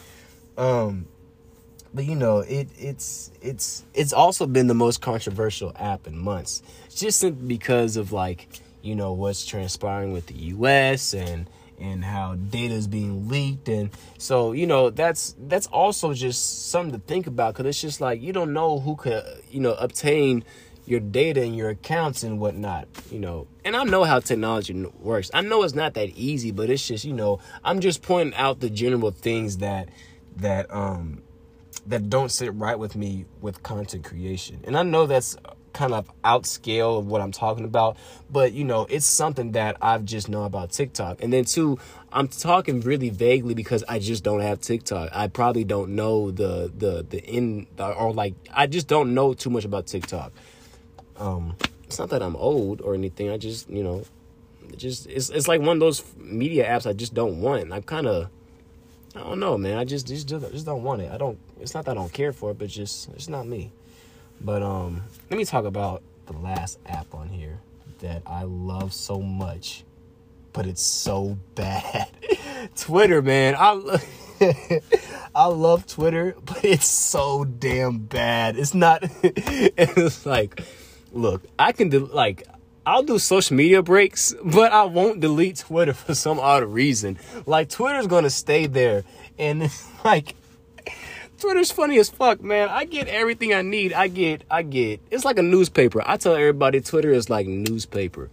Um, 0.58 1.08
but 1.94 2.04
you 2.06 2.16
know, 2.16 2.40
it, 2.40 2.68
it's, 2.78 3.32
it's, 3.42 3.86
it's 3.94 4.12
also 4.12 4.48
been 4.48 4.68
the 4.68 4.74
most 4.74 5.02
controversial 5.02 5.72
app 5.78 6.08
in 6.08 6.18
months. 6.18 6.62
Just 6.94 7.48
because 7.48 7.96
of 7.96 8.12
like, 8.12 8.50
you 8.88 8.96
know, 8.96 9.12
what's 9.12 9.46
transpiring 9.46 10.14
with 10.14 10.28
the 10.28 10.36
U.S. 10.56 11.14
and, 11.14 11.50
and 11.78 12.06
how 12.06 12.36
data 12.36 12.74
is 12.74 12.88
being 12.88 13.28
leaked. 13.28 13.68
And 13.68 13.90
so 14.18 14.54
you 14.54 14.66
know 14.66 14.90
that's 14.90 15.36
that's 15.38 15.68
also 15.68 16.14
just 16.14 16.70
something 16.72 17.00
to 17.00 17.06
think 17.06 17.28
about 17.28 17.54
because 17.54 17.68
it's 17.68 17.82
just 17.82 18.02
like 18.02 18.22
you 18.22 18.34
don't 18.34 18.54
know 18.54 18.80
who 18.80 18.96
could 18.96 19.24
you 19.52 19.60
know 19.60 19.74
obtain 19.74 20.44
your 20.86 21.02
data 21.02 21.42
and 21.42 21.54
your 21.54 21.70
accounts 21.70 22.24
and 22.24 22.40
whatnot 22.40 22.88
you 23.12 23.20
know. 23.20 23.48
And 23.66 23.76
i 23.76 23.84
know 23.84 24.06
how 24.06 24.20
technology 24.20 24.74
works. 25.02 25.30
I 25.34 25.42
know 25.42 25.64
it's 25.64 25.76
not 25.76 25.94
that 25.96 26.10
easy 26.12 26.52
but 26.52 26.70
it's 26.70 26.88
just 26.88 27.04
you 27.04 27.14
know 27.14 27.40
i'm 27.64 27.82
just 27.82 28.02
pointing 28.02 28.34
out 28.36 28.62
the 28.62 28.70
general 28.70 29.12
things 29.12 29.58
that 29.58 29.90
that 30.38 30.74
um 30.74 31.22
that 31.86 32.10
don't 32.10 32.30
sit 32.30 32.54
right 32.54 32.80
with 32.80 32.96
me 32.96 33.26
with 33.42 33.62
content 33.64 34.06
creation. 34.06 34.62
And 34.64 34.78
i 34.78 34.84
know 34.84 35.06
that's 35.06 35.36
kind 35.78 35.94
of 35.94 36.10
outscale 36.24 36.98
of 36.98 37.06
what 37.06 37.22
I'm 37.22 37.32
talking 37.32 37.64
about, 37.64 37.98
but 38.32 38.52
you 38.52 38.64
know, 38.64 38.88
it's 38.90 39.06
something 39.06 39.52
that 39.52 39.78
I've 39.80 40.04
just 40.04 40.28
know 40.28 40.44
about 40.44 40.72
TikTok. 40.72 41.22
And 41.22 41.32
then 41.32 41.46
two, 41.46 41.78
I'm 42.12 42.28
talking 42.28 42.82
really 42.82 43.12
vaguely 43.12 43.54
because 43.54 43.84
I 43.88 44.00
just 44.00 44.24
don't 44.24 44.40
have 44.40 44.60
TikTok. 44.60 45.12
I 45.14 45.28
probably 45.28 45.64
don't 45.64 45.92
know 45.96 46.32
the 46.32 46.72
the 46.76 47.06
the 47.08 47.24
in 47.24 47.68
or 47.78 48.12
like 48.12 48.34
I 48.52 48.66
just 48.66 48.88
don't 48.88 49.14
know 49.14 49.36
too 49.36 49.52
much 49.52 49.66
about 49.66 49.86
TikTok. 49.86 50.34
Um, 51.18 51.56
it's 51.84 52.00
not 52.00 52.10
that 52.10 52.24
I'm 52.24 52.36
old 52.36 52.82
or 52.82 52.96
anything. 52.96 53.30
I 53.30 53.38
just 53.38 53.70
you 53.70 53.84
know, 53.84 54.04
it 54.70 54.78
just 54.78 55.06
it's 55.06 55.30
it's 55.30 55.48
like 55.48 55.62
one 55.62 55.78
of 55.78 55.80
those 55.80 56.04
media 56.18 56.68
apps 56.68 56.88
I 56.88 56.94
just 56.94 57.14
don't 57.14 57.40
want. 57.40 57.72
I'm 57.72 57.84
kind 57.84 58.08
of 58.08 58.30
I 59.16 59.20
don't 59.20 59.40
know, 59.40 59.58
man. 59.60 59.78
I 59.78 59.86
just 59.86 60.08
just 60.08 60.28
just 60.28 60.66
don't 60.66 60.84
want 60.84 61.04
it. 61.04 61.12
I 61.12 61.18
don't. 61.18 61.38
It's 61.60 61.76
not 61.76 61.86
that 61.86 61.92
I 61.92 61.94
don't 61.94 62.12
care 62.12 62.34
for 62.34 62.52
it, 62.52 62.58
but 62.58 62.68
just 62.68 63.10
it's 63.10 63.30
not 63.30 63.46
me. 63.46 63.72
But 64.42 64.62
um, 64.62 65.04
let 65.30 65.38
me 65.38 65.46
talk 65.46 65.66
about 65.66 66.04
the 66.26 66.34
last 66.34 66.80
app 66.86 67.14
on 67.14 67.30
here 67.30 67.60
that 68.00 68.22
I 68.26 68.44
love 68.44 68.94
so 68.94 69.20
much, 69.22 69.84
but 70.54 70.66
it's 70.66 70.82
so 70.82 71.38
bad. 71.56 72.10
Twitter, 72.76 73.22
man. 73.22 73.56
I 73.58 74.00
I 75.36 75.46
love 75.46 75.86
Twitter, 75.88 76.36
but 76.46 76.64
it's 76.64 76.88
so 76.88 77.44
damn 77.44 78.00
bad. 78.00 78.58
It's 78.58 78.74
not. 78.74 79.04
it's 79.24 80.26
like, 80.26 80.62
look, 81.12 81.44
I 81.58 81.72
can 81.72 81.90
do 81.90 82.06
like. 82.06 82.44
I'll 82.86 83.04
do 83.04 83.20
social 83.20 83.58
media 83.58 83.84
breaks, 83.84 84.34
but 84.42 84.72
I 84.72 84.86
won't 84.86 85.20
delete 85.20 85.58
Twitter 85.58 85.94
for 85.94 86.16
some 86.16 86.40
odd 86.40 86.64
reason. 86.64 87.20
Like 87.46 87.70
Twitter's 87.70 88.08
gonna 88.08 88.30
stay 88.30 88.66
there, 88.66 89.04
and 89.38 89.70
like 90.06 90.36
Twitter's 91.40 91.72
funny 91.72 92.00
as 92.00 92.10
fuck, 92.10 92.42
man. 92.42 92.70
I 92.70 92.86
get 92.86 93.08
everything 93.08 93.54
I 93.54 93.62
need. 93.62 93.94
I 93.94 94.08
get, 94.08 94.44
I 94.50 94.64
get. 94.64 95.02
It's 95.12 95.24
like 95.24 95.38
a 95.38 95.44
newspaper. 95.44 96.02
I 96.06 96.18
tell 96.18 96.36
everybody 96.36 96.82
Twitter 96.82 97.12
is 97.12 97.30
like 97.30 97.46
newspaper. 97.46 98.30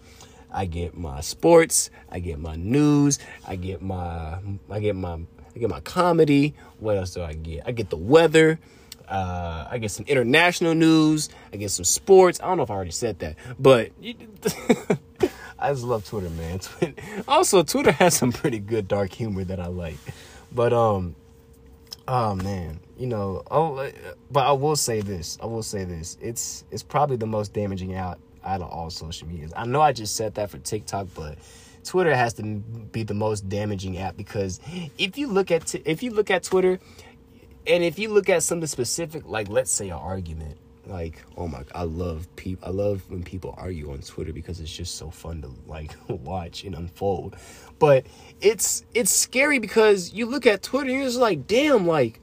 I 0.50 0.66
get 0.66 0.96
my 0.96 1.20
sports. 1.20 1.90
I 2.10 2.20
get 2.20 2.38
my 2.38 2.56
news. 2.56 3.18
I 3.46 3.56
get 3.56 3.82
my, 3.82 4.38
I 4.70 4.80
get 4.80 4.96
my, 4.96 5.14
I 5.14 5.58
get 5.58 5.68
my 5.68 5.80
comedy. 5.80 6.54
What 6.78 6.96
else 6.96 7.10
do 7.12 7.22
I 7.22 7.34
get? 7.34 7.64
I 7.66 7.72
get 7.72 7.90
the 7.90 7.96
weather. 7.96 8.58
Uh, 9.08 9.66
I 9.70 9.78
get 9.78 9.90
some 9.90 10.06
international 10.06 10.74
news. 10.74 11.28
I 11.52 11.56
get 11.56 11.70
some 11.70 11.84
sports. 11.84 12.40
I 12.42 12.46
don't 12.46 12.56
know 12.56 12.62
if 12.62 12.70
I 12.70 12.74
already 12.74 12.90
said 12.90 13.18
that, 13.18 13.36
but 13.58 13.90
I 15.58 15.72
just 15.72 15.84
love 15.84 16.06
Twitter, 16.06 16.30
man. 16.30 16.60
Also, 17.28 17.62
Twitter 17.62 17.92
has 17.92 18.14
some 18.14 18.32
pretty 18.32 18.58
good 18.58 18.88
dark 18.88 19.12
humor 19.12 19.44
that 19.44 19.60
I 19.60 19.66
like. 19.66 19.98
But 20.52 20.72
um, 20.72 21.16
oh 22.08 22.34
man, 22.34 22.80
you 22.98 23.06
know, 23.06 23.42
oh, 23.50 23.90
but 24.30 24.46
I 24.46 24.52
will 24.52 24.76
say 24.76 25.00
this. 25.00 25.38
I 25.42 25.46
will 25.46 25.62
say 25.62 25.84
this. 25.84 26.16
It's 26.20 26.64
it's 26.70 26.82
probably 26.82 27.16
the 27.16 27.26
most 27.26 27.52
damaging 27.52 27.94
out 27.94 28.18
out 28.44 28.60
of 28.60 28.70
all 28.70 28.90
social 28.90 29.26
medias. 29.26 29.52
I 29.56 29.66
know 29.66 29.80
I 29.80 29.92
just 29.92 30.16
said 30.16 30.34
that 30.34 30.50
for 30.50 30.58
TikTok, 30.58 31.08
but 31.14 31.38
Twitter 31.84 32.14
has 32.14 32.34
to 32.34 32.42
be 32.42 33.02
the 33.02 33.14
most 33.14 33.48
damaging 33.48 33.98
app 33.98 34.16
because 34.16 34.60
if 34.98 35.18
you 35.18 35.26
look 35.26 35.50
at 35.50 35.66
t- 35.66 35.82
if 35.84 36.02
you 36.02 36.10
look 36.10 36.30
at 36.30 36.44
Twitter, 36.44 36.78
and 37.66 37.82
if 37.82 37.98
you 37.98 38.10
look 38.10 38.28
at 38.28 38.42
something 38.42 38.66
specific, 38.66 39.26
like 39.26 39.48
let's 39.48 39.72
say 39.72 39.88
an 39.88 39.98
argument, 39.98 40.58
like 40.86 41.24
oh 41.36 41.48
my, 41.48 41.64
I 41.74 41.82
love 41.82 42.28
people. 42.36 42.68
I 42.68 42.70
love 42.70 43.02
when 43.10 43.24
people 43.24 43.54
argue 43.56 43.92
on 43.92 43.98
Twitter 44.00 44.32
because 44.32 44.60
it's 44.60 44.72
just 44.72 44.96
so 44.96 45.10
fun 45.10 45.42
to 45.42 45.50
like 45.66 45.94
watch 46.08 46.64
and 46.64 46.74
unfold. 46.74 47.36
But 47.78 48.06
it's 48.40 48.84
it's 48.94 49.10
scary 49.10 49.58
because 49.58 50.12
you 50.12 50.26
look 50.26 50.46
at 50.46 50.62
Twitter 50.62 50.90
and 50.90 50.98
you're 50.98 51.08
just 51.08 51.18
like, 51.18 51.46
damn, 51.46 51.86
like 51.86 52.20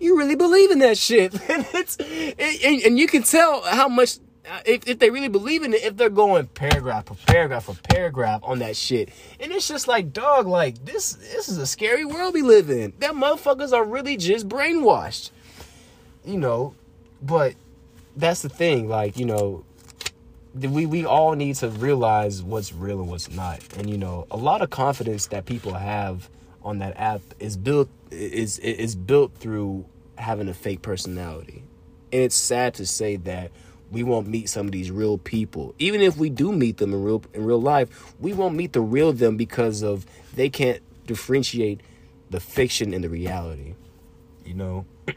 you 0.00 0.18
really 0.18 0.36
believe 0.36 0.70
in 0.70 0.78
that 0.80 0.98
shit. 0.98 1.34
and 1.50 1.66
it's 1.74 1.96
and, 1.98 2.82
and 2.82 2.98
you 2.98 3.06
can 3.06 3.22
tell 3.22 3.62
how 3.62 3.88
much 3.88 4.18
uh, 4.48 4.60
if, 4.64 4.86
if 4.86 4.98
they 4.98 5.10
really 5.10 5.28
believe 5.28 5.64
in 5.64 5.74
it, 5.74 5.82
if 5.82 5.96
they're 5.96 6.08
going 6.08 6.46
paragraph 6.46 7.06
for 7.06 7.14
paragraph 7.26 7.64
for 7.64 7.74
paragraph 7.90 8.40
on 8.44 8.60
that 8.60 8.76
shit. 8.76 9.08
And 9.40 9.50
it's 9.50 9.66
just 9.66 9.88
like, 9.88 10.12
dog, 10.12 10.46
like 10.46 10.84
this 10.84 11.14
this 11.14 11.48
is 11.48 11.58
a 11.58 11.66
scary 11.66 12.04
world 12.04 12.34
we 12.34 12.42
live 12.42 12.70
in. 12.70 12.92
That 13.00 13.12
motherfuckers 13.12 13.72
are 13.72 13.84
really 13.84 14.16
just 14.16 14.48
brainwashed. 14.48 15.30
You 16.24 16.38
know, 16.38 16.74
but 17.22 17.54
that's 18.16 18.42
the 18.42 18.48
thing, 18.48 18.88
like, 18.88 19.16
you 19.16 19.26
know, 19.26 19.64
we 20.54 20.86
we 20.86 21.04
all 21.04 21.34
need 21.34 21.56
to 21.56 21.68
realize 21.68 22.42
what's 22.42 22.72
real 22.72 23.00
and 23.00 23.10
what's 23.10 23.30
not. 23.30 23.60
And 23.76 23.90
you 23.90 23.98
know, 23.98 24.26
a 24.30 24.36
lot 24.36 24.62
of 24.62 24.70
confidence 24.70 25.26
that 25.26 25.44
people 25.44 25.74
have 25.74 26.28
on 26.66 26.80
that 26.80 26.98
app 26.98 27.22
is 27.38 27.56
built 27.56 27.88
is 28.10 28.58
is 28.58 28.94
built 28.94 29.34
through 29.36 29.86
having 30.18 30.48
a 30.48 30.54
fake 30.54 30.82
personality. 30.82 31.62
And 32.12 32.22
it's 32.22 32.34
sad 32.34 32.74
to 32.74 32.86
say 32.86 33.16
that 33.16 33.52
we 33.90 34.02
won't 34.02 34.26
meet 34.26 34.48
some 34.48 34.66
of 34.66 34.72
these 34.72 34.90
real 34.90 35.16
people. 35.16 35.74
Even 35.78 36.00
if 36.00 36.16
we 36.16 36.28
do 36.28 36.52
meet 36.52 36.78
them 36.78 36.92
in 36.92 37.02
real 37.02 37.22
in 37.32 37.44
real 37.44 37.60
life, 37.60 38.14
we 38.18 38.32
won't 38.32 38.56
meet 38.56 38.72
the 38.72 38.80
real 38.80 39.12
them 39.12 39.36
because 39.36 39.82
of 39.82 40.04
they 40.34 40.48
can't 40.48 40.82
differentiate 41.06 41.80
the 42.30 42.40
fiction 42.40 42.92
and 42.92 43.04
the 43.04 43.08
reality. 43.08 43.74
You 44.44 44.54
know? 44.54 44.86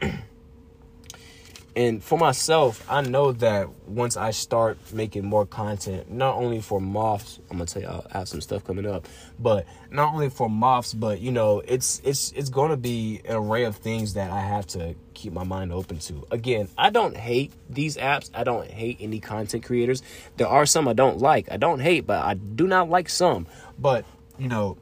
and 1.76 2.02
for 2.02 2.18
myself, 2.18 2.84
I 2.90 3.00
know 3.02 3.32
that 3.32 3.68
once 3.86 4.16
I 4.16 4.32
start 4.32 4.78
making 4.92 5.24
more 5.24 5.46
content, 5.46 6.10
not 6.10 6.34
only 6.34 6.60
for 6.60 6.80
moths, 6.80 7.38
I'm 7.50 7.58
gonna 7.58 7.66
tell 7.66 7.82
you 7.82 7.88
I 7.88 8.18
have 8.18 8.28
some 8.28 8.40
stuff 8.40 8.64
coming 8.64 8.86
up, 8.86 9.06
but 9.38 9.66
not 9.90 10.12
only 10.12 10.30
for 10.30 10.50
moths, 10.50 10.94
but 10.94 11.20
you 11.20 11.30
know, 11.30 11.60
it's 11.60 12.00
it's 12.04 12.32
it's 12.32 12.48
gonna 12.48 12.76
be 12.76 13.20
an 13.24 13.36
array 13.36 13.64
of 13.64 13.76
things 13.76 14.14
that 14.14 14.32
I 14.32 14.40
have 14.40 14.66
to 14.68 14.94
keep 15.14 15.32
my 15.32 15.44
mind 15.44 15.72
open 15.72 15.98
to. 16.00 16.26
Again, 16.32 16.68
I 16.76 16.90
don't 16.90 17.16
hate 17.16 17.52
these 17.68 17.96
apps. 17.96 18.30
I 18.34 18.42
don't 18.42 18.68
hate 18.68 18.96
any 19.00 19.20
content 19.20 19.64
creators. 19.64 20.02
There 20.38 20.48
are 20.48 20.66
some 20.66 20.88
I 20.88 20.92
don't 20.92 21.18
like. 21.18 21.52
I 21.52 21.56
don't 21.56 21.80
hate, 21.80 22.04
but 22.06 22.24
I 22.24 22.34
do 22.34 22.66
not 22.66 22.90
like 22.90 23.08
some. 23.08 23.46
But 23.78 24.04
you 24.38 24.48
know, 24.48 24.76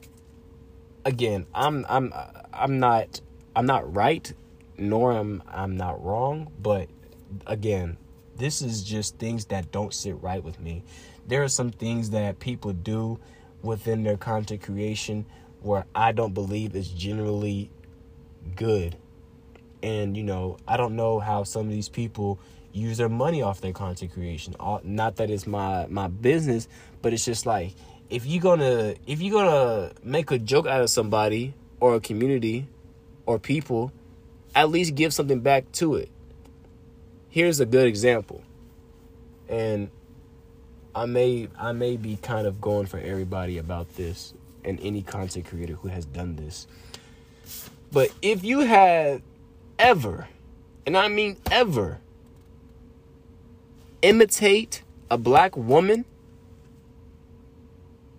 again, 1.04 1.46
I'm 1.54 1.84
I'm 1.88 2.14
I'm 2.52 2.78
not 2.78 3.20
I'm 3.54 3.66
not 3.66 3.94
right, 3.94 4.32
nor 4.78 5.12
am 5.12 5.42
I'm 5.48 5.76
not 5.76 6.02
wrong, 6.02 6.50
but 6.60 6.88
again, 7.46 7.96
this 8.36 8.62
is 8.62 8.82
just 8.82 9.18
things 9.18 9.46
that 9.46 9.72
don't 9.72 9.92
sit 9.92 10.20
right 10.22 10.42
with 10.42 10.60
me. 10.60 10.84
There 11.26 11.42
are 11.42 11.48
some 11.48 11.70
things 11.70 12.10
that 12.10 12.38
people 12.38 12.72
do 12.72 13.18
within 13.62 14.04
their 14.04 14.16
content 14.16 14.62
creation 14.62 15.26
where 15.60 15.84
I 15.94 16.12
don't 16.12 16.32
believe 16.32 16.74
is 16.76 16.88
generally 16.88 17.70
good. 18.54 18.96
And 19.82 20.16
you 20.16 20.22
know, 20.22 20.56
I 20.66 20.76
don't 20.76 20.96
know 20.96 21.18
how 21.18 21.44
some 21.44 21.66
of 21.66 21.72
these 21.72 21.88
people 21.88 22.38
use 22.72 22.98
their 22.98 23.08
money 23.08 23.42
off 23.42 23.60
their 23.60 23.72
content 23.72 24.12
creation. 24.12 24.54
Not 24.84 25.16
that 25.16 25.30
it's 25.30 25.46
my 25.46 25.86
my 25.88 26.08
business, 26.08 26.68
but 27.02 27.12
it's 27.12 27.24
just 27.24 27.46
like 27.46 27.74
if 28.10 28.24
you're 28.26 28.42
gonna 28.42 28.94
if 29.06 29.20
you're 29.20 29.32
gonna 29.32 29.92
make 30.02 30.30
a 30.30 30.38
joke 30.38 30.66
out 30.66 30.80
of 30.80 30.90
somebody 30.90 31.54
or 31.80 31.94
a 31.94 32.00
community 32.00 32.68
or 33.26 33.38
people, 33.38 33.92
at 34.54 34.70
least 34.70 34.94
give 34.94 35.14
something 35.14 35.40
back 35.40 35.70
to 35.72 35.94
it. 35.96 36.10
Here's 37.28 37.60
a 37.60 37.66
good 37.66 37.86
example. 37.86 38.42
And 39.48 39.90
I 40.94 41.06
may 41.06 41.48
I 41.58 41.72
may 41.72 41.96
be 41.96 42.16
kind 42.16 42.46
of 42.46 42.60
going 42.60 42.86
for 42.86 42.98
everybody 42.98 43.58
about 43.58 43.96
this 43.96 44.34
and 44.64 44.80
any 44.82 45.02
content 45.02 45.46
creator 45.46 45.74
who 45.74 45.88
has 45.88 46.04
done 46.04 46.36
this. 46.36 46.66
But 47.92 48.10
if 48.20 48.44
you 48.44 48.60
had 48.60 49.22
ever, 49.78 50.28
and 50.86 50.96
I 50.96 51.08
mean 51.08 51.36
ever, 51.50 52.00
imitate 54.02 54.82
a 55.10 55.16
black 55.18 55.56
woman 55.56 56.04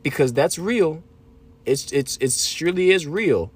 because 0.03 0.33
that's 0.33 0.57
real. 0.57 1.03
It's 1.65 1.91
it's 1.91 2.17
it 2.17 2.31
surely 2.31 2.91
is 2.91 3.05
real. 3.05 3.51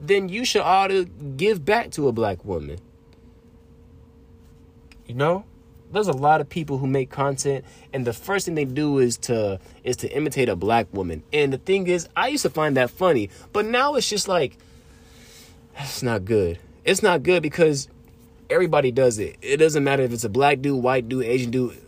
Then 0.00 0.28
you 0.28 0.44
should 0.44 0.62
ought 0.62 0.88
to 0.88 1.04
give 1.04 1.64
back 1.64 1.90
to 1.92 2.08
a 2.08 2.12
black 2.12 2.44
woman. 2.44 2.78
You 5.06 5.14
know? 5.14 5.44
There's 5.90 6.08
a 6.08 6.12
lot 6.12 6.40
of 6.42 6.48
people 6.50 6.78
who 6.78 6.86
make 6.86 7.10
content 7.10 7.64
and 7.94 8.06
the 8.06 8.12
first 8.12 8.44
thing 8.44 8.54
they 8.54 8.66
do 8.66 8.98
is 8.98 9.16
to 9.18 9.58
is 9.84 9.96
to 9.98 10.14
imitate 10.14 10.50
a 10.50 10.56
black 10.56 10.86
woman. 10.92 11.22
And 11.32 11.50
the 11.50 11.56
thing 11.56 11.86
is, 11.86 12.06
I 12.14 12.28
used 12.28 12.42
to 12.42 12.50
find 12.50 12.76
that 12.76 12.90
funny, 12.90 13.30
but 13.54 13.64
now 13.64 13.94
it's 13.94 14.06
just 14.06 14.28
like 14.28 14.58
it's 15.78 16.02
not 16.02 16.26
good. 16.26 16.58
It's 16.84 17.02
not 17.02 17.22
good 17.22 17.42
because 17.42 17.88
everybody 18.50 18.92
does 18.92 19.18
it. 19.18 19.36
It 19.40 19.56
doesn't 19.56 19.82
matter 19.82 20.02
if 20.02 20.12
it's 20.12 20.24
a 20.24 20.28
black 20.28 20.60
dude, 20.60 20.82
white 20.82 21.08
dude, 21.08 21.24
Asian 21.24 21.50
dude, 21.50 21.80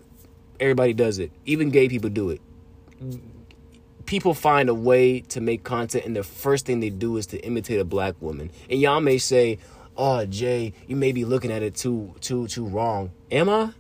everybody 0.59 0.95
does 0.95 1.19
it. 1.19 1.31
Even 1.45 1.69
gay 1.69 1.89
people 1.89 2.09
do 2.09 2.31
it 2.31 2.41
people 4.11 4.35
find 4.35 4.69
a 4.69 4.75
way 4.75 5.21
to 5.21 5.41
make 5.41 5.63
content 5.63 6.05
and 6.05 6.17
the 6.17 6.25
first 6.25 6.67
thing 6.67 6.81
they 6.81 6.91
do 6.91 7.17
is 7.17 7.27
to 7.27 7.39
imitate 7.47 7.79
a 7.79 7.85
black 7.85 8.21
woman. 8.21 8.51
And 8.69 8.81
y'all 8.81 9.01
may 9.01 9.19
say, 9.19 9.59
"Oh, 9.97 10.27
Jay, 10.27 10.73
you 10.89 10.97
may 10.97 11.13
be 11.13 11.25
looking 11.25 11.53
at 11.53 11.63
it 11.63 11.77
too 11.77 12.17
too 12.21 12.49
too 12.49 12.67
wrong." 12.67 13.13
Am 13.31 13.49
I? 13.49 13.71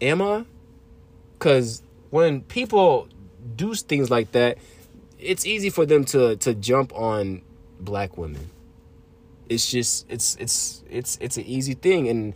Am 0.00 0.22
I? 0.22 0.44
Cuz 1.40 1.82
when 2.10 2.42
people 2.42 3.08
do 3.56 3.74
things 3.74 4.10
like 4.10 4.30
that, 4.30 4.58
it's 5.18 5.44
easy 5.44 5.70
for 5.70 5.84
them 5.84 6.04
to 6.04 6.36
to 6.36 6.54
jump 6.54 6.92
on 6.94 7.42
black 7.80 8.16
women. 8.16 8.48
It's 9.48 9.68
just 9.68 10.06
it's 10.08 10.36
it's 10.36 10.84
it's 10.88 11.18
it's 11.20 11.36
an 11.36 11.46
easy 11.46 11.74
thing 11.74 12.06
and 12.06 12.32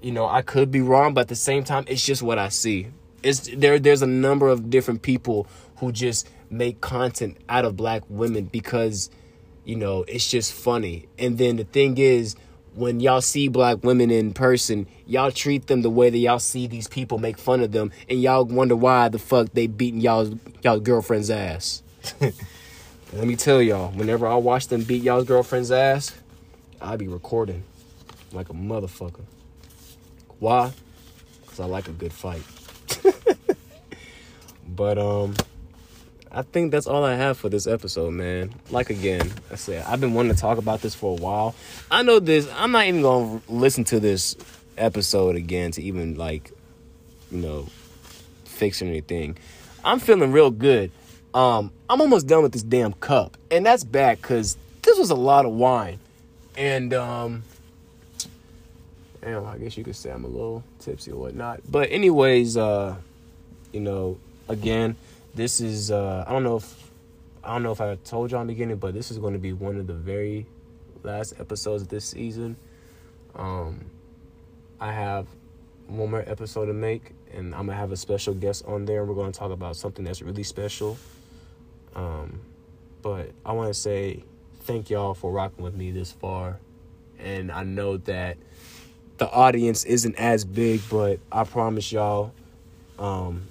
you 0.00 0.10
know, 0.10 0.26
I 0.26 0.42
could 0.42 0.72
be 0.72 0.80
wrong, 0.80 1.14
but 1.14 1.22
at 1.22 1.28
the 1.28 1.36
same 1.36 1.62
time, 1.62 1.84
it's 1.86 2.04
just 2.04 2.22
what 2.22 2.38
I 2.38 2.48
see. 2.48 2.88
It's 3.22 3.48
there. 3.56 3.78
There's 3.78 4.02
a 4.02 4.06
number 4.06 4.48
of 4.48 4.68
different 4.68 5.02
people 5.02 5.46
who 5.78 5.92
just 5.92 6.28
make 6.50 6.80
content 6.80 7.36
out 7.48 7.64
of 7.64 7.76
black 7.76 8.02
women 8.08 8.44
because, 8.44 9.10
you 9.64 9.76
know, 9.76 10.04
it's 10.08 10.30
just 10.30 10.52
funny. 10.52 11.06
And 11.18 11.38
then 11.38 11.56
the 11.56 11.64
thing 11.64 11.98
is, 11.98 12.36
when 12.74 13.00
y'all 13.00 13.20
see 13.20 13.48
black 13.48 13.82
women 13.82 14.10
in 14.10 14.32
person, 14.32 14.86
y'all 15.06 15.32
treat 15.32 15.66
them 15.66 15.82
the 15.82 15.90
way 15.90 16.10
that 16.10 16.18
y'all 16.18 16.38
see 16.38 16.66
these 16.66 16.86
people 16.86 17.18
make 17.18 17.36
fun 17.36 17.60
of 17.60 17.72
them, 17.72 17.90
and 18.08 18.22
y'all 18.22 18.44
wonder 18.44 18.76
why 18.76 19.08
the 19.08 19.18
fuck 19.18 19.52
they 19.52 19.66
beating 19.66 20.00
y'all's 20.00 20.32
y'all 20.62 20.78
girlfriend's 20.78 21.30
ass. 21.30 21.82
Let 22.20 23.26
me 23.26 23.36
tell 23.36 23.60
y'all, 23.60 23.90
whenever 23.92 24.26
I 24.26 24.36
watch 24.36 24.68
them 24.68 24.84
beat 24.84 25.02
y'all's 25.02 25.24
girlfriend's 25.24 25.72
ass, 25.72 26.14
I 26.80 26.96
be 26.96 27.08
recording 27.08 27.64
like 28.32 28.48
a 28.50 28.52
motherfucker. 28.52 29.24
Why? 30.38 30.72
Cause 31.46 31.58
I 31.58 31.64
like 31.64 31.88
a 31.88 31.92
good 31.92 32.12
fight. 32.12 32.42
but 34.68 34.98
um 34.98 35.34
I 36.30 36.42
think 36.42 36.70
that's 36.70 36.86
all 36.86 37.04
I 37.04 37.14
have 37.14 37.38
for 37.38 37.48
this 37.48 37.66
episode, 37.66 38.12
man. 38.12 38.54
Like 38.70 38.90
again, 38.90 39.32
I 39.50 39.54
said 39.54 39.84
I've 39.86 40.00
been 40.00 40.14
wanting 40.14 40.34
to 40.34 40.40
talk 40.40 40.58
about 40.58 40.80
this 40.82 40.94
for 40.94 41.18
a 41.18 41.20
while. 41.20 41.54
I 41.90 42.02
know 42.02 42.20
this. 42.20 42.48
I'm 42.56 42.72
not 42.72 42.86
even 42.86 43.02
gonna 43.02 43.40
listen 43.48 43.84
to 43.84 44.00
this 44.00 44.36
episode 44.76 45.36
again 45.36 45.72
to 45.72 45.82
even 45.82 46.16
like, 46.16 46.50
you 47.30 47.38
know, 47.38 47.66
fix 48.44 48.82
anything. 48.82 49.36
I'm 49.84 50.00
feeling 50.00 50.32
real 50.32 50.50
good. 50.50 50.90
Um, 51.34 51.72
I'm 51.88 52.00
almost 52.00 52.26
done 52.26 52.42
with 52.42 52.52
this 52.52 52.62
damn 52.62 52.92
cup, 52.94 53.36
and 53.50 53.64
that's 53.64 53.84
bad 53.84 54.20
because 54.20 54.56
this 54.82 54.98
was 54.98 55.10
a 55.10 55.14
lot 55.14 55.44
of 55.44 55.52
wine, 55.52 55.98
and 56.56 56.92
um, 56.94 57.42
damn, 59.20 59.46
I 59.46 59.58
guess 59.58 59.76
you 59.76 59.84
could 59.84 59.96
say 59.96 60.10
I'm 60.10 60.24
a 60.24 60.28
little 60.28 60.64
tipsy 60.80 61.12
or 61.12 61.16
whatnot. 61.20 61.60
But 61.70 61.92
anyways, 61.92 62.56
uh, 62.56 62.96
you 63.72 63.80
know, 63.80 64.18
again, 64.48 64.96
this 65.38 65.60
is 65.60 65.90
uh, 65.90 66.24
I 66.26 66.32
don't 66.32 66.42
know 66.42 66.56
if 66.56 66.90
I 67.44 67.52
don't 67.52 67.62
know 67.62 67.72
if 67.72 67.80
I 67.80 67.94
told 68.04 68.30
y'all 68.30 68.42
in 68.42 68.48
the 68.48 68.52
beginning, 68.52 68.76
but 68.76 68.92
this 68.92 69.10
is 69.10 69.18
going 69.18 69.32
to 69.32 69.38
be 69.38 69.52
one 69.52 69.76
of 69.76 69.86
the 69.86 69.94
very 69.94 70.46
last 71.04 71.34
episodes 71.38 71.82
of 71.82 71.88
this 71.88 72.04
season. 72.04 72.56
Um, 73.36 73.86
I 74.80 74.92
have 74.92 75.26
one 75.86 76.10
more 76.10 76.24
episode 76.26 76.66
to 76.66 76.72
make, 76.72 77.12
and 77.32 77.54
I'm 77.54 77.66
gonna 77.66 77.78
have 77.78 77.92
a 77.92 77.96
special 77.96 78.34
guest 78.34 78.64
on 78.66 78.84
there, 78.84 79.00
and 79.00 79.08
we're 79.08 79.14
gonna 79.14 79.32
talk 79.32 79.52
about 79.52 79.76
something 79.76 80.04
that's 80.04 80.20
really 80.20 80.42
special. 80.42 80.98
Um, 81.94 82.40
but 83.00 83.30
I 83.46 83.52
want 83.52 83.68
to 83.68 83.74
say 83.74 84.24
thank 84.62 84.90
y'all 84.90 85.14
for 85.14 85.30
rocking 85.30 85.64
with 85.64 85.74
me 85.74 85.92
this 85.92 86.10
far, 86.10 86.58
and 87.18 87.50
I 87.52 87.62
know 87.62 87.96
that 87.98 88.36
the 89.18 89.30
audience 89.30 89.84
isn't 89.84 90.16
as 90.16 90.44
big, 90.44 90.80
but 90.90 91.20
I 91.30 91.44
promise 91.44 91.90
y'all, 91.92 92.32
um, 92.98 93.46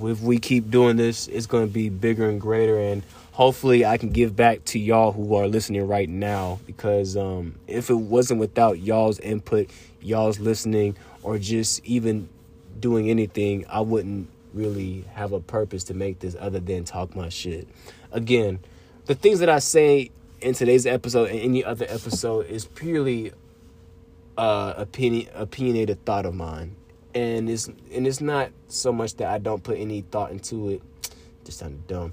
if 0.00 0.20
we 0.20 0.38
keep 0.38 0.70
doing 0.70 0.96
this, 0.96 1.28
it's 1.28 1.46
going 1.46 1.66
to 1.66 1.72
be 1.72 1.88
bigger 1.88 2.28
and 2.28 2.40
greater. 2.40 2.78
And 2.78 3.02
hopefully, 3.32 3.84
I 3.84 3.98
can 3.98 4.10
give 4.10 4.34
back 4.34 4.64
to 4.66 4.78
y'all 4.78 5.12
who 5.12 5.34
are 5.34 5.46
listening 5.46 5.86
right 5.86 6.08
now. 6.08 6.60
Because 6.66 7.16
um, 7.16 7.56
if 7.66 7.90
it 7.90 7.94
wasn't 7.94 8.40
without 8.40 8.78
y'all's 8.80 9.18
input, 9.20 9.70
y'all's 10.00 10.40
listening, 10.40 10.96
or 11.22 11.38
just 11.38 11.84
even 11.84 12.28
doing 12.80 13.10
anything, 13.10 13.64
I 13.68 13.80
wouldn't 13.80 14.28
really 14.54 15.04
have 15.14 15.32
a 15.32 15.40
purpose 15.40 15.84
to 15.84 15.94
make 15.94 16.20
this 16.20 16.36
other 16.38 16.60
than 16.60 16.84
talk 16.84 17.14
my 17.14 17.28
shit. 17.28 17.68
Again, 18.10 18.60
the 19.06 19.14
things 19.14 19.40
that 19.40 19.48
I 19.48 19.58
say 19.58 20.10
in 20.40 20.54
today's 20.54 20.86
episode 20.86 21.30
and 21.30 21.40
any 21.40 21.64
other 21.64 21.86
episode 21.88 22.46
is 22.46 22.64
purely 22.64 23.32
uh 24.38 24.72
opinion 24.78 25.28
opinionated 25.34 26.02
thought 26.06 26.24
of 26.24 26.34
mine 26.34 26.74
and 27.14 27.48
it's 27.48 27.66
and 27.66 28.06
it's 28.06 28.20
not 28.20 28.50
so 28.68 28.92
much 28.92 29.16
that 29.16 29.28
I 29.28 29.38
don't 29.38 29.62
put 29.62 29.78
any 29.78 30.02
thought 30.02 30.30
into 30.30 30.70
it. 30.70 30.82
Just 31.44 31.58
sounded 31.58 31.86
dumb. 31.86 32.12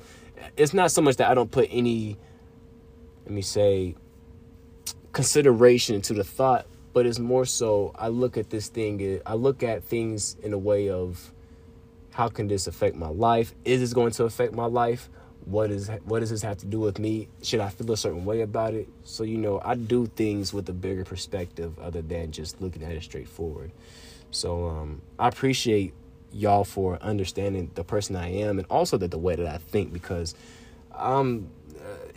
It's 0.58 0.74
not 0.74 0.92
so 0.92 1.02
much 1.02 1.18
that 1.18 1.30
I 1.30 1.34
don't 1.34 1.52
put 1.52 1.68
any, 1.72 2.18
let 3.26 3.34
me 3.34 3.42
say, 3.42 3.96
consideration 5.12 5.96
into 5.96 6.14
the 6.14 6.24
thought, 6.24 6.66
but 6.94 7.06
it's 7.06 7.20
more 7.20 7.46
so 7.46 7.94
I 7.96 8.08
look 8.08 8.38
at 8.38 8.50
this 8.50 8.68
thing. 8.70 9.22
I 9.26 9.34
look 9.34 9.64
at 9.64 9.84
things 9.84 10.38
in 10.42 10.54
a 10.54 10.58
way 10.58 10.90
of, 10.90 11.34
how 12.12 12.30
can 12.30 12.48
this 12.48 12.68
affect 12.68 12.96
my 12.96 13.10
life? 13.10 13.54
Is 13.66 13.82
this 13.82 13.94
going 13.94 14.12
to 14.14 14.24
affect 14.24 14.54
my 14.54 14.66
life? 14.66 15.10
What 15.46 15.72
is 15.72 15.90
what 16.06 16.20
does 16.20 16.30
this 16.30 16.42
have 16.42 16.58
to 16.58 16.66
do 16.66 16.80
with 16.80 17.00
me? 17.00 17.28
Should 17.42 17.60
I 17.60 17.70
feel 17.70 17.92
a 17.92 17.98
certain 17.98 18.26
way 18.26 18.42
about 18.42 18.74
it? 18.74 18.88
So 19.04 19.24
you 19.24 19.38
know, 19.38 19.62
I 19.64 19.76
do 19.76 20.08
things 20.08 20.54
with 20.54 20.70
a 20.70 20.74
bigger 20.74 21.06
perspective 21.06 21.78
other 21.80 22.02
than 22.02 22.32
just 22.32 22.62
looking 22.62 22.84
at 22.84 22.92
it 22.92 23.04
straightforward. 23.04 23.72
So 24.32 24.68
um, 24.68 25.02
I 25.18 25.28
appreciate 25.28 25.94
y'all 26.32 26.64
for 26.64 27.02
understanding 27.02 27.72
the 27.74 27.84
person 27.84 28.16
I 28.16 28.32
am 28.32 28.60
and 28.60 28.68
also 28.70 28.98
that 28.98 29.12
the 29.12 29.18
way 29.18 29.36
that 29.36 29.48
I 29.48 29.58
think 29.58 29.92
because 29.92 30.36
I'm 30.96 31.50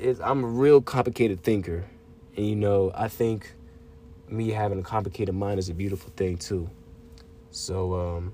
uh, 0.02 0.14
I'm 0.22 0.44
a 0.44 0.46
real 0.46 0.82
complicated 0.82 1.42
thinker, 1.42 1.84
and 2.36 2.46
you 2.46 2.56
know 2.56 2.92
I 2.94 3.08
think 3.08 3.54
me 4.28 4.50
having 4.50 4.78
a 4.78 4.82
complicated 4.82 5.34
mind 5.34 5.58
is 5.58 5.68
a 5.68 5.74
beautiful 5.74 6.10
thing 6.16 6.36
too. 6.36 6.68
So 7.50 7.94
um, 7.94 8.32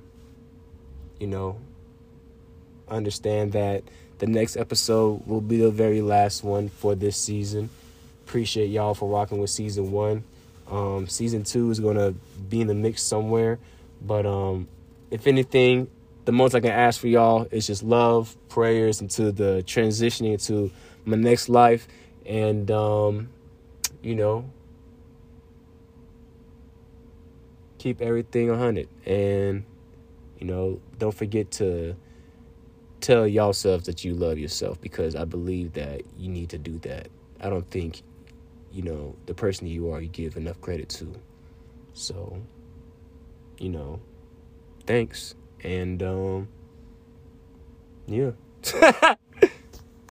you 1.21 1.27
know, 1.27 1.59
understand 2.89 3.53
that 3.53 3.85
the 4.19 4.27
next 4.27 4.57
episode 4.57 5.27
will 5.27 5.41
be 5.41 5.59
the 5.59 5.71
very 5.71 6.01
last 6.01 6.43
one 6.43 6.69
for 6.69 6.95
this 6.95 7.17
season. 7.17 7.71
Appreciate 8.27 8.67
y'all 8.67 8.95
for 8.95 9.09
rocking 9.09 9.39
with 9.39 9.51
season 9.51 9.93
one. 9.93 10.25
Um, 10.71 11.07
season 11.07 11.45
two 11.45 11.71
is 11.71 11.81
gonna 11.81 12.13
be 12.49 12.61
in 12.61 12.67
the 12.67 12.75
mix 12.75 13.03
somewhere, 13.03 13.59
but 14.03 14.27
um, 14.27 14.69
if 15.11 15.27
anything, 15.27 15.89
the 16.25 16.33
most 16.33 16.55
I 16.55 16.61
can 16.61 16.71
ask 16.71 17.01
for 17.01 17.09
y'all 17.09 17.47
is 17.51 17.67
just 17.67 17.83
love, 17.83 18.37
prayers 18.49 19.01
into 19.01 19.33
the 19.33 19.63
transitioning 19.67 20.33
into 20.33 20.71
my 21.05 21.17
next 21.17 21.49
life, 21.49 21.89
and 22.27 22.71
um, 22.71 23.31
you 24.03 24.15
know, 24.15 24.45
keep 27.79 28.03
everything 28.03 28.49
100 28.49 28.89
and 29.07 29.65
you 30.39 30.47
know 30.47 30.81
don't 30.99 31.15
forget 31.15 31.51
to 31.51 31.95
tell 33.01 33.27
yourself 33.27 33.85
that 33.85 34.05
you 34.05 34.15
love 34.15 34.37
yourself 34.37 34.81
because 34.81 35.15
i 35.15 35.25
believe 35.25 35.73
that 35.75 36.03
you 36.19 36.29
need 36.29 36.49
to 36.49 36.59
do 36.59 36.79
that. 36.81 37.09
I 37.41 37.49
don't 37.49 37.69
think 37.71 38.03
you 38.79 38.85
know 38.85 39.17
the 39.27 39.35
person 39.35 39.67
you 39.67 39.91
are 39.91 40.01
you 40.01 40.09
give 40.09 40.37
enough 40.37 40.61
credit 40.61 40.89
to. 40.89 41.13
So 41.95 42.41
you 43.59 43.71
know 43.71 43.99
thanks. 44.87 45.35
And 45.65 46.01
um 46.01 46.49
yeah 48.07 48.31